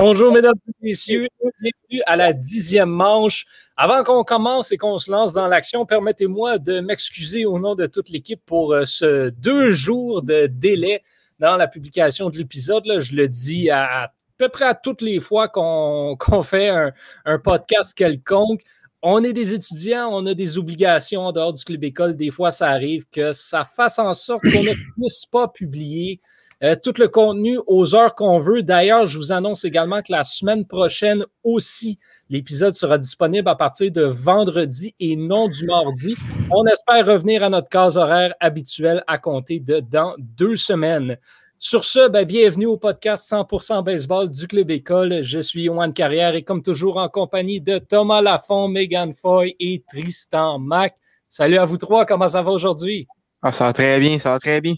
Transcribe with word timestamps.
Bonjour, 0.00 0.32
mesdames 0.32 0.54
et 0.68 0.86
messieurs. 0.90 1.26
Bienvenue 1.40 2.02
à 2.06 2.14
la 2.14 2.32
dixième 2.32 2.88
manche. 2.88 3.46
Avant 3.76 4.04
qu'on 4.04 4.22
commence 4.22 4.70
et 4.70 4.76
qu'on 4.76 4.96
se 4.96 5.10
lance 5.10 5.32
dans 5.32 5.48
l'action, 5.48 5.86
permettez-moi 5.86 6.58
de 6.58 6.78
m'excuser 6.78 7.46
au 7.46 7.58
nom 7.58 7.74
de 7.74 7.84
toute 7.86 8.08
l'équipe 8.08 8.40
pour 8.46 8.74
euh, 8.74 8.84
ce 8.84 9.30
deux 9.30 9.72
jours 9.72 10.22
de 10.22 10.46
délai 10.46 11.02
dans 11.40 11.56
la 11.56 11.66
publication 11.66 12.30
de 12.30 12.38
l'épisode. 12.38 12.84
Je 13.00 13.16
le 13.16 13.28
dis 13.28 13.70
à, 13.70 14.12
peu 14.36 14.48
près 14.48 14.66
à 14.66 14.76
toutes 14.76 15.02
les 15.02 15.18
fois 15.18 15.48
qu'on 15.48 16.16
fait 16.44 16.68
un, 16.68 17.38
podcast 17.40 17.92
quelconque. 17.92 18.62
On 19.02 19.24
est 19.24 19.32
des 19.32 19.52
étudiants, 19.52 20.10
on 20.12 20.26
a 20.26 20.34
des 20.34 20.58
obligations 20.58 21.22
en 21.22 21.32
dehors 21.32 21.52
du 21.52 21.64
club 21.64 21.82
école. 21.82 22.14
Des 22.14 22.30
fois, 22.30 22.52
ça 22.52 22.68
arrive 22.68 23.04
que 23.10 23.32
ça 23.32 23.64
fasse 23.64 23.98
en 23.98 24.14
sorte 24.14 24.42
qu'on 24.42 24.62
ne 24.62 24.74
puisse 24.94 25.26
pas 25.26 25.48
publier 25.48 26.20
euh, 26.64 26.74
tout 26.82 26.94
le 26.98 27.08
contenu 27.08 27.58
aux 27.66 27.94
heures 27.94 28.14
qu'on 28.14 28.38
veut. 28.38 28.62
D'ailleurs, 28.62 29.06
je 29.06 29.16
vous 29.16 29.32
annonce 29.32 29.64
également 29.64 30.02
que 30.02 30.10
la 30.10 30.24
semaine 30.24 30.66
prochaine 30.66 31.24
aussi, 31.44 31.98
l'épisode 32.28 32.74
sera 32.74 32.98
disponible 32.98 33.48
à 33.48 33.54
partir 33.54 33.92
de 33.92 34.02
vendredi 34.02 34.94
et 34.98 35.14
non 35.14 35.48
du 35.48 35.66
mardi. 35.66 36.16
On 36.50 36.66
espère 36.66 37.06
revenir 37.06 37.44
à 37.44 37.48
notre 37.48 37.68
case 37.68 37.96
horaire 37.96 38.34
habituelle 38.40 39.04
à 39.06 39.18
compter 39.18 39.60
de 39.60 39.80
dans 39.80 40.14
deux 40.18 40.56
semaines. 40.56 41.16
Sur 41.60 41.84
ce, 41.84 42.08
ben, 42.08 42.24
bienvenue 42.24 42.66
au 42.66 42.76
podcast 42.76 43.30
100% 43.30 43.82
baseball 43.82 44.30
du 44.30 44.46
Club 44.46 44.70
École. 44.70 45.22
Je 45.22 45.40
suis 45.40 45.62
Yohan 45.62 45.90
Carrière 45.90 46.36
et 46.36 46.44
comme 46.44 46.62
toujours 46.62 46.98
en 46.98 47.08
compagnie 47.08 47.60
de 47.60 47.78
Thomas 47.78 48.20
Lafont, 48.20 48.68
Megan 48.68 49.12
Foy 49.12 49.56
et 49.58 49.82
Tristan 49.88 50.60
Mac. 50.60 50.96
Salut 51.28 51.58
à 51.58 51.64
vous 51.64 51.76
trois, 51.76 52.06
comment 52.06 52.28
ça 52.28 52.42
va 52.42 52.52
aujourd'hui? 52.52 53.08
Ah, 53.42 53.52
ça 53.52 53.66
va 53.66 53.72
très 53.72 53.98
bien, 53.98 54.18
ça 54.18 54.30
va 54.30 54.38
très 54.38 54.60
bien. 54.60 54.74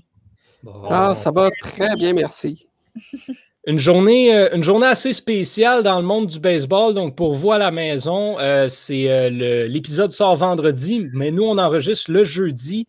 Ah, 0.88 1.14
ça 1.14 1.30
va 1.30 1.50
très 1.60 1.96
bien, 1.96 2.12
merci. 2.12 2.66
Une 3.66 3.78
journée, 3.78 4.34
euh, 4.34 4.48
une 4.54 4.64
journée 4.64 4.86
assez 4.86 5.12
spéciale 5.12 5.82
dans 5.82 6.00
le 6.00 6.06
monde 6.06 6.26
du 6.26 6.40
baseball. 6.40 6.94
Donc, 6.94 7.14
pour 7.14 7.34
vous 7.34 7.52
à 7.52 7.58
la 7.58 7.70
maison, 7.70 8.38
euh, 8.38 8.70
c'est 8.70 9.10
euh, 9.10 9.66
l'épisode 9.68 10.12
sort 10.12 10.36
vendredi, 10.36 11.06
mais 11.12 11.30
nous, 11.30 11.44
on 11.44 11.58
enregistre 11.58 12.10
le 12.10 12.24
jeudi. 12.24 12.88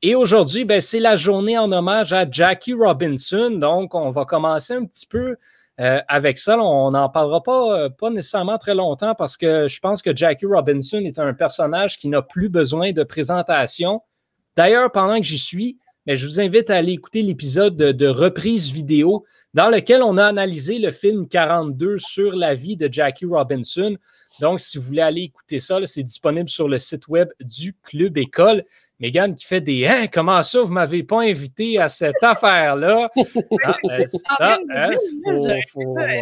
Et 0.00 0.14
aujourd'hui, 0.14 0.64
ben, 0.64 0.80
c'est 0.80 1.00
la 1.00 1.16
journée 1.16 1.58
en 1.58 1.72
hommage 1.72 2.12
à 2.12 2.28
Jackie 2.30 2.72
Robinson. 2.72 3.50
Donc, 3.50 3.96
on 3.96 4.12
va 4.12 4.24
commencer 4.24 4.74
un 4.74 4.84
petit 4.84 5.06
peu 5.06 5.36
avec 5.76 6.38
ça. 6.38 6.56
On 6.60 6.92
n'en 6.92 7.08
parlera 7.08 7.42
pas, 7.42 7.90
pas 7.90 8.10
nécessairement 8.10 8.56
très 8.56 8.74
longtemps 8.74 9.16
parce 9.16 9.36
que 9.36 9.66
je 9.66 9.80
pense 9.80 10.00
que 10.00 10.14
Jackie 10.14 10.46
Robinson 10.46 10.98
est 10.98 11.18
un 11.18 11.34
personnage 11.34 11.98
qui 11.98 12.06
n'a 12.06 12.22
plus 12.22 12.48
besoin 12.48 12.92
de 12.92 13.02
présentation. 13.02 14.00
D'ailleurs, 14.54 14.92
pendant 14.92 15.16
que 15.16 15.24
j'y 15.24 15.38
suis, 15.38 15.78
mais 16.06 16.16
je 16.16 16.26
vous 16.26 16.40
invite 16.40 16.70
à 16.70 16.76
aller 16.76 16.92
écouter 16.92 17.22
l'épisode 17.22 17.76
de, 17.76 18.06
reprise 18.06 18.72
vidéo 18.72 19.24
dans 19.54 19.68
lequel 19.68 20.02
on 20.02 20.16
a 20.16 20.24
analysé 20.24 20.78
le 20.78 20.90
film 20.90 21.28
42 21.28 21.98
sur 21.98 22.32
la 22.32 22.54
vie 22.54 22.76
de 22.76 22.88
Jackie 22.90 23.26
Robinson. 23.26 23.96
Donc, 24.40 24.60
si 24.60 24.78
vous 24.78 24.84
voulez 24.84 25.02
aller 25.02 25.22
écouter 25.22 25.60
ça, 25.60 25.78
c'est 25.84 26.02
disponible 26.02 26.48
sur 26.48 26.66
le 26.68 26.78
site 26.78 27.06
web 27.08 27.28
du 27.40 27.74
Club 27.82 28.16
École. 28.16 28.64
Megan 28.98 29.34
qui 29.34 29.44
fait 29.44 29.60
des 29.60 29.84
Hein, 29.84 30.06
comment 30.06 30.42
ça, 30.44 30.60
vous 30.60 30.68
ne 30.68 30.74
m'avez 30.74 31.02
pas 31.02 31.22
invité 31.22 31.76
à 31.78 31.88
cette 31.88 32.22
affaire-là? 32.22 33.10
Ah, 33.64 33.76
euh, 33.90 34.04
hein, 34.40 34.90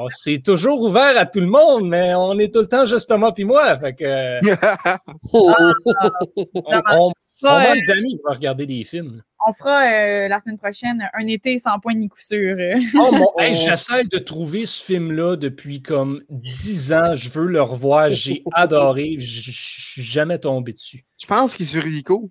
c'est 0.09 0.43
toujours 0.43 0.81
ouvert 0.81 1.17
à 1.19 1.27
tout 1.27 1.41
le 1.41 1.47
monde, 1.47 1.87
mais 1.87 2.15
on 2.15 2.39
est 2.39 2.53
tout 2.53 2.61
le 2.61 2.67
temps 2.67 2.87
justement 2.87 3.33
puis 3.33 3.45
moi. 3.45 3.79
Fait 3.79 3.93
que, 3.93 4.41
on, 5.33 7.13
manque 7.43 7.87
d'amis 7.87 8.19
pour 8.23 8.35
regarder 8.35 8.67
des 8.67 8.85
films 8.85 9.23
on 9.47 9.53
fera 9.53 9.85
euh, 9.85 10.29
la 10.29 10.41
semaine 10.41 10.59
prochaine 10.59 11.09
un 11.13 11.27
été 11.27 11.59
sans 11.59 11.79
point 11.81 11.95
ni 11.95 12.09
coup 12.09 12.21
sûr. 12.21 12.57
oh, 12.95 13.35
J'essaie 13.39 14.05
de 14.05 14.19
trouver 14.19 14.67
ce 14.67 14.83
film-là 14.83 15.37
depuis 15.37 15.83
comme 15.83 16.23
dix 16.29 16.93
ans. 16.93 17.15
Je 17.15 17.29
veux 17.31 17.47
le 17.47 17.63
revoir. 17.63 18.11
J'ai 18.11 18.43
adoré. 18.53 19.17
Je 19.19 19.51
suis 19.51 20.03
jamais 20.03 20.39
tombé 20.39 20.73
dessus. 20.73 21.05
Je 21.19 21.27
pense 21.27 21.57
qu'il 21.57 21.67
est 21.67 21.71
sur 21.71 21.83
Rico. 21.83 22.31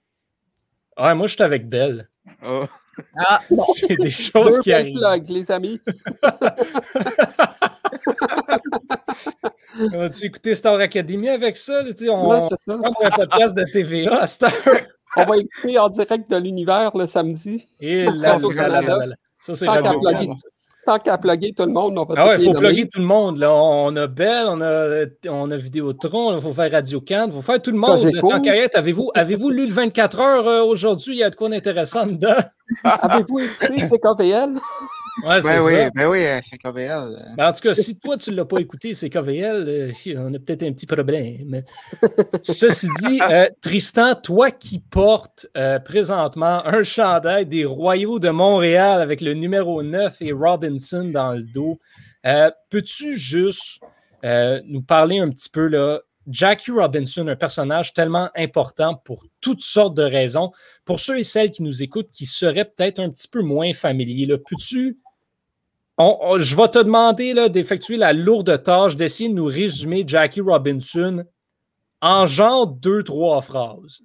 Ouais, 0.98 1.16
moi, 1.16 1.28
je 1.28 1.34
suis 1.34 1.44
avec 1.44 1.68
Belle. 1.68 2.10
Oh. 2.46 2.66
Ah, 3.18 3.40
C'est 3.76 3.96
des 3.96 4.10
choses 4.10 4.60
qui 4.60 4.74
arrivent. 4.74 5.00
les 5.28 5.50
amis. 5.52 5.80
As-tu 10.00 10.26
écouté 10.26 10.56
Star 10.56 10.76
Academy 10.76 11.30
avec 11.30 11.58
ça? 11.58 11.84
on 12.10 12.30
ouais, 12.30 12.42
ça. 12.50 12.56
un 12.68 13.12
podcast 13.12 13.56
de 13.56 13.64
TVA 13.72 14.26
Star. 14.28 14.52
On 15.18 15.24
va 15.24 15.38
écouter 15.38 15.80
en 15.80 15.90
direct 15.90 16.30
de 16.30 16.38
l'univers 16.38 16.96
le 16.96 17.08
samedi. 17.08 17.66
Et 17.80 18.06
là, 18.16 18.40
ça, 19.40 19.56
c'est 19.56 19.68
Radio 19.68 20.00
Tant 20.86 20.98
qu'à 20.98 21.18
plugger 21.18 21.54
tout 21.54 21.66
le 21.66 21.74
monde, 21.74 21.98
on 21.98 22.06
va 22.06 22.16
Ah 22.18 22.28
ouais, 22.28 22.36
il 22.40 22.46
faut 22.46 22.54
plugger 22.54 22.88
tout 22.88 23.00
le 23.00 23.06
monde. 23.06 23.38
Là. 23.38 23.54
On 23.54 23.96
a 23.96 24.08
Belle, 24.08 24.46
on 24.48 24.62
a, 24.62 25.06
on 25.28 25.52
a 25.52 25.58
Vidéotron, 25.58 26.36
il 26.36 26.42
faut 26.42 26.54
faire 26.54 26.72
Radio 26.72 27.02
Can, 27.02 27.26
il 27.28 27.34
faut 27.34 27.42
faire 27.42 27.62
tout 27.62 27.72
le 27.72 27.78
monde. 27.78 28.00
Tant 28.22 28.42
qu'à 28.42 28.54
avez-vous 28.74 29.12
avez 29.14 29.36
lu 29.36 29.66
le 29.68 29.74
24 29.74 30.20
heures 30.20 30.48
euh, 30.48 30.64
aujourd'hui? 30.64 31.16
Il 31.16 31.20
y 31.20 31.24
a 31.24 31.30
de 31.30 31.36
quoi 31.36 31.50
d'intéressant 31.50 32.06
dedans? 32.06 32.36
Avez-vous 32.84 33.40
écouté 33.40 33.88
CKVL? 33.88 34.60
Ouais, 35.24 35.42
ben, 35.42 35.62
oui, 35.62 35.74
ben 35.96 36.10
oui, 36.10 36.20
c'est 36.42 36.58
KVL. 36.58 37.34
Ben, 37.36 37.50
en 37.50 37.54
tout 37.54 37.62
cas, 37.62 37.74
si 37.74 37.98
toi, 37.98 38.18
tu 38.18 38.32
ne 38.32 38.36
l'as 38.36 38.46
pas 38.46 38.60
écouté, 38.60 38.94
c'est 38.94 39.10
KVL, 39.10 39.68
euh, 39.68 39.92
on 40.18 40.34
a 40.34 40.40
peut-être 40.40 40.64
un 40.64 40.74
petit 40.74 40.86
problème. 40.86 41.64
Ceci 42.44 42.88
dit, 43.02 43.20
euh, 43.30 43.50
Tristan, 43.62 44.16
toi 44.16 44.52
qui 44.52 44.80
portes 44.80 45.48
euh, 45.58 45.80
présentement 45.80 46.66
un 46.66 46.84
chandail 46.84 47.46
des 47.46 47.66
Royaux 47.66 48.20
de 48.20 48.30
Montréal 48.30 49.02
avec 49.02 49.22
le 49.22 49.34
numéro 49.34 49.84
9 49.84 50.18
et 50.22 50.32
Robinson 50.32 51.10
dans 51.12 51.34
le 51.34 51.44
dos, 51.44 51.80
peux-tu 52.70 53.18
juste 53.18 53.80
nous 54.24 54.82
parler 54.82 55.20
un 55.20 55.30
petit 55.30 55.50
peu 55.50 55.68
là, 55.68 56.00
Jackie 56.30 56.72
Robinson, 56.72 57.28
un 57.28 57.36
personnage 57.36 57.94
tellement 57.94 58.30
important 58.36 58.96
pour 58.96 59.26
toutes 59.42 59.62
sortes 59.62 59.96
de 59.96 60.04
raisons. 60.04 60.52
Pour 60.86 61.00
ceux 61.00 61.20
et 61.20 61.24
celles 61.24 61.50
qui 61.50 61.64
nous 61.64 61.82
écoutent, 61.82 62.12
qui 62.12 62.28
seraient 62.28 62.66
peut-être 62.66 63.00
un 63.00 63.10
petit 63.10 63.28
peu 63.28 63.42
moins 63.42 63.74
familiers, 63.74 64.28
peux-tu 64.28 65.00
je 66.00 66.56
vais 66.56 66.68
te 66.70 66.80
demander 66.80 67.50
d'effectuer 67.50 67.98
la 67.98 68.14
lourde 68.14 68.64
tâche 68.64 68.96
d'essayer 68.96 69.30
de 69.30 69.36
nous 69.36 69.46
résumer 69.46 70.04
Jackie 70.08 70.42
Robinson 70.42 71.26
en 72.02 72.26
genre 72.26 72.68
deux, 72.68 73.04
trois 73.04 73.42
phrases. 73.42 74.02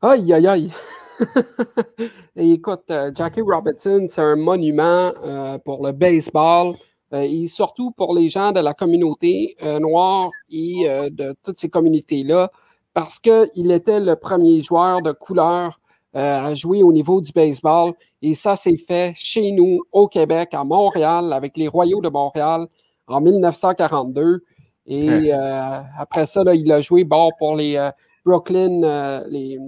Aïe, 0.00 0.32
aïe, 0.32 0.46
aïe. 0.46 0.70
écoute, 2.36 2.84
euh, 2.90 3.10
Jackie 3.14 3.40
Robinson, 3.40 4.06
c'est 4.08 4.20
un 4.20 4.36
monument 4.36 5.12
euh, 5.24 5.58
pour 5.58 5.84
le 5.84 5.92
baseball 5.92 6.74
euh, 7.12 7.20
et 7.20 7.46
surtout 7.46 7.90
pour 7.92 8.14
les 8.14 8.28
gens 8.28 8.52
de 8.52 8.60
la 8.60 8.74
communauté 8.74 9.56
noire 9.80 10.30
et 10.50 10.86
de 11.10 11.34
toutes 11.42 11.58
ces 11.58 11.68
communautés-là, 11.68 12.50
parce 12.94 13.18
qu'il 13.18 13.70
était 13.70 14.00
le 14.00 14.16
premier 14.16 14.62
joueur 14.62 15.02
de 15.02 15.12
couleur 15.12 15.80
à 16.18 16.54
jouer 16.54 16.82
au 16.82 16.92
niveau 16.92 17.20
du 17.20 17.32
baseball. 17.32 17.92
Et 18.22 18.34
ça 18.34 18.56
s'est 18.56 18.78
fait 18.78 19.12
chez 19.14 19.52
nous, 19.52 19.82
au 19.92 20.08
Québec, 20.08 20.54
à 20.54 20.64
Montréal, 20.64 21.32
avec 21.32 21.56
les 21.56 21.68
Royaux 21.68 22.00
de 22.00 22.08
Montréal 22.08 22.66
en 23.06 23.20
1942. 23.20 24.42
Et 24.86 25.32
euh, 25.32 25.80
après 25.98 26.26
ça, 26.26 26.42
il 26.54 26.70
a 26.70 26.80
joué 26.80 27.04
bord 27.04 27.32
pour 27.38 27.56
les 27.56 27.76
euh, 27.76 27.90
Brooklyn, 28.24 28.82
euh, 28.82 29.24
les, 29.28 29.58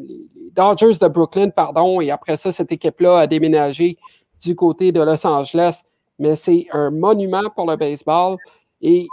Dodgers 0.53 0.99
de 1.01 1.09
Brooklyn, 1.09 1.51
pardon. 1.51 2.01
Et 2.01 2.11
après 2.11 2.37
ça, 2.37 2.53
cette 2.53 2.73
équipe-là 2.73 3.21
a 3.21 3.27
déménagé 3.27 3.97
du 4.41 4.55
côté 4.55 4.93
de 4.93 5.03
Los 5.03 5.27
Angeles. 5.27 5.83
Mais 6.19 6.37
c'est 6.37 6.67
un 6.73 6.91
monument 6.91 7.45
pour 7.55 7.69
le 7.69 7.77
baseball. 7.77 8.37
Et 8.81 9.07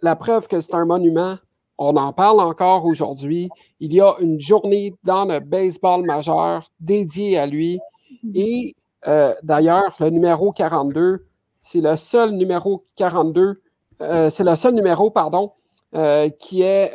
la 0.00 0.16
preuve 0.16 0.48
que 0.48 0.60
c'est 0.60 0.74
un 0.74 0.84
monument, 0.84 1.36
on 1.78 1.96
en 1.96 2.12
parle 2.12 2.40
encore 2.40 2.84
aujourd'hui. 2.84 3.48
Il 3.80 3.92
y 3.92 4.00
a 4.00 4.14
une 4.20 4.40
journée 4.40 4.94
dans 5.04 5.24
le 5.24 5.40
baseball 5.40 6.04
majeur 6.04 6.70
dédiée 6.80 7.38
à 7.38 7.46
lui. 7.46 7.80
Et 8.34 8.74
euh, 9.06 9.34
d'ailleurs, 9.42 9.96
le 10.00 10.10
numéro 10.10 10.52
42, 10.52 11.26
c'est 11.62 11.80
le 11.80 11.96
seul 11.96 12.32
numéro 12.32 12.84
42, 12.96 13.60
euh, 14.02 14.30
c'est 14.30 14.44
le 14.44 14.54
seul 14.54 14.74
numéro, 14.74 15.10
pardon, 15.10 15.52
euh, 15.94 16.28
qui 16.28 16.62
est 16.62 16.92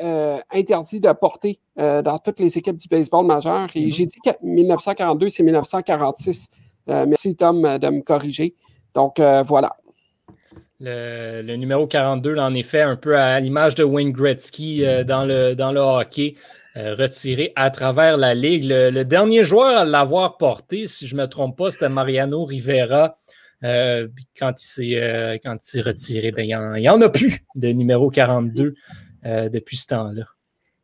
interdit 0.51 0.99
de 0.99 1.11
porter 1.13 1.59
dans 1.77 2.17
toutes 2.23 2.39
les 2.39 2.57
équipes 2.57 2.77
du 2.77 2.87
baseball 2.87 3.25
majeur. 3.25 3.67
Et 3.75 3.87
mm-hmm. 3.87 3.93
j'ai 3.93 4.05
dit 4.05 4.19
que 4.23 4.31
1942, 4.41 5.29
c'est 5.29 5.43
1946. 5.43 6.49
merci, 6.87 7.35
Tom, 7.35 7.61
de 7.61 7.89
me 7.89 8.01
corriger. 8.01 8.55
Donc, 8.93 9.19
voilà. 9.45 9.75
Le, 10.81 11.55
numéro 11.55 11.87
42, 11.87 12.37
en 12.37 12.53
effet, 12.53 12.81
un 12.81 12.95
peu 12.95 13.17
à 13.17 13.39
l'image 13.39 13.75
de 13.75 13.83
Wayne 13.83 14.11
Gretzky 14.11 14.83
dans, 15.05 15.25
le, 15.25 15.53
dans 15.53 15.71
le 15.71 15.79
hockey. 15.79 16.35
Euh, 16.79 16.95
retiré 16.95 17.51
à 17.55 17.71
travers 17.71 18.15
la 18.15 18.35
ligue. 18.35 18.63
Le, 18.65 19.03
dernier 19.03 19.43
joueur 19.43 19.79
à 19.79 19.85
l'avoir 19.85 20.37
porté, 20.37 20.87
si 20.87 21.07
je 21.07 21.15
ne 21.15 21.21
me 21.21 21.27
trompe 21.27 21.57
pas, 21.57 21.71
c'était 21.71 21.89
Mariano 21.89 22.45
Rivera. 22.45 23.17
Euh, 23.63 24.07
quand 24.37 24.53
il 24.77 24.95
euh, 24.95 25.37
s'est 25.59 25.81
retiré, 25.81 26.31
ben, 26.31 26.43
il 26.43 26.81
n'y 26.81 26.89
en, 26.89 27.01
a 27.01 27.09
plus 27.09 27.43
de 27.55 27.69
numéro 27.69 28.09
42 28.09 28.75
depuis 29.23 29.75
ce 29.75 29.87
temps-là. 29.87 30.23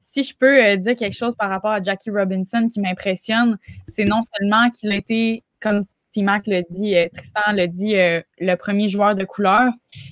Si 0.01 0.23
je 0.23 0.35
peux 0.35 0.75
dire 0.77 0.95
quelque 0.95 1.15
chose 1.15 1.35
par 1.37 1.49
rapport 1.49 1.71
à 1.71 1.81
Jackie 1.81 2.09
Robinson 2.09 2.67
qui 2.67 2.81
m'impressionne, 2.81 3.57
c'est 3.87 4.05
non 4.05 4.21
seulement 4.23 4.69
qu'il 4.71 4.91
a 4.91 4.95
été 4.95 5.43
comme 5.61 5.85
T-Mac 6.15 6.47
l'a 6.47 6.61
dit, 6.61 6.95
euh, 6.95 7.07
Tristan 7.13 7.51
l'a 7.53 7.67
dit, 7.67 7.95
euh, 7.95 8.21
le 8.39 8.55
premier 8.55 8.87
joueur 8.87 9.15
de 9.15 9.25
couleur. 9.25 9.65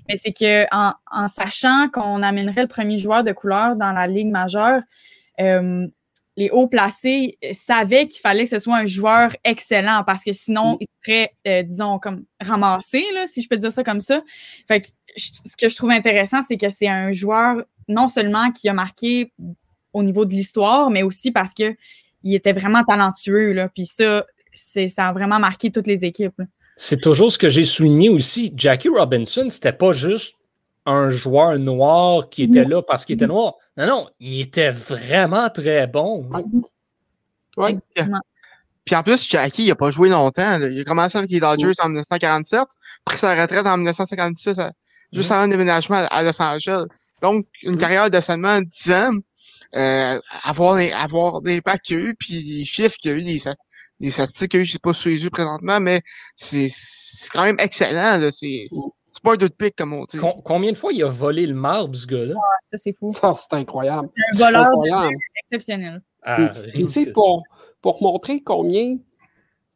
Mais 0.09 0.17
c'est 0.17 0.33
que 0.33 0.65
en, 0.71 0.93
en 1.09 1.27
sachant 1.27 1.87
qu'on 1.89 2.21
amènerait 2.21 2.63
le 2.63 2.67
premier 2.67 2.97
joueur 2.97 3.23
de 3.23 3.31
couleur 3.31 3.77
dans 3.77 3.93
la 3.93 4.05
Ligue 4.07 4.27
majeure, 4.27 4.81
euh, 5.39 5.87
les 6.35 6.49
hauts 6.49 6.67
placés 6.67 7.37
savaient 7.53 8.07
qu'il 8.07 8.19
fallait 8.19 8.43
que 8.43 8.49
ce 8.49 8.59
soit 8.59 8.75
un 8.75 8.85
joueur 8.85 9.35
excellent 9.43 10.03
parce 10.03 10.23
que 10.23 10.33
sinon, 10.33 10.77
il 10.81 10.87
serait, 11.05 11.63
disons, 11.63 11.99
comme 11.99 12.25
ramassé, 12.41 13.05
là, 13.13 13.27
si 13.27 13.43
je 13.43 13.47
peux 13.47 13.57
dire 13.57 13.71
ça 13.71 13.83
comme 13.83 14.01
ça. 14.01 14.21
Fait 14.67 14.81
que 14.81 14.87
ce 15.15 15.55
que 15.55 15.69
je 15.69 15.75
trouve 15.75 15.91
intéressant, 15.91 16.41
c'est 16.41 16.57
que 16.57 16.71
c'est 16.71 16.87
un 16.87 17.13
joueur 17.13 17.63
non 17.87 18.07
seulement 18.07 18.51
qui 18.51 18.67
a 18.67 18.73
marqué 18.73 19.31
au 19.93 20.01
niveau 20.01 20.25
de 20.25 20.31
l'histoire, 20.31 20.89
mais 20.89 21.03
aussi 21.03 21.31
parce 21.31 21.53
que 21.53 21.75
il 22.23 22.33
était 22.33 22.53
vraiment 22.53 22.83
talentueux. 22.83 23.53
Là. 23.53 23.69
Puis 23.69 23.85
ça, 23.85 24.25
ça 24.53 25.07
a 25.07 25.13
vraiment 25.13 25.39
marqué 25.39 25.71
toutes 25.71 25.87
les 25.87 26.05
équipes. 26.05 26.41
C'est 26.75 27.01
toujours 27.01 27.31
ce 27.31 27.37
que 27.37 27.49
j'ai 27.49 27.65
souligné 27.65 28.09
aussi. 28.09 28.53
Jackie 28.55 28.89
Robinson, 28.89 29.47
c'était 29.49 29.73
pas 29.73 29.91
juste 29.91 30.35
un 30.85 31.09
joueur 31.09 31.57
noir 31.59 32.29
qui 32.29 32.43
était 32.43 32.65
là 32.65 32.81
parce 32.81 33.05
qu'il 33.05 33.15
était 33.15 33.27
noir. 33.27 33.53
Non, 33.77 33.87
non, 33.87 34.09
il 34.19 34.41
était 34.41 34.71
vraiment 34.71 35.49
très 35.49 35.87
bon. 35.87 36.29
Oui. 37.57 37.77
Puis 38.85 38.95
en 38.95 39.03
plus, 39.03 39.27
Jackie, 39.29 39.63
il 39.63 39.69
n'a 39.69 39.75
pas 39.75 39.91
joué 39.91 40.09
longtemps. 40.09 40.59
Il 40.59 40.79
a 40.79 40.83
commencé 40.83 41.17
avec 41.17 41.31
les 41.31 41.39
Dodgers 41.39 41.73
en 41.81 41.87
1947, 41.87 42.61
pris 43.05 43.17
sa 43.17 43.41
retraite 43.41 43.65
en 43.65 43.77
1956, 43.77 44.57
juste 45.13 45.31
avant 45.31 45.45
le 45.45 45.51
déménagement 45.51 46.05
à 46.09 46.23
Los 46.23 46.41
Angeles. 46.41 46.85
Donc, 47.21 47.45
une 47.61 47.77
carrière 47.77 48.09
de 48.09 48.19
seulement 48.19 48.59
10 48.59 48.91
ans, 48.91 49.11
euh, 49.75 50.19
avoir, 50.43 50.77
avoir 50.95 51.41
l'impact 51.41 51.85
qu'il 51.85 51.97
y 51.97 52.01
a 52.01 52.03
eu, 52.09 52.15
puis 52.15 52.41
les 52.41 52.65
chiffres 52.65 52.97
qu'il 53.01 53.11
y 53.11 53.13
a 53.13 53.17
eu, 53.17 53.21
les, 53.21 53.39
les 54.03 54.11
statistiques 54.11 54.51
qu'il 54.51 54.59
y 54.59 54.61
a 54.61 54.63
eu, 54.63 54.65
je 54.65 54.71
sais 54.73 54.79
pas 54.79 54.93
sous 54.93 55.07
les 55.09 55.23
yeux 55.23 55.29
présentement, 55.29 55.79
mais 55.79 56.01
c'est 56.35 56.67
quand 57.31 57.43
même 57.43 57.55
excellent. 57.59 58.19
C'est 58.31 59.23
pas 59.23 59.33
un 59.33 59.37
doute 59.37 59.55
pic, 59.55 59.75
comme 59.75 59.93
on 59.93 60.03
dit. 60.05 60.19
combien 60.43 60.71
de 60.71 60.77
fois 60.77 60.91
il 60.91 61.03
a 61.03 61.07
volé 61.07 61.47
le 61.47 61.53
marbre, 61.53 61.95
ce 61.95 62.05
gars-là? 62.05 62.35
ça, 62.71 62.77
c'est 62.77 62.93
fou. 62.97 63.13
c'est 63.13 63.53
incroyable. 63.53 64.09
Un 64.33 64.37
voleur 64.37 65.09
exceptionnel. 65.45 66.01
Ah, 66.23 66.51
pour, 67.13 67.43
pour 67.81 68.01
montrer 68.01 68.41
combien 68.41 68.97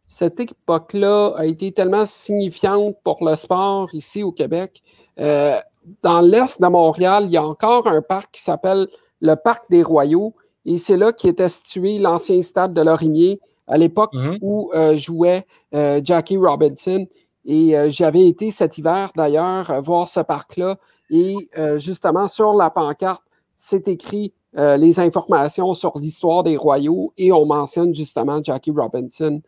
cette 0.07 0.39
époque-là 0.39 1.33
a 1.35 1.45
été 1.45 1.71
tellement 1.71 2.05
signifiante 2.05 2.95
pour 3.03 3.23
le 3.25 3.35
sport 3.35 3.89
ici 3.93 4.23
au 4.23 4.31
Québec, 4.31 4.81
euh, 5.19 5.59
dans 6.01 6.21
l'est 6.21 6.61
de 6.61 6.67
Montréal, 6.67 7.25
il 7.25 7.31
y 7.31 7.37
a 7.37 7.43
encore 7.43 7.87
un 7.87 8.01
parc 8.01 8.33
qui 8.33 8.41
s'appelle 8.41 8.87
le 9.21 9.35
Parc 9.35 9.69
des 9.69 9.83
Royaux. 9.83 10.35
Et 10.65 10.77
c'est 10.77 10.97
là 10.97 11.13
qu'était 11.13 11.49
situé 11.49 11.97
l'ancien 11.97 12.41
stade 12.41 12.73
de 12.73 12.81
Lorimier 12.81 13.39
à 13.67 13.77
l'époque 13.77 14.13
mhm. 14.13 14.37
où 14.41 14.71
euh, 14.73 14.97
jouait 14.97 15.45
euh, 15.73 16.01
Jackie 16.03 16.37
Robinson. 16.37 17.05
Et 17.45 17.77
euh, 17.77 17.89
j'avais 17.89 18.27
été 18.27 18.51
cet 18.51 18.77
hiver 18.77 19.11
d'ailleurs 19.15 19.81
voir 19.81 20.09
ce 20.09 20.19
parc-là. 20.19 20.75
Et 21.09 21.35
justement, 21.77 22.27
sur 22.27 22.53
la 22.53 22.69
pancarte, 22.69 23.23
c'est 23.55 23.87
écrit 23.87 24.33
les 24.53 24.99
informations 24.99 25.73
sur 25.73 25.97
l'histoire 25.97 26.43
des 26.43 26.57
royaux 26.57 27.13
et 27.17 27.31
on 27.31 27.45
mentionne 27.45 27.95
justement 27.95 28.43
Jackie 28.43 28.71
Robinson 28.71 29.41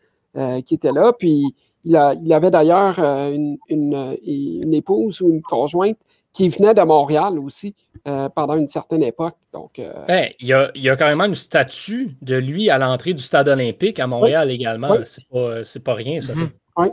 qui 0.66 0.74
était 0.74 0.94
là. 0.94 1.12
Puis 1.12 1.54
il, 1.84 1.98
a, 1.98 2.14
il 2.14 2.32
avait 2.32 2.50
d'ailleurs 2.50 2.98
une, 3.00 3.58
une, 3.68 4.18
une, 4.24 4.74
épouse 4.74 5.20
ou 5.20 5.32
une 5.32 5.42
conjointe 5.42 5.98
qui 6.40 6.50
venait 6.50 6.74
de 6.74 6.82
Montréal 6.82 7.38
aussi. 7.38 7.76
Euh, 8.08 8.30
pendant 8.30 8.56
une 8.56 8.70
certaine 8.70 9.04
époque. 9.04 9.36
Donc, 9.52 9.78
euh, 9.78 10.06
ben, 10.08 10.30
il, 10.40 10.48
y 10.48 10.54
a, 10.54 10.72
il 10.74 10.82
y 10.82 10.90
a 10.90 10.96
carrément 10.96 11.26
une 11.26 11.36
statue 11.36 12.16
de 12.22 12.38
lui 12.38 12.70
à 12.70 12.78
l'entrée 12.78 13.14
du 13.14 13.22
stade 13.22 13.50
olympique 13.50 14.00
à 14.00 14.08
Montréal 14.08 14.50
également. 14.52 14.96
C'est 15.04 15.28
pas, 15.28 15.62
pas, 15.84 15.94
rien, 15.96 16.22
ça. 16.22 16.34
Mm-hmm. 16.34 16.92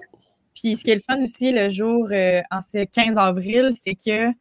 Puis 0.53 0.77
ce 0.77 0.83
qui 0.83 0.91
est 0.91 0.97
le 0.97 1.01
fun 1.01 1.23
aussi 1.23 1.53
le 1.53 1.71
jour, 1.71 2.09
euh, 2.11 2.43
en 2.51 2.61
ce 2.61 2.85
15 2.85 3.19
avril, 3.19 3.71
c'est 3.77 3.95
que 3.95 4.33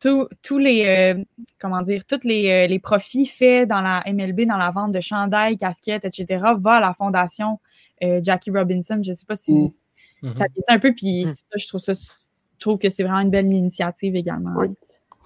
tous 0.00 0.58
les 0.58 1.24
comment 1.58 1.80
dire, 1.80 2.04
tous 2.04 2.20
les, 2.24 2.68
les, 2.68 2.78
profits 2.78 3.26
faits 3.26 3.66
dans 3.66 3.80
la 3.80 4.02
MLB, 4.06 4.42
dans 4.46 4.58
la 4.58 4.70
vente 4.70 4.92
de 4.92 5.00
chandails, 5.00 5.56
casquettes, 5.56 6.04
etc., 6.04 6.44
vont 6.58 6.72
à 6.72 6.80
la 6.80 6.92
fondation 6.92 7.58
Jackie 8.20 8.50
Robinson. 8.50 9.00
Je 9.02 9.10
ne 9.10 9.14
sais 9.14 9.26
pas 9.26 9.36
si 9.36 9.72
mm. 10.20 10.34
ça 10.34 10.44
dit 10.54 10.62
un 10.68 10.78
peu, 10.78 10.92
puis 10.94 11.24
mm. 11.24 11.34
je 11.56 11.68
trouve 11.68 11.80
ça 11.80 11.94
trouve 12.64 12.78
que 12.78 12.88
c'est 12.88 13.02
vraiment 13.02 13.20
une 13.20 13.30
belle 13.30 13.52
initiative 13.52 14.16
également. 14.16 14.54
Oui. 14.56 14.68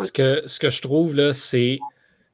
Ce 0.00 0.12
que, 0.12 0.42
ce 0.46 0.58
que 0.58 0.70
je 0.70 0.80
trouve, 0.80 1.14
là, 1.14 1.32
c'est 1.32 1.78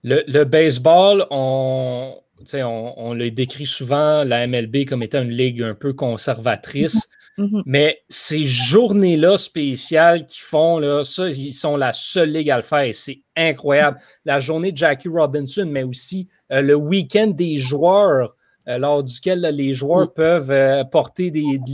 le, 0.02 0.44
baseball, 0.44 1.26
on, 1.30 2.14
on, 2.52 2.94
on 2.96 3.14
le 3.14 3.30
décrit 3.30 3.66
souvent, 3.66 4.24
la 4.24 4.46
MLB, 4.46 4.84
comme 4.86 5.02
étant 5.02 5.22
une 5.22 5.30
ligue 5.30 5.62
un 5.62 5.74
peu 5.74 5.94
conservatrice. 5.94 6.96
Mm-hmm. 6.96 7.10
Mm-hmm. 7.36 7.62
Mais 7.66 8.02
ces 8.08 8.44
journées-là 8.44 9.38
spéciales 9.38 10.26
qui 10.26 10.40
font, 10.40 10.78
là, 10.78 11.02
ça, 11.04 11.28
ils 11.28 11.52
sont 11.52 11.76
la 11.76 11.92
seule 11.92 12.30
ligue 12.30 12.50
à 12.50 12.56
le 12.56 12.62
faire. 12.62 12.94
C'est 12.94 13.22
incroyable. 13.36 13.98
La 14.24 14.38
journée 14.38 14.72
de 14.72 14.76
Jackie 14.76 15.08
Robinson, 15.08 15.66
mais 15.68 15.82
aussi 15.82 16.28
euh, 16.52 16.60
le 16.60 16.74
week-end 16.74 17.28
des 17.28 17.56
joueurs, 17.58 18.36
lors 18.66 19.02
duquel 19.02 19.40
les 19.40 19.72
joueurs 19.72 20.08
mm. 20.08 20.14
peuvent 20.14 20.50
euh, 20.50 20.84
porter 20.84 21.30
des, 21.30 21.58
de 21.58 21.70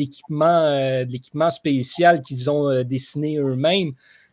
l'équipement 1.10 1.50
spécial 1.50 2.22
qu'ils 2.22 2.50
ont 2.50 2.82
dessiné 2.82 3.38
eux-mêmes. 3.38 3.92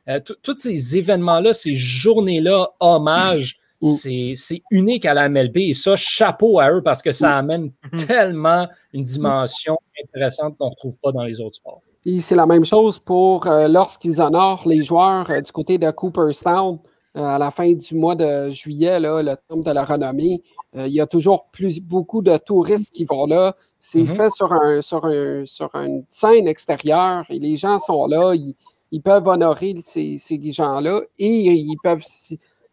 Euh, 0.10 0.20
tous 0.22 0.58
ces 0.58 0.98
événements-là, 0.98 1.54
ces 1.54 1.74
journées-là, 1.74 2.70
hommage, 2.80 3.60
mm. 3.82 3.90
c'est 4.36 4.62
unique 4.72 5.06
à 5.06 5.14
la 5.14 5.28
MLB. 5.28 5.58
Et 5.58 5.74
ça, 5.74 5.96
chapeau 5.96 6.60
à 6.60 6.72
eux 6.72 6.82
parce 6.82 7.02
que 7.02 7.12
ça 7.12 7.30
mm. 7.30 7.40
amène 7.40 7.72
tellement 8.08 8.68
une 8.94 9.04
dimension 9.04 9.78
intéressante 10.04 10.58
qu'on 10.58 10.66
ne 10.66 10.72
retrouve 10.72 10.98
pas 11.00 11.12
dans 11.12 11.24
les 11.24 11.42
autres 11.42 11.56
sports. 11.56 11.82
Et 12.06 12.22
c'est 12.22 12.36
la 12.36 12.46
même 12.46 12.64
chose 12.64 13.00
pour 13.00 13.48
euh, 13.48 13.68
lorsqu'ils 13.68 14.22
honorent 14.22 14.66
les 14.66 14.82
joueurs 14.82 15.30
euh, 15.30 15.42
du 15.42 15.52
côté 15.52 15.78
de 15.78 15.92
Cooperstown 15.92 16.80
à 17.18 17.38
la 17.38 17.52
fin 17.52 17.74
du 17.74 17.96
mois 17.96 18.16
de 18.16 18.50
juillet, 18.50 19.00
là, 19.00 19.22
le 19.22 19.36
temps 19.48 19.58
de 19.58 19.72
la 19.72 19.84
renommée. 19.84 20.42
il 20.74 20.88
y 20.88 21.02
a 21.02 21.08
toujours 21.08 21.48
plus, 21.52 21.80
beaucoup 21.82 22.22
de 22.22 22.38
touristes 22.38 22.94
qui 22.94 23.06
vont 23.06 23.26
là. 23.26 23.56
C'est 23.80 24.02
mm-hmm. 24.02 24.16
fait 24.16 24.30
sur, 24.30 24.52
un, 24.54 24.82
sur, 24.82 25.06
un, 25.06 25.46
sur 25.46 25.70
une 25.76 26.04
scène 26.10 26.48
extérieure 26.48 27.26
et 27.30 27.40
les 27.40 27.58
gens 27.58 27.80
sont 27.80 28.08
là. 28.08 28.34
Ils, 28.36 28.56
ils 28.92 29.02
peuvent 29.02 29.28
honorer 29.28 29.76
ces, 29.82 30.18
gens-là 30.52 31.02
et 31.20 31.28
ils 31.28 31.78
peuvent 31.84 32.04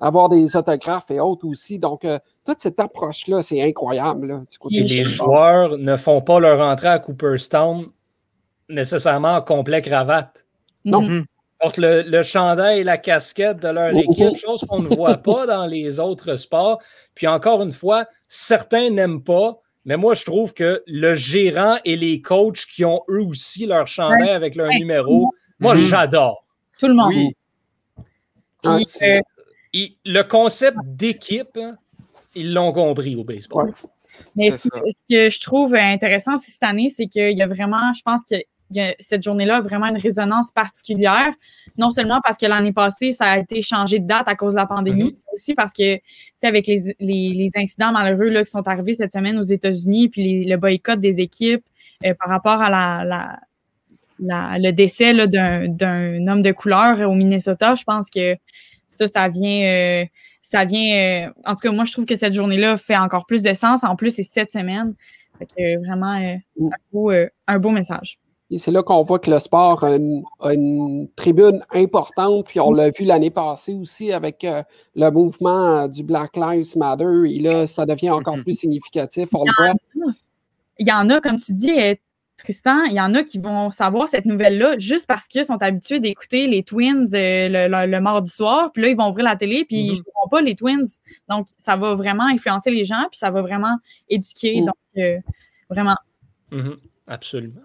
avoir 0.01 0.29
des 0.29 0.57
autographes 0.57 1.11
et 1.11 1.21
autres 1.21 1.47
aussi. 1.47 1.79
Donc, 1.79 2.05
euh, 2.05 2.19
toute 2.45 2.61
cette 2.61 2.79
approche-là, 2.79 3.43
c'est 3.43 3.63
incroyable. 3.63 4.45
les 4.71 5.05
joueurs 5.05 5.77
ne 5.79 5.97
font 5.97 6.21
pas 6.21 6.41
leur 6.41 6.61
entrée 6.61 6.89
à 6.89 6.99
Cooperstown 6.99 7.87
nécessairement 8.69 9.37
en 9.37 9.43
complet 9.43 9.83
cravate. 9.83 10.47
Non. 10.85 11.03
Mhm. 11.03 11.25
Portent 11.65 11.79
le, 11.79 12.23
chandail 12.23 12.81
et 12.81 12.85
la 12.85 12.99
casquette 12.99 13.63
de 13.63 13.69
leur 13.69 13.97
équipe, 13.97 14.37
chose 14.37 14.63
qu'on 14.69 14.81
ne 14.81 14.95
voit 14.95 15.17
pas 15.17 15.47
dans 15.47 15.65
les 15.65 15.99
autres 15.99 16.37
sports. 16.37 16.83
Puis 17.15 17.27
encore 17.27 17.63
une 17.63 17.73
fois, 17.73 18.05
certains 18.29 18.91
n'aiment 18.91 19.25
pas, 19.25 19.59
mais 19.87 19.97
moi, 19.97 20.13
je 20.13 20.27
trouve 20.27 20.53
que 20.53 20.83
le 20.87 21.15
gérant 21.15 21.79
et 21.87 21.97
les 21.97 22.21
coachs 22.21 22.67
qui 22.67 22.85
ont 22.85 23.01
eux 23.09 23.23
aussi 23.23 23.65
leur 23.65 23.87
chandail 23.87 24.29
avec 24.29 24.57
leur 24.57 24.69
numéro, 24.69 25.31
moi, 25.59 25.75
mhm. 25.75 25.81
j'adore. 25.81 26.45
Tout 26.79 26.89
le 26.89 26.95
monde. 26.95 27.13
Oui. 27.15 27.35
Ah, 28.63 28.79
euh, 29.03 29.21
le 29.73 30.23
concept 30.23 30.77
d'équipe, 30.85 31.59
ils 32.35 32.53
l'ont 32.53 32.73
compris 32.73 33.17
au 33.17 33.25
baseball. 33.25 33.73
Mais 34.37 34.51
ce 34.51 34.69
que 35.09 35.31
je 35.31 35.41
trouve 35.41 35.75
intéressant 35.75 36.35
aussi 36.35 36.51
cette 36.51 36.63
année, 36.63 36.91
c'est 36.95 37.07
qu'il 37.07 37.37
y 37.37 37.43
a 37.43 37.47
vraiment, 37.47 37.93
je 37.95 38.03
pense 38.03 38.23
que 38.75 38.95
cette 38.99 39.23
journée-là 39.23 39.57
a 39.57 39.61
vraiment 39.61 39.87
une 39.87 39.99
résonance 39.99 40.51
particulière. 40.51 41.33
Non 41.79 41.91
seulement 41.91 42.21
parce 42.23 42.37
que 42.37 42.47
l'année 42.47 42.73
passée, 42.73 43.13
ça 43.13 43.27
a 43.27 43.39
été 43.39 43.63
changé 43.63 43.99
de 43.99 44.07
date 44.07 44.29
à 44.29 44.35
cause 44.35 44.55
de 44.55 44.59
la 44.59 44.67
pandémie, 44.67 45.05
mhm. 45.05 45.11
mais 45.13 45.35
aussi 45.35 45.55
parce 45.55 45.73
que, 45.73 45.97
tu 45.97 46.03
sais, 46.37 46.47
avec 46.47 46.67
les, 46.67 46.95
les, 47.01 47.51
incidents 47.57 47.93
malheureux 47.93 48.29
là, 48.29 48.45
qui 48.45 48.51
sont 48.51 48.67
arrivés 48.69 48.95
cette 48.95 49.13
semaine 49.13 49.39
aux 49.39 49.45
États-Unis, 49.45 50.09
puis 50.09 50.45
le 50.45 50.57
boycott 50.57 51.01
des 51.01 51.21
équipes 51.21 51.65
euh, 52.05 52.15
par 52.19 52.29
rapport 52.29 52.61
à 52.61 52.71
la, 52.71 53.39
le 54.19 54.71
décès 54.71 55.27
d'un 55.27 56.29
homme 56.29 56.43
de 56.43 56.53
couleur 56.53 57.09
au 57.09 57.15
Minnesota, 57.15 57.75
je 57.75 57.85
pense 57.85 58.11
que 58.11 58.37
ça, 58.87 59.09
ça 59.09 59.29
vient. 59.29 59.65
Euh, 59.65 60.05
ça 60.41 60.65
vient. 60.65 60.95
Euh, 60.95 61.31
en 61.45 61.55
tout 61.55 61.61
cas, 61.61 61.73
moi, 61.73 61.85
je 61.85 61.93
trouve 61.93 62.07
que 62.07 62.17
cette 62.17 62.35
journée-là 62.35 62.77
fait 62.77 62.97
encore 62.97 63.27
plus 63.27 63.43
de 63.43 63.55
sens. 63.55 63.83
En 63.85 63.97
plus, 63.97 64.11
c'est 64.11 64.23
cette 64.23 64.53
semaine. 64.53 64.95
vraiment 65.59 66.21
euh, 66.21 67.29
un, 67.47 67.59
beau, 67.59 67.71
message. 67.71 68.19
Et 68.51 68.59
c'est 68.59 68.71
là 68.71 68.83
qu'on 68.83 69.03
voit 69.03 69.19
que 69.19 69.31
le 69.31 69.39
sport 69.39 69.85
a 69.85 69.95
une, 69.97 71.09
tribune 71.17 71.65
importante, 71.73 72.47
puis 72.47 72.61
on 72.61 72.73
l'a 72.73 72.91
vu 72.91 73.05
l'année 73.05 73.31
passée 73.31 73.75
aussi 73.75 74.13
avec 74.13 74.47
le 74.95 75.11
mouvement 75.11 75.89
du 75.89 76.05
Black 76.05 76.37
Lives 76.37 76.77
Matter, 76.77 77.23
et 77.27 77.41
là, 77.41 77.67
ça 77.67 77.87
devient 77.87 78.11
encore 78.11 78.37
plus 78.43 78.59
significatif. 78.59 79.29
On 79.33 79.45
le 79.45 79.53
voit. 79.57 80.15
Il 80.79 80.89
y 80.89 80.93
en 80.93 81.09
a, 81.09 81.21
comme 81.21 81.39
tu 81.39 81.53
dis, 81.53 81.73
Tristan, 82.37 82.85
il 82.85 82.95
y 82.95 83.01
en 83.01 83.15
a 83.15 83.23
qui 83.23 83.39
vont 83.39 83.71
savoir 83.71 84.09
cette 84.09 84.27
nouvelle-là 84.27 84.77
juste 84.79 85.07
parce 85.07 85.29
qu'ils 85.29 85.45
sont 85.45 85.63
habitués 85.63 86.01
d'écouter 86.01 86.47
les 86.47 86.63
Twins 86.63 87.07
euh, 87.15 87.69
le, 87.69 88.01
mardi 88.01 88.31
soir, 88.31 88.73
puis 88.73 88.83
là, 88.83 88.89
ils 88.89 88.97
vont 88.97 89.11
ouvrir 89.11 89.25
la 89.25 89.37
télé, 89.37 89.65
puis 89.65 89.77
ils 89.77 89.93
ne 89.93 89.99
mm-hmm. 89.99 90.31
pas 90.31 90.41
les 90.41 90.55
Twins. 90.55 90.85
Donc, 91.29 91.47
ça 91.57 91.77
va 91.77 91.95
vraiment 91.95 92.25
influencer 92.25 92.71
les 92.71 92.85
gens, 92.85 93.07
puis 93.11 93.19
ça 93.19 93.31
va 93.31 93.41
vraiment 93.41 93.79
éduquer. 94.09 94.61
Mm. 94.61 94.67
Donc, 94.67 94.75
euh, 94.99 95.19
vraiment. 95.71 95.97
Mm-hmm. 96.51 96.77
Absolument. 97.07 97.61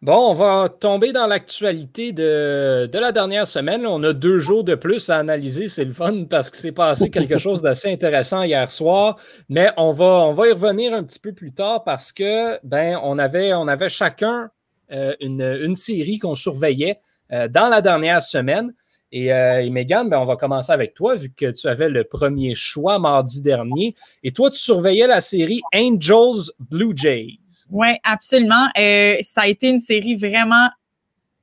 Bon, 0.00 0.30
on 0.30 0.34
va 0.34 0.68
tomber 0.68 1.12
dans 1.12 1.26
l'actualité 1.26 2.12
de, 2.12 2.88
la 2.92 3.10
dernière 3.10 3.48
semaine. 3.48 3.84
On 3.84 4.00
a 4.04 4.12
deux 4.12 4.38
jours 4.38 4.62
de 4.62 4.76
plus 4.76 5.10
à 5.10 5.16
analyser. 5.16 5.68
C'est 5.68 5.84
le 5.84 5.92
fun 5.92 6.24
parce 6.30 6.50
que 6.50 6.56
c'est 6.56 6.70
passé 6.70 7.10
quelque 7.10 7.38
chose 7.38 7.62
d'assez 7.62 7.92
intéressant 7.92 8.44
hier 8.44 8.70
soir. 8.70 9.16
Mais 9.48 9.70
on 9.76 9.90
va, 9.90 10.04
on 10.04 10.32
va 10.32 10.48
y 10.48 10.52
revenir 10.52 10.94
un 10.94 11.02
petit 11.02 11.18
peu 11.18 11.32
plus 11.32 11.52
tard 11.52 11.82
parce 11.82 12.12
que 12.12 12.64
ben, 12.64 12.96
on, 13.02 13.18
avait, 13.18 13.52
on 13.54 13.66
avait 13.66 13.88
chacun 13.88 14.50
euh, 14.92 15.16
une, 15.20 15.74
série 15.74 16.20
qu'on 16.20 16.36
surveillait 16.36 17.00
euh, 17.32 17.48
dans 17.48 17.68
la 17.68 17.82
dernière 17.82 18.22
semaine. 18.22 18.72
Et, 19.10 19.32
euh, 19.32 19.70
Megan, 19.70 20.08
ben, 20.08 20.18
on 20.18 20.24
va 20.24 20.36
commencer 20.36 20.72
avec 20.72 20.94
toi, 20.94 21.14
vu 21.14 21.30
que 21.30 21.50
tu 21.50 21.66
avais 21.66 21.88
le 21.88 22.04
premier 22.04 22.54
choix 22.54 22.98
mardi 22.98 23.40
dernier. 23.40 23.94
Et 24.22 24.32
toi, 24.32 24.50
tu 24.50 24.58
surveillais 24.58 25.06
la 25.06 25.20
série 25.20 25.60
Angels 25.74 26.52
Blue 26.58 26.92
Jays. 26.94 27.38
Oui, 27.70 27.88
absolument. 28.04 28.68
Euh, 28.78 29.16
ça 29.22 29.42
a 29.42 29.46
été 29.48 29.68
une 29.68 29.80
série 29.80 30.16
vraiment 30.16 30.68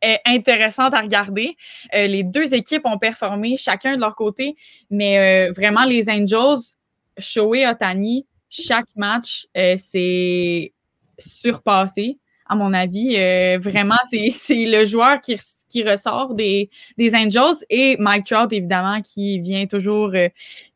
euh, 0.03 0.15
intéressante 0.25 0.93
à 0.93 1.01
regarder. 1.01 1.55
Les 1.93 2.23
deux 2.23 2.53
équipes 2.53 2.85
ont 2.85 2.99
performé 2.99 3.57
chacun 3.57 3.95
de 3.95 4.01
leur 4.01 4.15
côté, 4.15 4.55
mais 4.89 5.49
vraiment, 5.51 5.85
les 5.85 6.09
Angels, 6.09 6.75
Shohei 7.17 7.65
Otani, 7.67 8.27
chaque 8.49 8.87
match, 8.95 9.47
c'est 9.77 10.73
surpassé 11.17 12.19
à 12.47 12.55
mon 12.55 12.73
avis. 12.73 13.15
vraiment, 13.57 13.97
c'est 14.09 14.65
le 14.65 14.85
joueur 14.85 15.21
qui, 15.21 15.37
qui 15.69 15.83
ressort 15.83 16.33
des, 16.33 16.69
des, 16.97 17.15
Angels 17.15 17.65
et 17.69 17.97
Mike 17.97 18.25
Trout, 18.25 18.51
évidemment, 18.53 19.01
qui 19.01 19.39
vient 19.39 19.65
toujours 19.65 20.11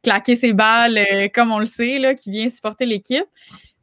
claquer 0.04 0.36
ses 0.36 0.54
balles, 0.54 1.30
comme 1.34 1.52
on 1.52 1.60
le 1.60 1.66
sait, 1.66 2.00
là, 2.00 2.16
qui 2.16 2.32
vient 2.32 2.50
supporter 2.50 2.86
l'équipe. 2.86 3.26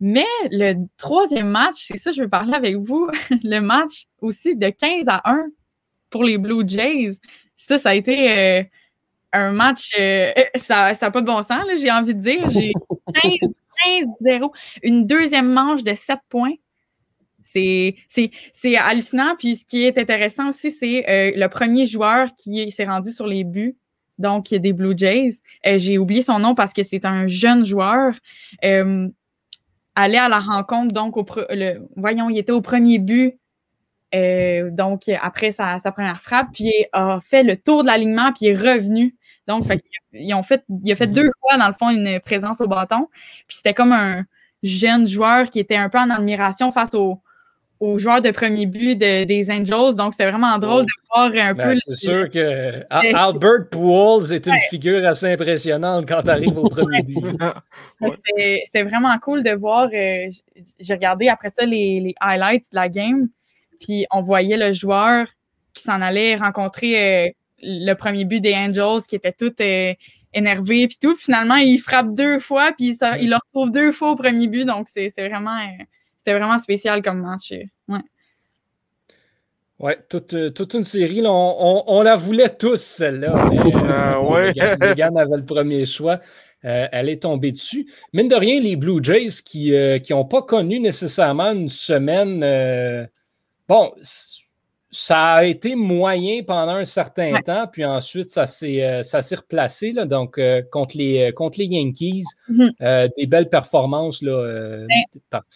Mais 0.00 0.26
le 0.50 0.74
troisième 0.98 1.48
match, 1.48 1.86
c'est 1.88 1.96
ça, 1.96 2.12
je 2.12 2.22
veux 2.22 2.28
parler 2.28 2.52
avec 2.54 2.76
vous, 2.76 3.08
le 3.42 3.60
match 3.60 4.06
aussi 4.20 4.56
de 4.56 4.68
15 4.68 5.08
à 5.08 5.22
1 5.24 5.46
pour 6.10 6.24
les 6.24 6.38
Blue 6.38 6.64
Jays. 6.66 7.12
Ça, 7.56 7.78
ça 7.78 7.90
a 7.90 7.94
été 7.94 8.30
euh, 8.30 8.62
un 9.32 9.52
match, 9.52 9.92
euh, 9.98 10.32
ça 10.56 10.92
n'a 10.92 11.10
pas 11.10 11.20
de 11.20 11.26
bon 11.26 11.42
sens, 11.42 11.64
j'ai 11.80 11.90
envie 11.90 12.14
de 12.14 12.20
dire. 12.20 12.48
J'ai 12.50 12.72
15-0, 13.86 14.50
une 14.82 15.06
deuxième 15.06 15.50
manche 15.52 15.82
de 15.82 15.94
7 15.94 16.18
points. 16.28 16.54
C'est 17.46 18.76
hallucinant. 18.76 19.34
Puis 19.38 19.56
ce 19.56 19.64
qui 19.64 19.84
est 19.84 19.96
intéressant 19.98 20.48
aussi, 20.48 20.70
c'est 20.70 21.08
euh, 21.08 21.32
le 21.34 21.48
premier 21.48 21.86
joueur 21.86 22.28
qui 22.36 22.70
s'est 22.70 22.84
rendu 22.84 23.12
sur 23.12 23.26
les 23.26 23.44
buts 23.44 23.76
donc 24.18 24.48
des 24.48 24.72
Blue 24.72 24.94
Jays. 24.96 25.42
J'ai 25.62 25.98
oublié 25.98 26.22
son 26.22 26.38
nom 26.38 26.54
parce 26.54 26.72
que 26.72 26.82
c'est 26.82 27.04
un 27.04 27.28
jeune 27.28 27.66
joueur 27.66 28.14
allait 29.96 30.18
à 30.18 30.28
la 30.28 30.38
rencontre, 30.38 30.94
donc, 30.94 31.16
au 31.16 31.26
le, 31.50 31.88
voyons, 31.96 32.30
il 32.30 32.38
était 32.38 32.52
au 32.52 32.60
premier 32.60 32.98
but, 32.98 33.40
euh, 34.14 34.70
donc, 34.70 35.08
après 35.20 35.50
sa, 35.50 35.78
première 35.90 36.20
frappe, 36.20 36.48
puis 36.52 36.64
il 36.64 36.88
a 36.92 37.20
fait 37.20 37.42
le 37.42 37.56
tour 37.56 37.82
de 37.82 37.88
l'alignement, 37.88 38.30
puis 38.32 38.46
il 38.46 38.48
est 38.50 38.72
revenu. 38.74 39.16
Donc, 39.48 39.64
ils 40.12 40.34
ont 40.34 40.42
fait, 40.42 40.64
il 40.84 40.92
a 40.92 40.96
fait 40.96 41.06
deux 41.06 41.30
fois, 41.40 41.56
dans 41.56 41.68
le 41.68 41.72
fond, 41.72 41.90
une 41.90 42.20
présence 42.20 42.60
au 42.60 42.66
bâton. 42.66 43.08
Puis 43.48 43.58
c'était 43.58 43.74
comme 43.74 43.92
un 43.92 44.24
jeune 44.62 45.06
joueur 45.06 45.48
qui 45.48 45.60
était 45.60 45.76
un 45.76 45.88
peu 45.88 45.98
en 45.98 46.10
admiration 46.10 46.72
face 46.72 46.94
au, 46.94 47.22
aux 47.78 47.98
joueurs 47.98 48.22
de 48.22 48.30
premier 48.30 48.66
but 48.66 48.96
des 48.96 49.46
Angels. 49.50 49.96
Donc, 49.96 50.12
c'était 50.12 50.30
vraiment 50.30 50.58
drôle 50.58 50.84
de 50.84 50.90
voir 51.14 51.30
un 51.48 51.54
ben, 51.54 51.74
peu. 51.74 51.74
C'est 51.76 51.96
sûr 51.96 52.28
que 52.28 52.82
Albert 52.90 53.68
Pujols 53.70 54.32
est 54.32 54.46
une 54.46 54.60
figure 54.70 55.06
assez 55.06 55.32
impressionnante 55.32 56.08
quand 56.08 56.22
tu 56.22 56.30
arrives 56.30 56.56
au 56.56 56.68
premier 56.68 57.02
but. 57.02 57.24
C'est 58.72 58.82
vraiment 58.82 59.16
cool 59.18 59.42
de 59.42 59.50
voir. 59.50 59.88
Euh, 59.92 60.30
j'ai 60.80 60.94
regardé 60.94 61.28
après 61.28 61.50
ça 61.50 61.64
les, 61.64 62.14
highlights 62.20 62.70
de 62.72 62.76
la 62.76 62.88
game, 62.88 63.28
puis 63.80 64.06
on 64.10 64.22
voyait 64.22 64.56
le 64.56 64.72
joueur 64.72 65.26
qui 65.74 65.82
s'en 65.82 66.00
allait 66.00 66.36
rencontrer 66.36 67.26
euh, 67.26 67.30
le 67.62 67.92
premier 67.94 68.24
but 68.24 68.40
des 68.40 68.54
Angels, 68.54 69.02
qui 69.06 69.16
était 69.16 69.32
tout 69.32 69.54
euh, 69.60 69.92
énervé, 70.32 70.88
puis 70.88 70.96
tout. 71.00 71.14
Finalement, 71.16 71.56
il 71.56 71.78
frappe 71.78 72.14
deux 72.14 72.38
fois, 72.38 72.72
puis 72.72 72.96
il 73.20 73.28
le 73.28 73.36
retrouve 73.36 73.70
deux 73.70 73.92
fois 73.92 74.12
au 74.12 74.14
premier 74.14 74.46
but. 74.46 74.64
Donc, 74.64 74.88
c'est 74.88 75.10
vraiment 75.28 75.58
c'était 76.26 76.38
vraiment 76.38 76.58
spécial 76.58 77.02
comme 77.02 77.20
match. 77.20 77.52
Euh, 77.52 77.62
ouais. 77.88 78.00
Ouais, 79.78 79.98
toute, 80.08 80.34
euh, 80.34 80.50
toute 80.50 80.74
une 80.74 80.82
série. 80.82 81.22
on, 81.24 82.02
la 82.02 82.16
voulait 82.16 82.48
tous, 82.48 82.80
celle-là. 82.80 83.48
Mais, 83.50 84.62
euh, 84.62 84.76
Megan, 84.80 85.16
avait 85.16 85.36
le 85.36 85.44
premier 85.44 85.86
choix. 85.86 86.18
elle 86.62 87.08
est 87.08 87.22
tombée 87.22 87.52
dessus. 87.52 87.86
Mine 88.12 88.26
de 88.26 88.34
rien, 88.34 88.60
les 88.60 88.74
Blue 88.74 88.98
Jays 89.02 89.42
qui 89.44 89.72
n'ont 90.10 90.24
pas 90.24 90.42
connu 90.42 90.80
nécessairement 90.80 91.52
une 91.52 91.68
semaine. 91.68 93.08
bon, 93.68 93.92
ça 94.90 95.34
a 95.34 95.44
été 95.44 95.74
moyen 95.74 96.42
pendant 96.44 96.72
un 96.72 96.84
certain 96.84 97.40
temps, 97.42 97.66
puis 97.70 97.84
ensuite, 97.84 98.30
ça 98.30 98.46
s'est, 98.46 98.82
euh, 98.82 99.02
replacé. 99.32 99.92
Là, 99.92 100.06
donc, 100.06 100.38
euh, 100.38 100.62
contre, 100.70 100.96
les, 100.96 101.28
euh, 101.28 101.32
contre 101.32 101.58
les 101.58 101.66
Yankees, 101.66 102.24
mm-hmm. 102.48 103.10
des 103.16 103.26
belles 103.26 103.48
performances 103.48 104.22
là, 104.22 104.86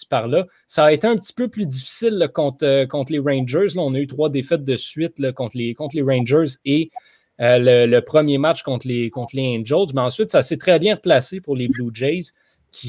par-là. 0.08 0.46
Ça 0.66 0.84
a 0.84 0.92
été 0.92 1.06
un 1.06 1.16
petit 1.16 1.32
peu 1.32 1.49
plus 1.49 1.66
difficile 1.66 2.28
contre, 2.34 2.84
contre 2.87 3.12
les 3.12 3.18
Rangers. 3.18 3.75
Là, 3.75 3.82
on 3.82 3.94
a 3.94 3.99
eu 3.99 4.06
trois 4.06 4.30
défaites 4.30 4.64
de 4.64 4.76
suite 4.76 5.18
là, 5.18 5.32
contre, 5.32 5.56
les, 5.56 5.75
contre 5.75 5.94
les 5.94 6.02
Rangers 6.02 6.56
et 6.64 6.90
le, 7.38 8.00
premier 8.00 8.38
match 8.38 8.62
contre 8.62 8.88
les, 8.88 9.10
contre 9.10 9.37
les 9.37 9.58
Angels. 9.58 9.94
Mais 9.94 10.00
ensuite, 10.00 10.30
ça 10.30 10.42
s'est 10.42 10.58
très 10.58 10.78
bien 10.78 10.96
replacé 10.96 11.40
pour 11.40 11.54
les 11.54 11.68
Blue 11.68 11.90
Jays. 11.94 12.32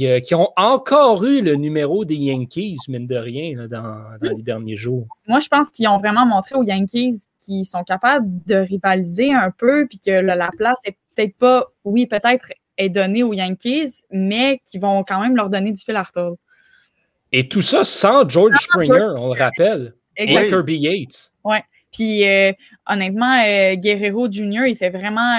Euh, 0.02 0.20
qui, 0.20 0.36
ont 0.36 0.52
encore 0.56 1.24
eu 1.26 1.42
le 1.42 1.56
numéro 1.56 2.06
des 2.06 2.16
Yankees, 2.16 2.78
mine 2.88 3.08
de 3.08 3.16
rien, 3.16 3.68
dans, 3.68 4.04
les 4.22 4.42
derniers 4.42 4.76
jours. 4.76 5.08
Moi, 5.28 5.40
je 5.40 5.48
pense 5.48 5.70
qu'ils 5.70 5.88
ont 5.88 5.98
vraiment 5.98 6.26
montré 6.26 6.56
aux 6.56 6.64
Yankees 6.64 7.24
qu'ils 7.40 7.66
sont 7.66 7.84
capables 7.84 8.28
de 8.46 8.56
rivaliser 8.56 9.34
un 9.34 9.52
peu, 9.52 9.88
puis 9.88 10.00
que 10.00 10.12
la, 10.12 10.50
place 10.58 10.78
est 10.86 10.98
peut-être 11.16 11.36
pas, 11.36 11.66
oui, 11.84 12.06
peut-être 12.06 12.48
est 12.78 12.90
donnée 12.90 13.24
aux 13.24 13.34
Yankees, 13.34 14.04
mais 14.12 14.62
qui 14.64 14.78
vont 14.78 15.04
quand 15.04 15.20
même 15.20 15.36
leur 15.36 15.50
donner 15.50 15.72
du 15.72 15.82
fil 15.82 15.96
à 15.96 16.04
retordre. 16.04 16.38
Et 17.32 17.48
tout 17.48 17.62
ça 17.62 17.84
sans 17.84 18.28
George 18.30 18.58
Springer, 18.60 19.14
on 19.18 19.34
le 19.34 19.40
rappelle. 19.40 19.96
Et 20.16 20.28
Kirby 20.28 20.78
Yates. 20.78 21.32
Oui. 21.44 21.58
Puis 21.92 22.26
euh, 22.28 22.54
honnêtement, 22.88 23.42
euh, 23.46 23.76
Guerrero 23.76 24.32
Jr., 24.32 24.68
il 24.68 24.78
fait 24.78 24.90
vraiment 24.90 25.38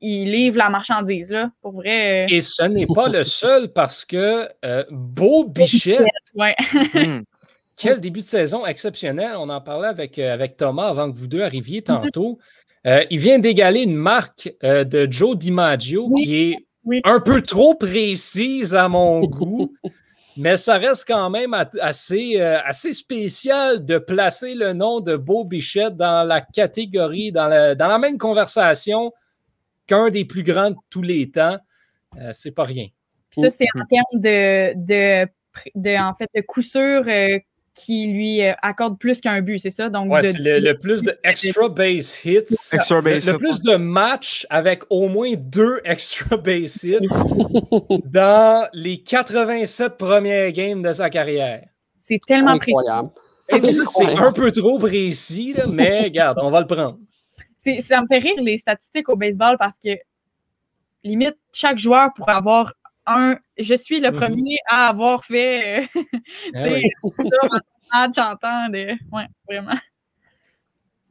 il 0.00 0.30
livre 0.30 0.58
la 0.58 0.68
marchandise, 0.68 1.30
là, 1.32 1.50
pour 1.62 1.72
vrai. 1.72 2.24
Euh. 2.24 2.34
Et 2.34 2.40
ce 2.40 2.62
n'est 2.64 2.86
pas 2.86 3.08
le 3.08 3.24
seul 3.24 3.72
parce 3.72 4.04
que 4.04 4.48
euh, 4.64 4.84
Beau 4.90 5.44
Bichette. 5.44 6.06
Ouais. 6.34 6.54
Hmm. 6.94 7.22
Quel 7.76 8.00
début 8.00 8.20
de 8.20 8.24
saison 8.24 8.64
exceptionnel. 8.64 9.32
On 9.36 9.50
en 9.50 9.60
parlait 9.60 9.88
avec, 9.88 10.18
euh, 10.18 10.32
avec 10.32 10.56
Thomas 10.56 10.88
avant 10.88 11.12
que 11.12 11.16
vous 11.16 11.26
deux 11.26 11.42
arriviez 11.42 11.82
tantôt. 11.82 12.38
il 12.84 13.18
vient 13.18 13.38
d'égaler 13.38 13.82
une 13.82 13.96
marque 13.96 14.50
de 14.62 15.06
Joe 15.10 15.36
DiMaggio 15.36 16.10
qui 16.14 16.36
est 16.36 16.56
un 17.04 17.20
peu 17.20 17.42
trop 17.42 17.74
précise 17.74 18.74
à 18.74 18.88
mon 18.88 19.20
goût. 19.20 19.74
Mais 20.38 20.56
ça 20.56 20.78
reste 20.78 21.04
quand 21.06 21.28
même 21.28 21.54
assez, 21.80 22.40
assez 22.40 22.94
spécial 22.94 23.84
de 23.84 23.98
placer 23.98 24.54
le 24.54 24.72
nom 24.72 25.00
de 25.00 25.16
Beau 25.16 25.44
Bichette 25.44 25.96
dans 25.96 26.26
la 26.26 26.40
catégorie, 26.40 27.30
dans, 27.30 27.76
dans 27.76 27.88
la 27.88 27.98
même 27.98 28.16
conversation 28.16 29.12
qu'un 29.86 30.10
des 30.10 30.24
plus 30.24 30.42
grands 30.42 30.70
de 30.70 30.76
tous 30.90 31.02
les 31.02 31.30
temps, 31.30 31.58
euh, 32.20 32.30
c'est 32.32 32.52
pas 32.52 32.64
rien. 32.64 32.86
ça, 33.30 33.48
c'est 33.48 33.66
en 33.74 33.84
termes 33.86 34.20
de, 34.20 34.74
de, 35.74 35.98
en 36.00 36.14
fait, 36.14 36.28
de 36.34 36.40
coup 36.42 36.62
sûr 36.62 37.04
euh, 37.06 37.38
qui 37.74 38.06
lui 38.06 38.42
euh, 38.42 38.52
accorde 38.62 38.98
plus 38.98 39.20
qu'un 39.20 39.40
but, 39.42 39.58
c'est 39.58 39.70
ça? 39.70 39.88
Donc, 39.90 40.12
c'est 40.22 40.38
le, 40.38 40.72
plus 40.74 41.02
de 41.02 41.16
extra 41.22 41.68
base 41.68 42.24
hits. 42.24 42.56
Extra 42.72 43.02
base 43.02 43.30
le, 43.30 43.38
plus 43.38 43.60
de 43.60 43.76
matchs 43.76 44.46
avec 44.50 44.82
au 44.90 45.08
moins 45.08 45.34
deux 45.36 45.80
extra 45.84 46.36
base 46.36 46.82
hits 46.84 47.08
dans 48.04 48.68
les 48.72 49.02
87 49.02 49.98
premières 49.98 50.52
games 50.52 50.82
de 50.82 50.92
sa 50.92 51.10
carrière. 51.10 51.62
C'est 51.98 52.20
tellement 52.26 52.52
incroyable. 52.52 53.10
C'est 53.48 54.16
un 54.16 54.32
peu 54.32 54.50
trop 54.50 54.78
précis, 54.78 55.54
mais 55.68 56.04
regarde, 56.04 56.38
on 56.42 56.50
va 56.50 56.60
le 56.60 56.66
prendre 56.66 56.98
ça 57.82 58.00
me 58.00 58.06
fait 58.06 58.18
rire 58.18 58.40
les 58.40 58.56
statistiques 58.56 59.08
au 59.08 59.16
baseball 59.16 59.56
parce 59.58 59.78
que 59.78 59.90
limite, 61.04 61.36
chaque 61.52 61.78
joueur 61.78 62.12
pourrait 62.14 62.34
avoir 62.34 62.72
un. 63.06 63.36
Je 63.58 63.74
suis 63.74 64.00
le 64.00 64.10
mhm. 64.10 64.16
premier 64.16 64.56
à 64.68 64.88
avoir 64.88 65.24
fait 65.24 65.88
euh, 65.94 66.00
ah 67.92 68.06
chantant 68.14 68.68
Ouais, 68.72 69.26
vraiment. 69.48 69.78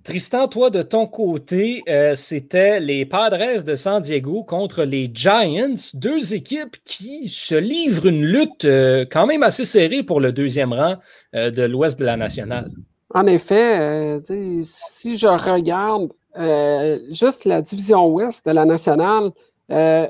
Tristan, 0.03 0.47
toi, 0.47 0.69
de 0.69 0.83
ton 0.83 1.07
côté, 1.07 1.81
euh, 1.89 2.15
c'était 2.15 2.79
les 2.79 3.07
Padres 3.07 3.63
de 3.63 3.75
San 3.75 3.99
Diego 4.03 4.43
contre 4.43 4.83
les 4.83 5.09
Giants, 5.11 5.73
deux 5.95 6.35
équipes 6.35 6.77
qui 6.85 7.27
se 7.27 7.55
livrent 7.55 8.05
une 8.05 8.23
lutte 8.23 8.65
euh, 8.65 9.05
quand 9.09 9.25
même 9.25 9.41
assez 9.41 9.65
serrée 9.65 10.03
pour 10.03 10.19
le 10.19 10.31
deuxième 10.31 10.73
rang 10.73 10.97
de 11.33 11.63
l'Ouest 11.63 11.97
de 11.97 12.05
la 12.05 12.17
nationale. 12.17 12.69
En 13.15 13.25
effet, 13.25 14.19
si 14.61 15.17
je 15.17 15.25
regarde 15.25 16.11
euh, 16.37 16.99
juste 17.11 17.45
la 17.45 17.61
division 17.61 18.07
ouest 18.07 18.45
de 18.45 18.51
la 18.51 18.65
nationale, 18.65 19.31
euh, 19.71 20.07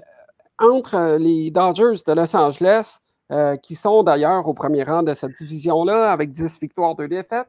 entre 0.60 1.18
les 1.20 1.52
Dodgers 1.52 2.02
de 2.08 2.14
Los 2.14 2.36
Angeles, 2.36 3.00
euh, 3.32 3.56
qui 3.58 3.76
sont 3.76 4.04
d'ailleurs 4.04 4.48
au 4.48 4.54
premier 4.54 4.84
rang 4.84 5.04
de 5.04 5.14
cette 5.14 5.34
division-là 5.38 6.12
avec 6.12 6.32
10 6.32 6.60
victoires, 6.60 6.96
2 6.96 7.08
défaites, 7.08 7.48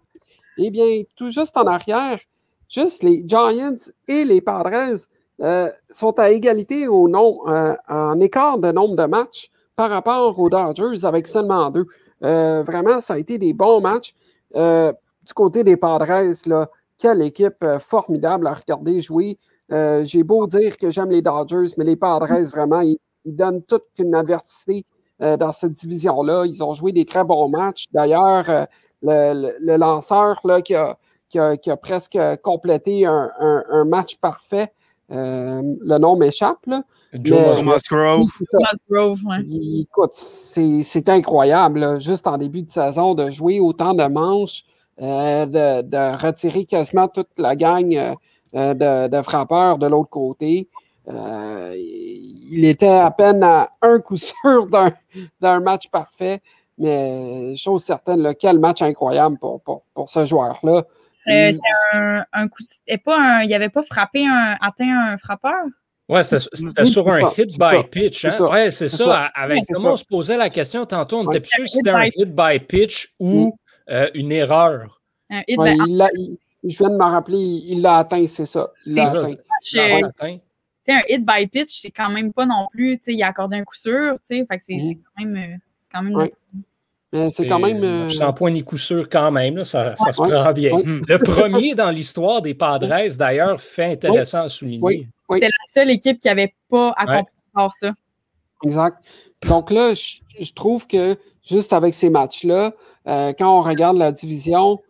Eh 0.59 0.71
bien, 0.71 1.03
tout 1.17 1.31
juste 1.31 1.57
en 1.57 1.67
arrière, 1.67 2.19
juste 2.69 3.03
les 3.03 3.25
Giants 3.27 3.77
et 4.09 4.25
les 4.25 4.41
Padres 4.41 4.97
sont 5.91 6.19
à 6.19 6.31
égalité 6.31 6.89
au 6.89 7.11
en 7.15 8.21
écart 8.21 8.59
de 8.59 8.73
nombre 8.73 8.97
de 8.97 9.05
matchs 9.05 9.51
par 9.77 9.91
rapport 9.91 10.39
aux 10.39 10.49
Dodgers 10.49 11.05
avec 11.05 11.27
seulement 11.27 11.71
deux. 11.71 11.87
Vraiment, 12.23 13.01
ça 13.01 13.15
a 13.15 13.19
été 13.19 13.37
des 13.37 13.53
bons 13.53 13.83
matchs. 13.83 14.15
du 14.55 15.35
côté 15.35 15.63
des 15.63 15.77
Padres, 15.77 16.33
là, 16.47 16.69
quelle 16.99 17.23
équipe 17.23 17.65
formidable 17.81 18.47
à 18.47 18.55
regarder 18.55 19.01
jouer. 19.01 19.39
J'ai 19.71 20.23
beau 20.23 20.47
dire 20.47 20.77
que 20.77 20.91
j'aime 20.91 21.11
les 21.11 21.23
Dodgers, 21.23 21.75
mais 21.77 21.85
les 21.85 21.97
Padres, 21.97 22.29
vraiment, 22.53 22.81
ils, 22.81 22.99
donnent 23.25 23.63
toute 23.63 23.83
une 23.99 24.15
adversité 24.15 24.87
dans 25.19 25.53
cette 25.53 25.73
division-là. 25.73 26.45
Ils 26.47 26.63
ont 26.63 26.75
joué 26.75 26.93
des 26.93 27.05
très 27.05 27.25
bons 27.25 27.49
matchs. 27.49 27.87
D'ailleurs, 27.93 28.69
le, 29.03 29.77
lanceur 29.77 30.41
là, 30.45 30.63
qui, 30.63 30.75
a, 30.75 30.97
qui, 31.29 31.39
a, 31.39 31.77
presque 31.77 32.19
complété 32.43 33.05
un 33.05 33.85
match 33.85 34.17
parfait, 34.19 34.73
euh, 35.13 35.63
le 35.81 35.99
nom 35.99 36.17
m'échappe. 36.17 36.67
Joe 37.13 37.63
Musgrove. 37.63 38.27
Écoute, 39.81 40.15
c'est 40.15 41.09
incroyable, 41.09 42.01
juste 42.01 42.27
en 42.27 42.37
début 42.39 42.63
de 42.63 42.71
saison, 42.71 43.15
de 43.15 43.31
jouer 43.31 43.61
autant 43.61 43.95
de 43.95 44.05
manches, 44.05 44.65
euh, 45.01 45.47
de, 45.47 46.25
retirer 46.25 46.65
quasiment 46.65 47.09
toute 47.09 47.29
la 47.39 47.57
gang 47.57 48.17
euh, 48.55 49.09
de, 49.09 49.23
frappeurs 49.23 49.79
de 49.79 49.87
l'autre 49.87 50.11
côté. 50.11 50.69
il 51.09 52.65
était 52.65 52.89
à 52.89 53.11
peine 53.11 53.43
à 53.43 53.71
un 53.83 54.01
coup 54.01 54.17
sûr 54.17 54.69
d'un 55.41 55.61
match 55.61 55.89
parfait, 55.91 56.41
mais 56.79 57.55
chose 57.57 57.83
certaine, 57.83 58.35
quel 58.39 58.59
match 58.59 58.83
incroyable 58.83 59.39
pour, 59.39 59.61
pour 59.63 60.09
ce 60.09 60.27
joueur-là. 60.27 60.83
Euh, 61.29 61.53
c'est 61.53 61.59
un, 62.33 62.49
coup. 62.49 62.63
Pas 63.05 63.43
il 63.43 63.49
n'avait 63.49 63.69
pas 63.69 63.83
frappé 63.83 64.25
un, 64.27 64.57
atteint 64.61 65.13
un 65.13 65.19
frappeur? 65.19 65.65
Ouais, 66.09 66.23
c'était 66.23 66.85
sur 66.85 67.13
un 67.13 67.33
hit 67.37 67.59
by 67.59 67.83
pitch. 67.91 68.25
Hein? 68.27 68.49
Ouais, 68.49 68.71
c'est 68.71 68.89
ça. 68.89 69.31
Avec 69.35 69.65
comment 69.73 69.95
on 69.95 69.97
se 69.97 70.05
posait 70.05 70.37
la 70.37 70.51
question 70.51 70.87
tantôt, 70.87 71.19
on 71.19 71.31
était 71.31 71.41
plus 71.41 71.51
sûr 71.51 71.69
si 71.69 71.77
c'était 71.79 71.91
un 71.91 72.05
hit 72.05 72.33
by 72.35 72.61
pitch 72.61 73.13
ou 73.19 73.49
mm. 73.49 73.53
Euh, 73.91 74.11
une 74.15 74.33
erreur. 74.33 75.01
Un 75.31 75.43
hit 75.47 75.59
by... 75.59 75.77
il 75.87 76.39
je 76.69 76.79
viens 76.79 76.91
de 76.91 76.97
me 76.97 77.05
rappeler, 77.05 77.39
il 77.39 77.81
l'a 77.81 77.99
atteint, 77.99 78.27
c'est 78.27 78.47
ça. 78.47 78.71
Il 78.87 78.95
l'a 78.95 79.09
atteint. 79.09 80.39
un 80.89 81.01
hit 81.09 81.25
by 81.25 81.47
pitch, 81.47 81.83
c'est 81.83 81.91
quand 81.91 82.11
même 82.11 82.33
pas 82.33 82.47
non 82.47 82.67
plus, 82.73 83.01
il 83.07 83.23
a 83.23 83.29
accordé 83.29 83.57
un 83.57 83.65
coup 83.65 83.77
sûr, 83.77 84.17
fait 84.27 84.45
que 84.47 84.57
c'est 84.59 84.75
mm. 84.75 84.95
quand 84.95 85.25
même. 85.25 85.37
Euh, 85.37 85.57
quand 85.93 86.03
même 86.03 86.29
c'est 87.31 87.47
quand 87.47 87.61
même. 87.61 87.83
Euh... 87.83 88.09
Sans 88.11 88.33
point 88.33 88.51
ni 88.51 88.63
coup 88.63 88.79
sûr 88.79 89.09
quand 89.09 89.31
même, 89.31 89.65
ça, 89.65 89.95
ça 89.97 90.13
se 90.13 90.21
prend 90.21 90.53
bien. 90.53 90.73
Le 91.09 91.19
premier 91.19 91.75
dans 91.75 91.91
l'histoire 91.91 92.43
des 92.43 92.55
Padres, 92.55 93.17
d'ailleurs, 93.17 93.61
fait 93.61 93.93
intéressant 93.93 94.43
à 94.43 94.49
souligner. 94.49 95.09
C'était 95.31 95.47
la 95.47 95.83
seule 95.83 95.91
équipe 95.91 96.21
qui 96.21 96.29
n'avait 96.29 96.55
pas 96.69 96.93
accompli 96.97 97.33
ça. 97.73 97.93
Exact. 98.65 98.99
Donc 99.49 99.71
là, 99.71 99.93
je, 99.95 100.53
trouve 100.53 100.87
que 100.87 101.17
juste 101.43 101.73
avec 101.73 101.95
ces 101.95 102.11
matchs-là, 102.11 102.73
euh, 103.07 103.33
quand 103.39 103.59
on 103.59 103.63
regarde 103.63 103.97
la 103.97 104.13
division, 104.13 104.81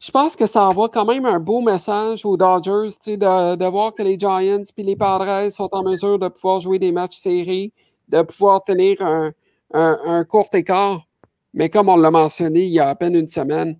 je 0.00 0.10
pense 0.10 0.36
que 0.36 0.46
ça 0.46 0.68
envoie 0.68 0.88
quand 0.88 1.04
même 1.04 1.24
un 1.24 1.40
beau 1.40 1.60
message 1.60 2.24
aux 2.26 2.36
Dodgers, 2.36 2.90
de, 3.06 3.56
de 3.56 3.64
voir 3.66 3.94
que 3.94 4.02
les 4.02 4.18
Giants 4.18 4.38
et 4.76 4.82
les 4.82 4.96
Padres 4.96 5.50
sont 5.50 5.68
en 5.72 5.82
mesure 5.82 6.18
de 6.18 6.28
pouvoir 6.28 6.60
jouer 6.60 6.78
des 6.78 6.92
matchs 6.92 7.16
serrés, 7.16 7.72
de 8.08 8.22
pouvoir 8.22 8.64
tenir 8.64 9.00
un, 9.00 9.32
un 9.72 10.24
court 10.24 10.48
écart 10.52 11.06
mais 11.54 11.70
comme 11.70 11.88
on 11.88 11.96
l'a 11.96 12.10
mentionné 12.10 12.64
il 12.64 12.72
y 12.72 12.80
a 12.80 12.88
à 12.88 12.94
peine 12.96 13.14
une 13.14 13.28
semaine, 13.28 13.78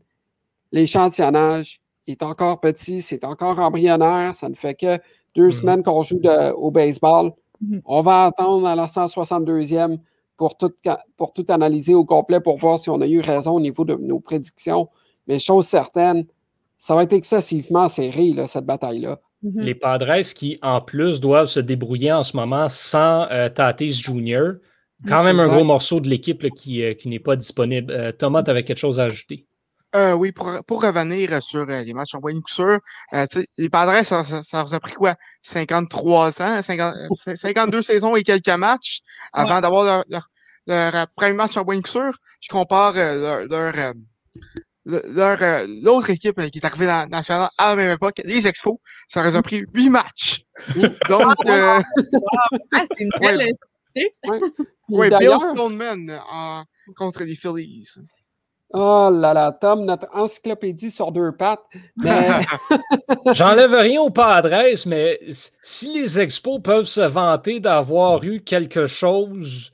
l'échantillonnage 0.72 1.80
est 2.06 2.22
encore 2.22 2.60
petit, 2.60 3.02
c'est 3.02 3.24
encore 3.24 3.58
embryonnaire. 3.58 4.34
Ça 4.34 4.48
ne 4.48 4.54
fait 4.54 4.74
que 4.74 4.98
deux 5.34 5.46
mhm. 5.46 5.52
semaines 5.52 5.82
qu'on 5.82 6.02
joue 6.02 6.20
au 6.56 6.70
baseball. 6.70 7.32
Mhm. 7.60 7.82
On 7.84 8.02
va 8.02 8.26
attendre 8.26 8.66
à 8.66 8.76
la 8.76 8.86
162e 8.86 9.98
pour 10.36 10.56
tout, 10.56 10.72
pour 11.16 11.32
tout 11.32 11.46
analyser 11.48 11.94
au 11.94 12.04
complet 12.04 12.40
pour 12.40 12.56
voir 12.56 12.78
si 12.78 12.90
on 12.90 13.00
a 13.00 13.06
eu 13.06 13.20
raison 13.20 13.52
au 13.52 13.60
niveau 13.60 13.84
de 13.84 13.94
nos 13.94 14.20
prédictions. 14.20 14.88
Mais 15.26 15.38
chose 15.38 15.66
certaine, 15.66 16.26
ça 16.76 16.94
va 16.94 17.04
être 17.04 17.12
excessivement 17.12 17.88
serré, 17.88 18.34
cette 18.46 18.66
bataille-là. 18.66 19.20
Mhm. 19.42 19.60
Les 19.60 19.74
Padres 19.74 20.22
qui, 20.34 20.58
en 20.62 20.80
plus, 20.80 21.20
doivent 21.20 21.48
se 21.48 21.60
débrouiller 21.60 22.12
en 22.12 22.22
ce 22.22 22.36
moment 22.36 22.68
sans 22.68 23.28
euh, 23.30 23.48
Tatis 23.48 23.92
Jr., 23.92 24.54
quand 25.06 25.22
même 25.22 25.38
un 25.38 25.48
gros 25.48 25.64
morceau 25.64 26.00
de 26.00 26.08
l'équipe 26.08 26.48
qui, 26.54 26.82
euh, 26.82 26.94
qui 26.94 27.08
n'est 27.08 27.18
pas 27.18 27.36
disponible. 27.36 27.92
Euh, 27.92 28.12
Thomas, 28.12 28.42
tu 28.42 28.50
avais 28.50 28.64
quelque 28.64 28.78
chose 28.78 29.00
à 29.00 29.04
ajouter? 29.04 29.46
Euh, 29.94 30.12
oui, 30.14 30.32
pour, 30.32 30.50
pour 30.66 30.82
revenir 30.82 31.40
sur 31.42 31.66
les 31.66 31.94
matchs 31.94 32.14
en 32.14 32.20
point 32.20 32.34
de 32.34 32.80
les 33.58 33.68
Padres, 33.68 34.04
ça, 34.04 34.24
ça, 34.42 34.64
vous 34.64 34.74
a 34.74 34.80
pris 34.80 34.94
quoi? 34.94 35.14
53 35.42 36.42
ans, 36.42 36.60
52 36.62 37.82
saisons 37.82 38.16
et 38.16 38.22
quelques 38.22 38.48
matchs 38.48 39.00
avant 39.32 39.60
d'avoir 39.60 40.04
leur, 40.08 40.28
leur, 40.66 41.06
premier 41.14 41.34
match 41.34 41.56
en 41.56 41.64
point 41.64 41.78
de 41.78 41.86
Je 41.86 42.48
compare 42.48 42.94
leur, 42.94 43.72
leur 44.84 45.66
l'autre 45.82 46.10
équipe 46.10 46.40
qui 46.50 46.58
est 46.58 46.64
arrivée 46.64 46.86
dans 46.86 47.00
la 47.00 47.06
nationale 47.06 47.48
à 47.56 47.70
la 47.70 47.76
même 47.76 47.92
époque, 47.92 48.20
les 48.24 48.46
Expos, 48.46 48.76
ça 49.08 49.22
leur 49.22 49.36
a 49.36 49.42
pris 49.42 49.64
huit 49.72 49.90
matchs. 49.90 50.42
Donc, 51.08 51.36
ah, 51.46 51.80
c'est 52.72 53.00
une 53.00 53.10
belle 53.20 53.48
oui, 54.88 55.08
Bill 55.18 55.38
Stoneman 55.52 56.10
euh, 56.10 56.62
contre 56.96 57.24
les 57.24 57.34
Phillies. 57.34 57.88
Oh 58.76 59.08
là 59.08 59.32
là, 59.32 59.52
Tom, 59.52 59.84
notre 59.84 60.08
encyclopédie 60.12 60.90
sur 60.90 61.12
deux 61.12 61.30
pattes. 61.30 61.62
J'enlève 63.32 63.72
rien 63.72 64.00
au 64.00 64.10
pas 64.10 64.34
adresse, 64.34 64.84
mais 64.84 65.20
si 65.62 65.94
les 65.94 66.18
expos 66.18 66.60
peuvent 66.60 66.88
se 66.88 67.00
vanter 67.00 67.60
d'avoir 67.60 68.24
eu 68.24 68.40
quelque 68.40 68.88
chose 68.88 69.72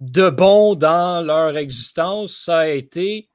de 0.00 0.30
bon 0.30 0.76
dans 0.76 1.20
leur 1.22 1.58
existence, 1.58 2.36
ça 2.36 2.60
a 2.60 2.68
été 2.68 3.28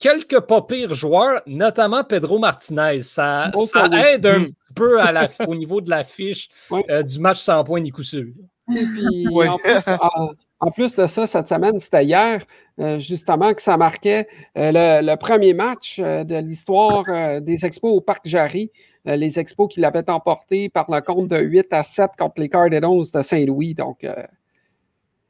quelques 0.00 0.40
pas 0.40 0.62
pires 0.62 0.94
joueurs, 0.94 1.40
notamment 1.46 2.02
Pedro 2.02 2.40
Martinez. 2.40 3.02
Ça, 3.04 3.52
oh, 3.54 3.64
aide 3.92 4.26
un 4.26 4.44
petit 4.44 4.74
peu 4.74 5.00
à 5.00 5.12
la, 5.12 5.28
au 5.46 5.54
niveau 5.54 5.80
de 5.80 5.90
l'affiche 5.90 6.48
euh, 6.90 7.04
du 7.04 7.20
match 7.20 7.38
sans 7.38 7.62
points 7.62 7.80
ni 7.80 7.90
coup 7.90 8.02
sûr. 8.02 8.26
en, 8.68 10.30
plus, 10.74 10.94
de 10.94 11.06
ça, 11.06 11.26
cette 11.26 11.48
semaine, 11.48 11.78
c'était 11.78 12.04
hier, 12.04 12.44
euh, 12.80 12.98
justement, 12.98 13.52
que 13.52 13.62
ça 13.62 13.76
marquait 13.76 14.26
euh, 14.56 15.00
le, 15.02 15.16
premier 15.16 15.54
match 15.54 15.98
euh, 15.98 16.24
de 16.24 16.36
l'histoire 16.36 17.04
des 17.40 17.64
Expos 17.64 17.96
au 17.96 18.00
Parc 18.00 18.26
Jarry. 18.26 18.70
les 19.04 19.38
Expos 19.38 19.68
qui 19.68 19.80
l'avaient 19.80 20.08
emporté 20.08 20.68
par 20.68 20.86
le 20.90 21.00
compte 21.00 21.28
de 21.28 21.38
8 21.38 21.72
à 21.72 21.82
7 21.82 22.12
contre 22.18 22.40
les 22.40 22.48
Cardinals 22.48 23.10
de 23.12 23.22
Saint-Louis. 23.22 23.74
Donc, 23.74 24.06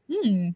hmm. 0.09 0.51